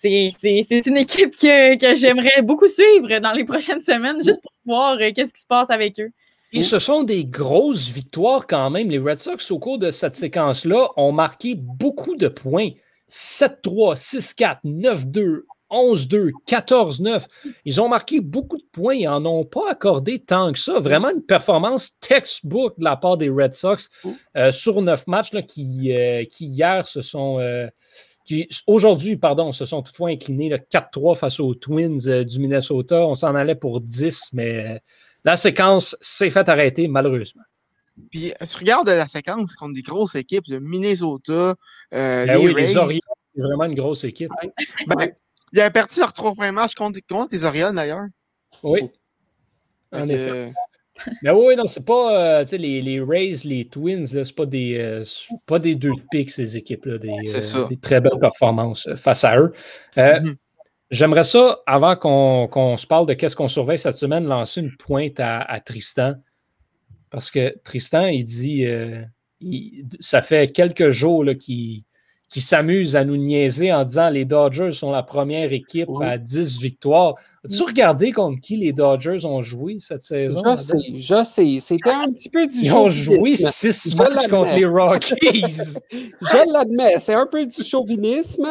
c'est 0.00 0.86
une 0.86 0.96
équipe 0.96 1.34
que, 1.34 1.94
j'aimerais 1.96 2.42
beaucoup 2.42 2.68
suivre 2.68 3.18
dans 3.18 3.32
les 3.32 3.44
prochaines 3.44 3.82
semaines, 3.82 4.22
juste 4.24 4.40
pour 4.42 4.52
voir 4.64 4.96
euh, 5.00 5.10
qu'est-ce 5.14 5.32
qui 5.32 5.40
se 5.40 5.46
passe 5.46 5.70
avec 5.70 5.98
eux. 5.98 6.10
Et 6.52 6.62
ce 6.62 6.78
sont 6.78 7.02
des 7.02 7.24
grosses 7.24 7.88
victoires 7.88 8.46
quand 8.46 8.70
même. 8.70 8.88
Les 8.88 8.98
Red 8.98 9.18
Sox, 9.18 9.50
au 9.50 9.58
cours 9.58 9.78
de 9.78 9.90
cette 9.90 10.14
séquence-là, 10.14 10.88
ont 10.96 11.12
marqué 11.12 11.56
beaucoup 11.56 12.16
de 12.16 12.28
points. 12.28 12.70
7-3, 13.10 13.96
6-4, 13.96 14.58
9-2, 14.64 15.42
11-2, 15.70 16.30
14-9. 16.46 17.26
Ils 17.66 17.80
ont 17.80 17.88
marqué 17.88 18.20
beaucoup 18.20 18.56
de 18.56 18.66
points. 18.72 18.94
Ils 18.94 19.04
n'en 19.04 19.24
ont 19.26 19.44
pas 19.44 19.70
accordé 19.70 20.20
tant 20.20 20.52
que 20.52 20.58
ça. 20.58 20.78
Vraiment 20.78 21.10
une 21.10 21.22
performance 21.22 21.98
textbook 22.00 22.78
de 22.78 22.84
la 22.84 22.96
part 22.96 23.18
des 23.18 23.28
Red 23.28 23.52
Sox 23.52 23.90
euh, 24.36 24.50
sur 24.50 24.80
neuf 24.80 25.06
matchs 25.06 25.30
qui, 25.46 25.92
euh, 25.92 26.24
qui, 26.24 26.46
hier 26.46 26.86
se 26.86 27.02
sont 27.02 27.38
aujourd'hui, 28.66 29.16
pardon, 29.16 29.52
se 29.52 29.64
sont 29.64 29.82
toutefois 29.82 30.10
inclinés 30.10 30.50
4-3 30.50 31.16
face 31.16 31.40
aux 31.40 31.54
Twins 31.54 32.06
euh, 32.06 32.24
du 32.24 32.38
Minnesota. 32.38 33.06
On 33.06 33.14
s'en 33.14 33.34
allait 33.34 33.54
pour 33.54 33.80
10, 33.80 34.30
mais 34.32 34.66
euh, 34.66 34.78
la 35.24 35.36
séquence 35.36 35.96
s'est 36.00 36.30
faite 36.30 36.48
arrêter, 36.48 36.88
malheureusement. 36.88 37.42
Puis, 38.10 38.32
tu 38.40 38.58
regardes 38.58 38.88
la 38.88 39.08
séquence 39.08 39.54
contre 39.54 39.74
des 39.74 39.82
grosses 39.82 40.14
équipes, 40.14 40.44
le 40.48 40.60
Minnesota, 40.60 41.32
euh, 41.32 41.54
ben 42.26 42.26
les, 42.26 42.36
oui, 42.36 42.54
les 42.54 42.76
Orioles, 42.76 43.00
c'est 43.34 43.42
vraiment 43.42 43.64
une 43.64 43.74
grosse 43.74 44.04
équipe. 44.04 44.30
Ben, 44.86 45.10
il 45.52 45.60
a 45.60 45.70
perdu 45.70 45.98
leurs 45.98 46.12
trois 46.12 46.34
premiers 46.34 46.52
matchs 46.52 46.74
contre, 46.74 47.00
contre 47.08 47.32
les 47.32 47.44
Orioles, 47.44 47.74
d'ailleurs. 47.74 48.06
Oui. 48.62 48.90
En 49.92 50.08
effet. 50.08 50.52
Mais 51.22 51.30
oui, 51.30 51.56
non, 51.56 51.66
c'est 51.66 51.84
pas. 51.84 52.40
Euh, 52.40 52.44
les, 52.52 52.82
les, 52.82 53.00
Rays, 53.00 53.36
les 53.44 53.66
Twins, 53.66 54.06
c'est 54.06 54.34
pas 54.34 54.46
des 54.46 54.76
euh, 54.78 55.04
pas 55.46 55.58
des 55.58 55.74
deux 55.74 55.92
pics, 56.10 56.30
ces 56.30 56.56
équipes-là. 56.56 56.98
Des, 56.98 57.08
euh, 57.08 57.68
des, 57.68 57.76
très 57.76 58.00
belles 58.00 58.18
performances 58.20 58.88
face 58.96 59.24
à 59.24 59.38
eux. 59.38 59.52
Mm-hmm. 59.96 60.36
J'aimerais 60.90 61.24
ça, 61.24 61.60
avant 61.66 61.96
qu'on 61.96 62.76
se 62.76 62.86
parle 62.86 63.06
de 63.06 63.14
qu'est-ce 63.14 63.36
qu'on 63.36 63.48
surveille 63.48 63.78
cette 63.78 63.96
semaine, 63.96 64.24
lancer 64.24 64.60
une 64.60 64.74
pointe 64.76 65.20
à, 65.20 65.60
Tristan. 65.64 66.14
Parce 67.10 67.30
que 67.30 67.56
Tristan, 67.62 68.06
il 68.06 68.24
dit 68.24 68.66
ça 70.00 70.22
fait 70.22 70.50
quelques 70.50 70.90
jours 70.90 71.24
qu'il 71.38 71.84
qui 72.28 72.40
s'amuse 72.42 72.94
à 72.94 73.04
nous 73.04 73.16
niaiser 73.16 73.72
en 73.72 73.84
disant 73.84 74.10
les 74.10 74.26
Dodgers 74.26 74.72
sont 74.72 74.90
la 74.90 75.02
première 75.02 75.52
équipe 75.52 75.88
à 76.02 76.18
10 76.18 76.58
victoires. 76.58 77.14
As-tu 77.44 77.62
regardé 77.62 78.12
contre 78.12 78.40
qui 78.40 78.56
les 78.58 78.72
Dodgers 78.72 79.24
ont 79.24 79.40
joué 79.40 79.78
cette 79.80 80.04
saison? 80.04 80.42
Je 80.44 80.56
sais, 80.56 80.76
je 80.94 81.24
sais. 81.24 81.60
C'était 81.60 81.90
un 81.90 82.12
petit 82.12 82.28
peu 82.28 82.46
du 82.46 82.58
Ils 82.58 82.74
ont 82.74 82.88
joué 82.88 83.34
6 83.36 83.96
matchs 83.96 84.28
contre 84.28 84.54
les 84.54 84.66
Rockies. 84.66 85.16
je 85.90 86.52
l'admets, 86.52 87.00
c'est 87.00 87.14
un 87.14 87.26
peu 87.26 87.46
du 87.46 87.64
chauvinisme. 87.64 88.46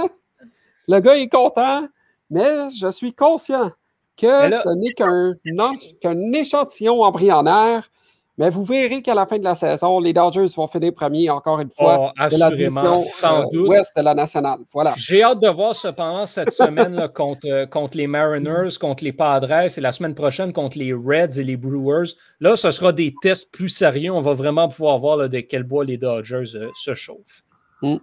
Le 0.88 1.00
gars 1.00 1.18
est 1.18 1.30
content, 1.30 1.88
mais 2.32 2.70
je 2.80 2.90
suis 2.90 3.14
conscient 3.14 3.72
que 4.16 4.26
ce 4.26 4.76
n'est 4.76 5.94
qu'un 6.02 6.34
échantillon 6.34 7.04
embryonnaire 7.04 7.92
mais 8.38 8.52
vous 8.52 8.64
verrez 8.64 9.02
qu'à 9.02 9.16
la 9.16 9.26
fin 9.26 9.40
de 9.40 9.44
la 9.44 9.56
saison, 9.56 10.00
les 10.00 10.14
Dodgers 10.14 10.46
vont 10.56 10.68
finir 10.68 10.94
premier 10.94 11.28
encore 11.32 11.60
une 11.60 11.72
fois 11.72 12.14
oh, 12.16 12.30
de 12.30 12.38
la 12.38 12.52
division 12.52 13.04
sans 13.12 13.52
euh, 13.52 13.68
ouest 13.68 13.96
de 13.98 14.04
la 14.04 14.14
nationale. 14.14 14.60
Voilà. 14.72 14.94
J'ai 14.96 15.24
hâte 15.24 15.40
de 15.40 15.48
voir 15.48 15.74
cependant 15.74 16.28
cette 16.28 16.52
semaine 16.52 17.10
contre, 17.16 17.48
euh, 17.48 17.66
contre 17.66 17.98
les 17.98 18.06
Mariners, 18.06 18.78
contre 18.80 19.04
les 19.04 19.12
Padres 19.12 19.52
et 19.76 19.82
la 19.82 19.92
semaine 19.92 20.14
prochaine 20.14 20.54
contre 20.54 20.78
les 20.78 20.94
Reds 20.94 21.40
et 21.40 21.44
les 21.44 21.58
Brewers. 21.58 22.14
Là, 22.40 22.56
ce 22.56 22.70
sera 22.70 22.94
des 22.94 23.16
tests 23.24 23.50
plus 23.52 23.70
sérieux. 23.70 24.12
On 24.12 24.22
va 24.22 24.34
vraiment 24.34 24.70
pouvoir 24.70 25.00
voir 25.00 25.30
de 25.30 25.40
quel 25.40 25.64
bois 25.64 25.84
les 25.84 25.98
Dodgers 25.98 26.56
euh, 26.56 26.70
se 26.80 26.94
chauffent. 26.94 27.44
Mm. 27.82 27.96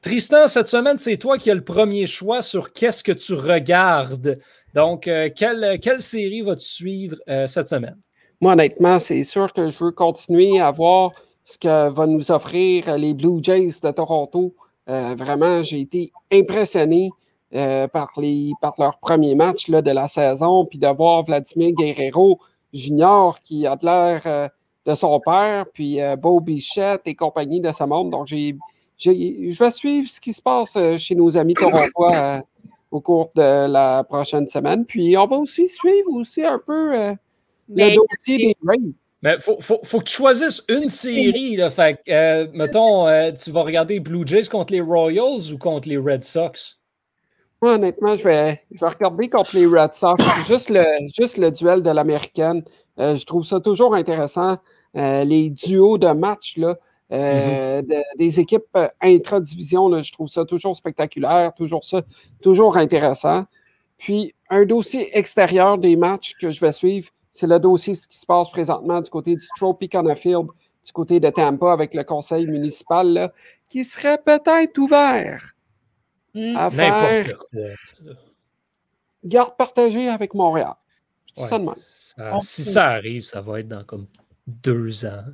Tristan, 0.00 0.46
cette 0.46 0.68
semaine, 0.68 0.96
c'est 0.96 1.16
toi 1.16 1.38
qui 1.38 1.50
as 1.50 1.54
le 1.54 1.64
premier 1.64 2.06
choix 2.06 2.40
sur 2.40 2.72
qu'est-ce 2.72 3.02
que 3.02 3.12
tu 3.12 3.34
regardes. 3.34 4.36
Donc, 4.74 5.02
quelle, 5.02 5.78
quelle 5.82 6.00
série 6.00 6.40
vas-tu 6.40 6.64
suivre 6.64 7.16
cette 7.26 7.68
semaine? 7.68 7.98
Moi, 8.42 8.54
honnêtement, 8.54 8.98
c'est 8.98 9.22
sûr 9.22 9.52
que 9.52 9.68
je 9.68 9.84
veux 9.84 9.90
continuer 9.90 10.60
à 10.60 10.70
voir 10.70 11.12
ce 11.44 11.58
que 11.58 11.90
va 11.90 12.06
nous 12.06 12.30
offrir 12.30 12.96
les 12.96 13.12
Blue 13.12 13.38
Jays 13.42 13.80
de 13.82 13.90
Toronto. 13.90 14.54
Euh, 14.88 15.14
vraiment, 15.14 15.62
j'ai 15.62 15.80
été 15.80 16.10
impressionné 16.32 17.10
euh, 17.54 17.86
par, 17.86 18.08
les, 18.16 18.52
par 18.62 18.72
leur 18.78 18.98
premier 18.98 19.34
match 19.34 19.68
là, 19.68 19.82
de 19.82 19.90
la 19.90 20.08
saison, 20.08 20.64
puis 20.64 20.78
de 20.78 20.86
voir 20.86 21.22
Vladimir 21.24 21.72
Guerrero 21.72 22.38
Junior 22.72 23.38
qui 23.42 23.66
a 23.66 23.76
de 23.76 23.84
l'air 23.84 24.22
euh, 24.24 24.48
de 24.86 24.94
son 24.94 25.20
père, 25.20 25.66
puis 25.74 25.98
Beau 26.18 26.40
Bichette 26.40 27.02
et 27.04 27.14
compagnie 27.14 27.60
de 27.60 27.70
sa 27.72 27.86
monde. 27.86 28.08
Donc, 28.08 28.26
j'ai, 28.26 28.56
je 28.96 29.58
vais 29.58 29.70
suivre 29.70 30.08
ce 30.08 30.18
qui 30.18 30.32
se 30.32 30.40
passe 30.40 30.78
chez 30.96 31.14
nos 31.14 31.36
amis 31.36 31.52
torontois 31.52 32.40
au 32.90 33.02
cours 33.02 33.32
de 33.34 33.70
la 33.70 34.02
prochaine 34.02 34.48
semaine. 34.48 34.86
Puis, 34.86 35.14
on 35.18 35.26
va 35.26 35.36
aussi 35.36 35.68
suivre 35.68 36.14
aussi 36.14 36.42
un 36.42 36.58
peu 36.58 37.14
le 37.74 37.96
dossier 37.96 38.38
des 38.38 38.56
Mais 39.22 39.38
faut, 39.40 39.58
faut, 39.60 39.80
faut, 39.84 39.98
que 39.98 40.04
tu 40.04 40.14
choisisses 40.14 40.62
une 40.68 40.88
série. 40.88 41.56
Là, 41.56 41.70
fait, 41.70 42.00
euh, 42.08 42.46
mettons, 42.52 43.06
euh, 43.06 43.32
tu 43.32 43.50
vas 43.50 43.62
regarder 43.62 44.00
Blue 44.00 44.26
Jays 44.26 44.46
contre 44.46 44.72
les 44.72 44.80
Royals 44.80 45.52
ou 45.52 45.58
contre 45.58 45.88
les 45.88 45.98
Red 45.98 46.24
Sox? 46.24 46.78
Moi, 47.62 47.74
honnêtement, 47.74 48.16
je 48.16 48.24
vais, 48.24 48.62
je 48.72 48.80
vais 48.80 48.88
regarder 48.88 49.28
contre 49.28 49.54
les 49.56 49.66
Red 49.66 49.94
Sox. 49.94 50.24
juste, 50.48 50.70
le, 50.70 50.84
juste 51.16 51.36
le 51.36 51.50
duel 51.50 51.82
de 51.82 51.90
l'américaine. 51.90 52.62
Euh, 52.98 53.16
je 53.16 53.24
trouve 53.24 53.44
ça 53.44 53.60
toujours 53.60 53.94
intéressant. 53.94 54.58
les 54.94 55.50
duos 55.50 55.98
de 55.98 56.08
match 56.08 56.56
là, 56.56 56.76
mm-hmm. 57.10 58.02
des 58.16 58.40
équipes 58.40 58.76
intra-division, 59.00 60.02
je 60.02 60.12
trouve 60.12 60.28
ça 60.28 60.44
toujours 60.44 60.74
spectaculaire, 60.74 61.54
toujours 61.54 61.84
ça, 61.84 62.02
toujours 62.42 62.76
intéressant. 62.76 63.44
Puis, 64.00 64.34
un 64.48 64.64
dossier 64.64 65.16
extérieur 65.16 65.76
des 65.76 65.94
matchs 65.94 66.34
que 66.40 66.50
je 66.50 66.60
vais 66.60 66.72
suivre, 66.72 67.10
c'est 67.40 67.46
le 67.46 67.58
dossier 67.58 67.94
ce 67.94 68.06
qui 68.06 68.18
se 68.18 68.26
passe 68.26 68.50
présentement 68.50 69.00
du 69.00 69.08
côté 69.08 69.34
du 69.34 69.46
Field, 70.16 70.48
du 70.84 70.92
côté 70.92 71.20
de 71.20 71.30
Tampa 71.30 71.72
avec 71.72 71.94
le 71.94 72.04
conseil 72.04 72.46
municipal, 72.46 73.32
qui 73.70 73.84
serait 73.84 74.18
peut-être 74.18 74.76
ouvert 74.76 75.54
hmm. 76.34 76.56
à 76.56 76.70
faire 76.70 77.26
garde 79.24 79.56
partagée 79.56 80.08
avec 80.08 80.34
Montréal. 80.34 80.74
Je 81.26 81.42
dis 81.42 81.48
ça 81.48 81.58
de 81.58 81.64
même. 81.64 82.40
si 82.40 82.62
ça 82.62 82.88
arrive, 82.88 83.22
ça 83.22 83.40
va 83.40 83.60
être 83.60 83.68
dans 83.68 83.84
comme 83.84 84.06
deux 84.46 85.06
ans. 85.06 85.24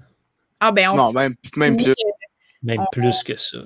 Ah 0.61 0.71
ben 0.71 0.93
Non, 0.93 1.13
même, 1.13 1.35
même 1.57 1.77
plus. 1.77 1.95
Même 2.67 2.85
plus 2.91 3.23
que 3.23 3.35
ça. 3.37 3.59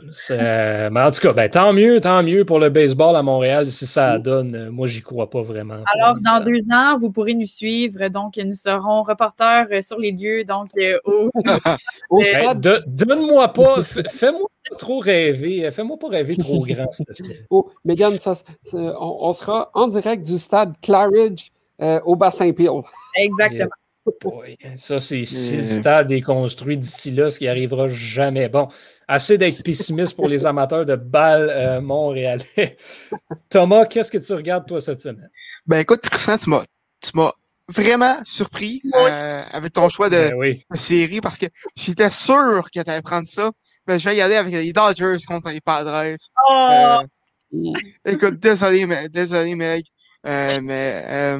Mais 0.91 1.01
en 1.01 1.11
tout 1.11 1.21
cas, 1.21 1.33
ben, 1.33 1.49
tant 1.49 1.73
mieux, 1.73 2.01
tant 2.01 2.23
mieux 2.23 2.45
pour 2.45 2.59
le 2.59 2.69
baseball 2.69 3.17
à 3.17 3.23
Montréal. 3.23 3.67
Si 3.69 3.87
ça 3.87 4.19
donne, 4.19 4.55
euh, 4.55 4.71
moi, 4.71 4.87
j'y 4.87 5.01
crois 5.01 5.31
pas 5.31 5.41
vraiment. 5.41 5.79
Alors, 5.95 6.17
dans 6.21 6.45
deux 6.45 6.61
ans, 6.71 6.99
vous 6.99 7.11
pourrez 7.11 7.33
nous 7.33 7.47
suivre. 7.47 8.09
Donc, 8.09 8.37
nous 8.37 8.55
serons 8.55 9.03
reporters 9.03 9.69
euh, 9.73 9.81
sur 9.81 9.99
les 9.99 10.13
lieux. 10.13 10.45
Donc, 10.45 10.69
euh, 10.77 10.99
au, 11.07 11.31
Donne-moi 12.87 13.49
pas, 13.55 13.83
fais-moi 13.83 14.49
pas 14.69 14.77
trop 14.77 14.99
rêver. 14.99 15.71
Fais-moi 15.71 15.99
pas 15.99 16.09
rêver 16.09 16.37
trop 16.37 16.61
grand, 16.67 16.93
s'il 16.93 17.07
te 17.07 17.23
plaît. 17.23 17.47
Oh, 17.49 17.71
Megan, 17.87 18.13
on, 18.75 19.33
sera 19.33 19.71
en 19.73 19.89
direct 19.89 20.27
du 20.27 20.37
stade 20.37 20.75
Claridge 20.83 21.53
au 22.05 22.17
bassin 22.17 22.53
Peel. 22.53 22.83
Ça, 24.77 24.99
c'est 24.99 25.25
si 25.25 25.57
le 25.57 25.65
stade 25.65 26.11
est 26.13 26.23
construit 26.23 26.77
d'ici 26.77 27.11
là, 27.11 27.31
ce 27.31 27.39
qui 27.39 27.49
arrivera 27.49 27.87
jamais. 27.89 28.49
Bon, 28.49 28.69
assez 29.07 29.39
d'être 29.39 29.63
pessimiste 29.63 30.15
pour 30.15 30.29
les 30.29 30.47
amateurs 30.47 30.87
de 30.87 30.97
balles 30.97 31.51
euh, 31.51 31.81
montréalais. 31.81 32.77
Thomas, 33.49 33.87
qu'est-ce 33.87 34.11
que 34.11 34.19
tu 34.19 34.33
regardes, 34.33 34.67
toi, 34.67 34.81
cette 34.81 35.01
semaine? 35.01 35.31
Ben 35.67 35.81
écoute, 35.81 36.01
Tristan, 36.03 36.37
tu 36.39 36.51
m'as, 37.15 37.33
vraiment 37.69 38.17
surpris 38.25 38.83
euh, 38.95 39.43
avec 39.51 39.73
ton 39.73 39.89
choix 39.89 40.09
de, 40.11 40.31
ben 40.39 40.59
série 40.75 41.21
parce 41.21 41.39
que 41.39 41.47
j'étais 41.77 42.11
sûr 42.11 42.69
que 42.75 42.83
tu 42.83 42.91
allais 42.91 43.03
prendre 43.03 43.29
ça. 43.29 43.51
Mais 43.87 43.99
je 43.99 44.09
vais 44.09 44.17
y 44.17 44.21
aller 44.21 44.37
avec 44.37 44.53
les 44.53 44.73
Dodgers 44.73 45.19
contre 45.27 45.51
les 45.51 45.61
Padres. 45.61 46.17
Oh! 46.49 46.69
Euh, 47.53 47.73
écoute, 48.05 48.39
désolé, 48.39 48.87
mais, 48.87 49.09
désolé, 49.09 49.55
Meg. 49.55 49.85
Mais 50.25 51.39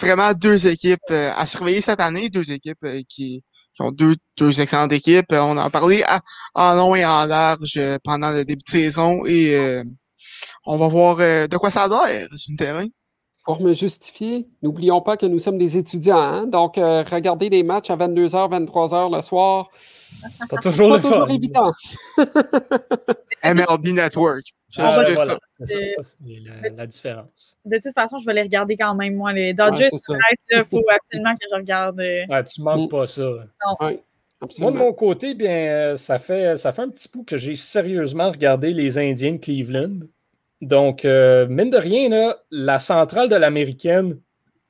vraiment 0.00 0.32
deux 0.32 0.66
équipes 0.66 1.10
à 1.10 1.46
surveiller 1.46 1.80
cette 1.80 2.00
année, 2.00 2.28
deux 2.28 2.50
équipes 2.50 2.86
qui, 3.08 3.42
ont 3.80 3.92
deux, 3.92 4.16
deux 4.36 4.60
excellentes 4.60 4.92
équipes. 4.92 5.26
On 5.30 5.52
en 5.52 5.58
a 5.58 5.70
parlé 5.70 6.02
en 6.54 6.74
long 6.74 6.94
et 6.96 7.04
en 7.04 7.26
large 7.26 7.78
pendant 8.02 8.32
le 8.32 8.44
début 8.44 8.62
de 8.64 8.70
saison 8.70 9.24
et 9.26 9.82
on 10.66 10.78
va 10.78 10.88
voir 10.88 11.16
de 11.16 11.56
quoi 11.56 11.70
ça 11.70 11.84
a 11.84 12.08
l'air 12.08 12.28
sur 12.34 12.52
le 12.52 12.56
terrain. 12.56 12.86
Pour 13.44 13.62
me 13.62 13.72
justifier, 13.72 14.46
n'oublions 14.62 15.00
pas 15.00 15.16
que 15.16 15.24
nous 15.24 15.38
sommes 15.38 15.56
des 15.56 15.78
étudiants. 15.78 16.18
Hein. 16.18 16.46
Donc, 16.46 16.76
regarder 16.76 17.48
des 17.48 17.62
matchs 17.62 17.88
à 17.88 17.96
22h, 17.96 18.66
23h 18.66 19.14
le 19.14 19.22
soir, 19.22 19.70
pas 20.50 20.56
toujours, 20.58 20.90
pas 20.90 21.00
toujours 21.00 21.30
évident. 21.30 21.72
MLB 23.44 23.92
Network. 23.92 24.44
Ah, 24.76 24.98
ben 24.98 25.14
voilà. 25.14 25.38
La, 25.60 26.70
la, 26.70 26.86
différence. 26.86 27.56
De 27.64 27.78
toute 27.78 27.94
façon, 27.94 28.18
je 28.18 28.26
vais 28.26 28.34
les 28.34 28.42
regarder 28.42 28.76
quand 28.76 28.94
même, 28.94 29.14
moi. 29.14 29.32
Les 29.32 29.54
Dodgers, 29.54 29.88
il 29.92 30.64
faut 30.68 30.84
absolument 30.88 31.34
que 31.34 31.46
je 31.50 31.56
regarde. 31.56 32.00
Euh, 32.00 32.26
ouais, 32.28 32.44
tu 32.44 32.60
manques 32.60 32.90
pas 32.90 33.06
ça. 33.06 33.30
Ouais, 33.80 34.02
moi, 34.58 34.70
de 34.70 34.76
mon 34.76 34.92
côté, 34.92 35.34
bien, 35.34 35.50
euh, 35.50 35.96
ça 35.96 36.18
fait, 36.18 36.56
ça 36.58 36.72
fait 36.72 36.82
un 36.82 36.90
petit 36.90 37.08
coup 37.08 37.24
que 37.24 37.38
j'ai 37.38 37.56
sérieusement 37.56 38.30
regardé 38.30 38.74
les 38.74 38.98
Indiens 38.98 39.32
de 39.32 39.38
Cleveland. 39.38 40.00
Donc, 40.60 41.04
euh, 41.04 41.46
mine 41.48 41.70
de 41.70 41.78
rien, 41.78 42.10
là, 42.10 42.36
la 42.50 42.78
centrale 42.78 43.28
de 43.30 43.36
l'américaine 43.36 44.20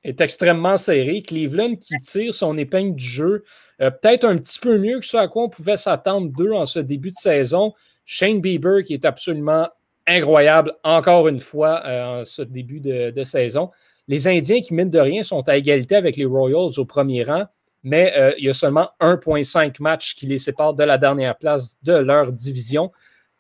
est 0.05 0.21
extrêmement 0.21 0.77
serrée. 0.77 1.23
Cleveland 1.23 1.75
qui 1.75 2.01
tire 2.03 2.33
son 2.33 2.57
épingle 2.57 2.95
du 2.95 3.05
jeu, 3.05 3.45
peut-être 3.79 4.25
un 4.25 4.37
petit 4.37 4.61
peu 4.61 4.79
mieux 4.79 5.01
que 5.01 5.07
ce 5.07 5.17
à 5.17 5.27
quoi 5.27 5.45
on 5.45 5.49
pouvait 5.49 5.77
s'attendre 5.77 6.31
d'eux 6.31 6.53
en 6.53 6.67
ce 6.67 6.79
début 6.79 7.11
de 7.11 7.17
saison. 7.17 7.75
Shane 8.05 8.41
Bieber 8.41 8.85
qui 8.85 8.95
est 8.95 9.05
absolument 9.05 9.69
incroyable, 10.09 10.75
encore 10.83 11.29
une 11.29 11.41
fois, 11.41 11.83
euh, 11.87 12.21
en 12.21 12.25
ce 12.25 12.43
début 12.43 12.81
de, 12.81 13.25
saison. 13.25 13.71
Les 14.09 14.27
Indiens, 14.27 14.61
qui, 14.61 14.75
mine 14.75 14.91
de 14.91 14.99
rien, 14.99 15.23
sont 15.23 15.49
à 15.49 15.57
égalité 15.57 15.95
avec 15.95 16.17
les 16.17 16.25
Royals 16.25 16.79
au 16.79 16.85
premier 16.85 17.23
rang, 17.23 17.45
mais 17.83 18.13
euh, 18.17 18.33
il 18.39 18.45
y 18.45 18.49
a 18.49 18.55
seulement 18.55 18.91
1,5 19.01 19.77
matchs 19.81 20.15
qui 20.15 20.27
les 20.27 20.39
séparent 20.39 20.75
de 20.75 20.85
la 20.85 20.99
dernière 20.99 21.37
place 21.37 21.77
de 21.83 21.93
leur 21.93 22.33
division. 22.33 22.91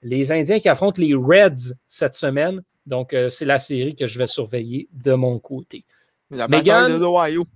Les 0.02 0.30
Indiens 0.30 0.58
qui 0.58 0.68
affrontent 0.68 1.00
les 1.00 1.14
Reds 1.14 1.74
cette 1.88 2.14
semaine, 2.14 2.62
donc 2.86 3.14
euh, 3.14 3.28
c'est 3.28 3.44
la 3.44 3.58
série 3.58 3.96
que 3.96 4.06
je 4.06 4.18
vais 4.18 4.26
surveiller 4.26 4.88
de 4.92 5.14
mon 5.14 5.38
côté. 5.38 5.84
La 6.30 6.46
de 6.46 6.98
l'Ohio. 6.98 7.46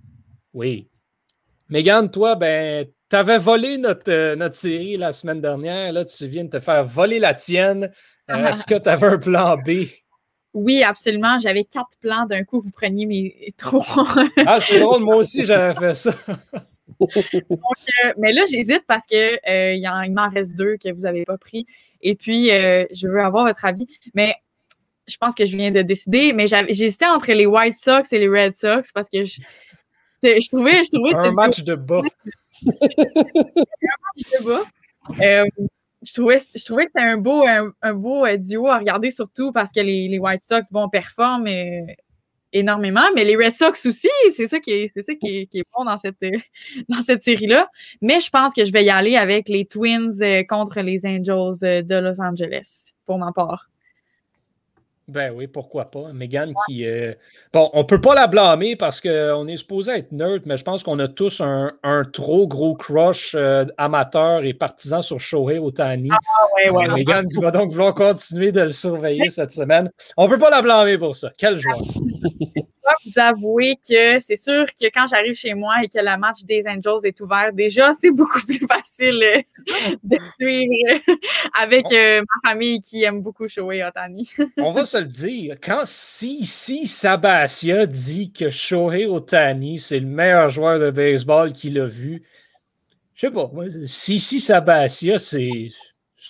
Oui. 0.53 0.87
Megan, 1.69 2.09
toi, 2.09 2.35
ben, 2.35 2.87
tu 3.13 3.17
avais 3.17 3.37
volé 3.37 3.77
notre, 3.77 4.33
notre 4.33 4.55
série 4.55 4.97
la 4.97 5.11
semaine 5.11 5.39
dernière. 5.39 5.93
Là, 5.93 6.03
tu 6.03 6.25
viens 6.25 6.45
de 6.45 6.49
te 6.49 6.59
faire 6.59 6.83
voler 6.83 7.19
la 7.19 7.35
tienne. 7.35 7.91
Euh, 8.31 8.47
est-ce 8.47 8.65
que 8.65 8.73
tu 8.73 8.89
avais 8.89 9.05
un 9.05 9.19
plan 9.19 9.55
B? 9.55 9.85
Oui, 10.55 10.81
absolument. 10.81 11.37
J'avais 11.37 11.63
quatre 11.63 11.95
plans. 12.01 12.25
D'un 12.25 12.43
coup, 12.43 12.59
vous 12.59 12.71
preniez 12.71 13.05
mes 13.05 13.53
trois. 13.57 13.85
ah, 14.47 14.59
c'est 14.59 14.79
drôle. 14.79 15.03
Moi 15.03 15.17
aussi, 15.17 15.45
j'avais 15.45 15.79
fait 15.79 15.93
ça. 15.93 16.13
Euh, 17.01 18.13
mais 18.17 18.31
là, 18.33 18.43
j'hésite 18.49 18.83
parce 18.87 19.05
qu'il 19.07 19.17
euh, 19.17 19.73
il 19.73 20.13
m'en 20.13 20.29
reste 20.29 20.55
deux 20.55 20.77
que 20.77 20.93
vous 20.93 21.01
n'avez 21.01 21.25
pas 21.25 21.37
pris. 21.37 21.65
Et 22.01 22.15
puis, 22.15 22.47
je 22.47 23.07
veux 23.07 23.19
avoir 23.19 23.45
votre 23.45 23.65
avis. 23.65 23.87
Mais 24.13 24.35
je 25.07 25.17
pense 25.17 25.33
que 25.33 25.45
je 25.45 25.57
viens 25.57 25.71
de 25.71 25.81
décider. 25.81 26.33
Mais 26.33 26.45
j'hésitais 26.47 27.07
entre 27.07 27.31
les 27.31 27.45
White 27.45 27.75
Sox 27.75 28.13
et 28.13 28.19
les 28.19 28.29
Red 28.29 28.53
Sox 28.53 28.91
parce 28.93 29.09
que 29.09 29.25
je, 29.25 29.41
je 30.23 30.47
trouvais. 30.47 30.83
Je 30.83 30.89
trouvais 30.91 31.15
un 31.15 31.31
match 31.31 31.63
de 31.63 31.75
bas. 31.75 32.01
un 32.65 32.71
match 34.05 34.31
de 34.31 34.45
bas 34.45 34.63
je 36.05 36.13
trouvais, 36.13 36.39
je 36.55 36.65
trouvais 36.65 36.85
que 36.85 36.91
c'était 36.93 37.05
un 37.05 37.17
beau, 37.17 37.43
un, 37.81 37.93
beau 37.93 38.25
euh, 38.25 38.37
duo 38.37 38.67
à 38.67 38.77
regarder, 38.77 39.09
surtout 39.09 39.51
parce 39.51 39.71
que 39.71 39.79
les, 39.79 40.19
White 40.19 40.41
Sox, 40.41 40.71
bon, 40.71 40.89
performent 40.89 41.47
euh, 41.47 41.93
énormément, 42.51 43.05
mais 43.15 43.23
les 43.23 43.35
Red 43.35 43.55
Sox 43.55 43.85
aussi, 43.85 44.09
c'est 44.35 44.47
ça 44.47 44.59
qui 44.59 44.71
est, 44.71 44.91
c'est 44.93 45.01
ça 45.01 45.15
qui 45.15 45.49
est, 45.51 45.63
bon 45.75 45.85
dans 45.85 45.97
cette, 45.97 46.19
dans 46.89 47.01
cette 47.01 47.23
série-là. 47.23 47.69
Mais 48.01 48.19
je 48.19 48.29
pense 48.29 48.53
que 48.53 48.65
je 48.65 48.71
vais 48.71 48.83
y 48.83 48.89
aller 48.89 49.15
avec 49.15 49.49
les 49.49 49.65
Twins 49.65 50.21
euh, 50.21 50.43
contre 50.43 50.81
les 50.81 51.05
Angels 51.05 51.85
de 51.85 51.95
Los 51.95 52.21
Angeles, 52.21 52.91
pour 53.05 53.17
ma 53.17 53.31
part. 53.31 53.69
Ben 55.09 55.33
oui, 55.35 55.47
pourquoi 55.47 55.91
pas. 55.91 56.13
Megan 56.13 56.53
qui. 56.65 56.85
Euh, 56.85 57.13
bon, 57.51 57.69
on 57.73 57.83
peut 57.83 57.99
pas 57.99 58.15
la 58.15 58.27
blâmer 58.27 58.77
parce 58.77 59.01
qu'on 59.01 59.47
est 59.47 59.57
supposé 59.57 59.91
être 59.91 60.11
neutre, 60.13 60.45
mais 60.47 60.55
je 60.55 60.63
pense 60.63 60.81
qu'on 60.81 60.97
a 60.99 61.09
tous 61.09 61.41
un, 61.41 61.73
trop 62.13 62.47
gros 62.47 62.75
crush 62.75 63.35
euh, 63.35 63.65
amateur 63.77 64.45
et 64.45 64.53
partisan 64.53 65.01
sur 65.01 65.19
Shohei 65.19 65.59
Otani. 65.59 66.09
Ah, 66.11 66.45
ouais, 66.55 66.69
ouais, 66.69 66.87
Megan 66.95 67.27
qui 67.27 67.41
va 67.41 67.51
donc 67.51 67.71
vouloir 67.71 67.93
continuer 67.93 68.53
de 68.53 68.61
le 68.61 68.71
surveiller 68.71 69.29
cette 69.29 69.51
semaine. 69.51 69.91
On 70.15 70.29
peut 70.29 70.37
pas 70.37 70.49
la 70.49 70.61
blâmer 70.61 70.97
pour 70.97 71.15
ça. 71.15 71.31
Quel 71.37 71.57
joueur! 71.57 71.81
vous 73.05 73.19
avouer 73.19 73.75
que 73.75 74.19
c'est 74.19 74.35
sûr 74.35 74.65
que 74.65 74.85
quand 74.93 75.07
j'arrive 75.07 75.35
chez 75.35 75.53
moi 75.53 75.75
et 75.83 75.87
que 75.87 75.99
le 75.99 76.17
match 76.17 76.43
des 76.43 76.63
Angels 76.67 77.05
est 77.05 77.19
ouvert, 77.21 77.51
déjà, 77.53 77.93
c'est 77.93 78.11
beaucoup 78.11 78.39
plus 78.45 78.59
facile 78.59 79.23
euh, 79.23 79.95
de 80.03 80.17
suivre 80.39 81.01
avec 81.59 81.85
euh, 81.91 82.21
ma 82.21 82.49
famille 82.49 82.81
qui 82.81 83.03
aime 83.03 83.21
beaucoup 83.21 83.47
Shohei 83.47 83.83
Otani. 83.83 84.29
On 84.57 84.71
va 84.71 84.85
se 84.85 84.97
le 84.97 85.07
dire, 85.07 85.57
quand 85.61 85.81
si, 85.83 86.45
si 86.45 86.87
Sabatia 86.87 87.85
dit 87.85 88.31
que 88.31 88.49
Shohei 88.49 89.05
Otani, 89.05 89.79
c'est 89.79 89.99
le 89.99 90.07
meilleur 90.07 90.49
joueur 90.49 90.79
de 90.79 90.91
baseball 90.91 91.53
qu'il 91.53 91.79
a 91.79 91.85
vu, 91.85 92.23
je 93.13 93.27
sais 93.27 93.31
pas, 93.31 93.49
si, 93.85 94.19
si 94.19 94.39
Sabatia, 94.39 95.19
c'est 95.19 95.69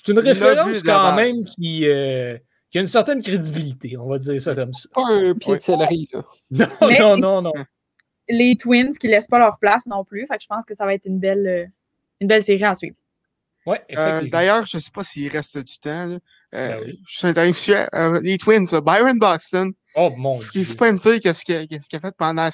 une 0.07 0.19
référence 0.19 0.83
quand 0.83 1.15
même 1.15 1.37
qui. 1.55 1.87
Euh, 1.87 2.37
qui 2.73 2.79
a 2.79 2.81
une 2.81 2.87
certaine 2.87 3.21
crédibilité, 3.21 3.97
on 3.99 4.07
va 4.07 4.17
dire 4.17 4.41
ça 4.41 4.55
comme 4.55 4.73
ça. 4.73 4.89
Pas 4.95 5.05
un 5.05 5.35
pied 5.35 5.57
de 5.57 5.61
céleri, 5.61 6.09
là. 6.11 6.23
Non, 6.81 6.97
non, 6.99 7.17
non, 7.17 7.41
non. 7.43 7.51
Les 8.27 8.55
Twins 8.55 8.97
qui 8.99 9.05
ne 9.05 9.11
laissent 9.11 9.27
pas 9.27 9.37
leur 9.37 9.59
place 9.59 9.85
non 9.85 10.03
plus. 10.03 10.25
Fait 10.25 10.37
que 10.37 10.41
je 10.41 10.47
pense 10.47 10.65
que 10.65 10.73
ça 10.73 10.83
va 10.87 10.95
être 10.95 11.05
une 11.05 11.19
belle, 11.19 11.45
euh, 11.45 11.65
une 12.19 12.27
belle 12.27 12.43
série 12.43 12.63
à 12.63 12.73
suivre. 12.73 12.95
Ouais, 13.67 13.79
euh, 13.95 14.27
D'ailleurs, 14.27 14.65
je 14.65 14.77
ne 14.77 14.81
sais 14.81 14.89
pas 14.91 15.03
s'il 15.03 15.31
reste 15.31 15.59
du 15.59 15.77
temps. 15.77 16.07
Là. 16.07 16.15
Euh, 16.55 16.81
ben 16.81 16.93
Je 17.07 17.15
suis 17.15 17.27
intéressé. 17.27 17.85
Euh, 17.93 18.19
les 18.23 18.39
Twins, 18.39 18.65
Byron 18.83 19.19
Buxton. 19.19 19.71
Oh 19.95 20.11
mon 20.17 20.39
Dieu. 20.39 20.49
Il 20.55 20.61
ne 20.61 20.65
faut 20.65 20.73
pas 20.73 20.91
me 20.91 20.97
dire 20.97 21.19
qu'est-ce 21.19 21.45
qu'il 21.45 21.95
a 21.95 21.99
fait 21.99 22.15
pendant 22.17 22.49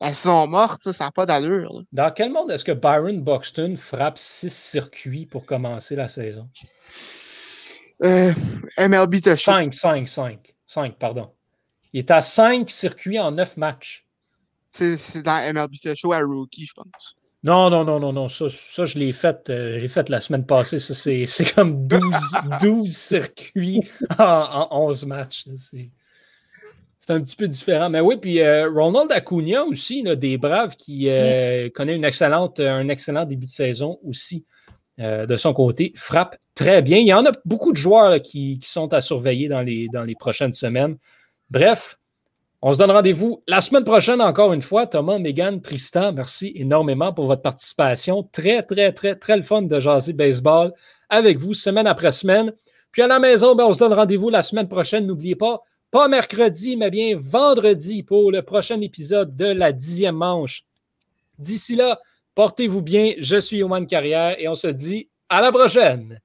la, 0.00 0.12
saison 0.12 0.48
morte. 0.48 0.90
Ça 0.90 1.04
n'a 1.04 1.10
pas 1.12 1.26
d'allure. 1.26 1.84
Dans 1.92 2.10
quel 2.10 2.30
monde 2.30 2.50
est-ce 2.50 2.64
que 2.64 2.72
Byron 2.72 3.22
Buxton 3.22 3.76
frappe 3.76 4.18
six 4.18 4.52
circuits 4.52 5.26
pour 5.26 5.46
commencer 5.46 5.94
la 5.94 6.08
saison? 6.08 6.48
Euh, 8.04 8.32
MLB 8.78 9.20
The 9.20 9.36
5, 9.36 9.74
5, 9.74 10.08
5. 10.08 10.54
5, 10.66 10.98
pardon. 10.98 11.30
Il 11.92 11.98
est 11.98 12.10
à 12.10 12.20
5 12.20 12.70
circuits 12.70 13.18
en 13.18 13.32
9 13.32 13.56
matchs. 13.56 14.06
C'est 14.68 15.22
dans 15.22 15.52
MLB 15.52 15.74
Show 15.94 16.12
à 16.12 16.20
Rookie, 16.20 16.66
je 16.66 16.72
pense. 16.74 17.16
Non, 17.42 17.70
non, 17.70 17.84
non, 17.84 17.98
non, 17.98 18.12
non. 18.12 18.28
Ça, 18.28 18.46
ça 18.50 18.84
je 18.84 18.98
l'ai 18.98 19.12
fait, 19.12 19.48
euh, 19.50 19.88
fait 19.88 20.08
la 20.08 20.20
semaine 20.20 20.46
passée. 20.46 20.78
Ça, 20.78 20.94
c'est, 20.94 21.26
comme 21.54 21.86
12, 21.88 22.00
12 22.60 22.88
circuits 22.96 23.82
en, 24.18 24.68
en, 24.70 24.86
11 24.86 25.06
matchs. 25.06 25.44
C'est, 25.56 25.90
c'est 26.98 27.12
un 27.12 27.20
petit 27.22 27.36
peu 27.36 27.48
différent. 27.48 27.88
Mais 27.88 28.00
oui, 28.00 28.16
puis 28.20 28.40
euh, 28.40 28.70
Ronald 28.70 29.10
Acuna 29.10 29.64
aussi, 29.64 30.02
là, 30.02 30.16
des 30.16 30.36
Braves 30.36 30.76
qui 30.76 31.08
euh, 31.08 31.66
mm. 31.66 31.70
connaît 31.70 31.96
une 31.96 32.04
excellente, 32.04 32.60
un 32.60 32.88
excellent 32.88 33.24
début 33.24 33.46
de 33.46 33.50
saison 33.50 33.98
aussi. 34.04 34.44
Euh, 35.00 35.24
de 35.24 35.36
son 35.36 35.54
côté, 35.54 35.92
frappe 35.96 36.36
très 36.54 36.82
bien. 36.82 36.98
Il 36.98 37.06
y 37.06 37.14
en 37.14 37.24
a 37.24 37.32
beaucoup 37.46 37.72
de 37.72 37.78
joueurs 37.78 38.20
qui, 38.20 38.60
sont 38.62 38.92
à 38.92 39.00
surveiller 39.00 39.48
dans 39.48 39.62
les, 39.62 40.14
prochaines 40.18 40.52
semaines. 40.52 40.98
Bref, 41.48 41.98
on 42.60 42.72
se 42.72 42.78
donne 42.78 42.90
rendez-vous 42.90 43.42
la 43.46 43.62
semaine 43.62 43.84
prochaine 43.84 44.20
encore 44.20 44.52
une 44.52 44.60
fois. 44.60 44.86
Thomas, 44.86 45.18
Megan, 45.18 45.62
Tristan, 45.62 46.12
merci 46.12 46.52
énormément 46.54 47.14
pour 47.14 47.24
votre 47.24 47.40
participation. 47.40 48.28
Très, 48.30 48.62
très, 48.62 48.92
très, 48.92 49.14
très 49.14 49.36
le 49.38 49.42
fun 49.42 49.62
de 49.62 49.80
jaser 49.80 50.12
baseball 50.12 50.72
avec 51.08 51.38
vous 51.38 51.54
semaine 51.54 51.86
après 51.86 52.12
semaine. 52.12 52.52
Puis 52.92 53.00
à 53.00 53.06
la 53.06 53.18
maison, 53.18 53.54
ben, 53.54 53.64
on 53.64 53.72
se 53.72 53.78
donne 53.78 53.94
rendez-vous 53.94 54.28
la 54.28 54.42
semaine 54.42 54.68
prochaine. 54.68 55.06
N'oubliez 55.06 55.36
pas, 55.36 55.62
pas 55.90 56.08
mercredi, 56.08 56.76
mais 56.76 56.90
bien 56.90 57.16
vendredi 57.16 58.02
pour 58.02 58.30
le 58.30 58.42
prochain 58.42 58.78
épisode 58.82 59.34
de 59.34 59.46
la 59.46 59.72
dixième 59.72 60.16
manche. 60.16 60.66
D'ici 61.38 61.74
là, 61.74 61.98
Portez-vous 62.40 62.80
bien. 62.80 63.12
Je 63.18 63.36
suis 63.36 63.58
Yoman 63.58 63.86
Carrière 63.86 64.40
et 64.40 64.48
on 64.48 64.54
se 64.54 64.68
dit 64.68 65.10
à 65.28 65.42
la 65.42 65.52
prochaine. 65.52 66.20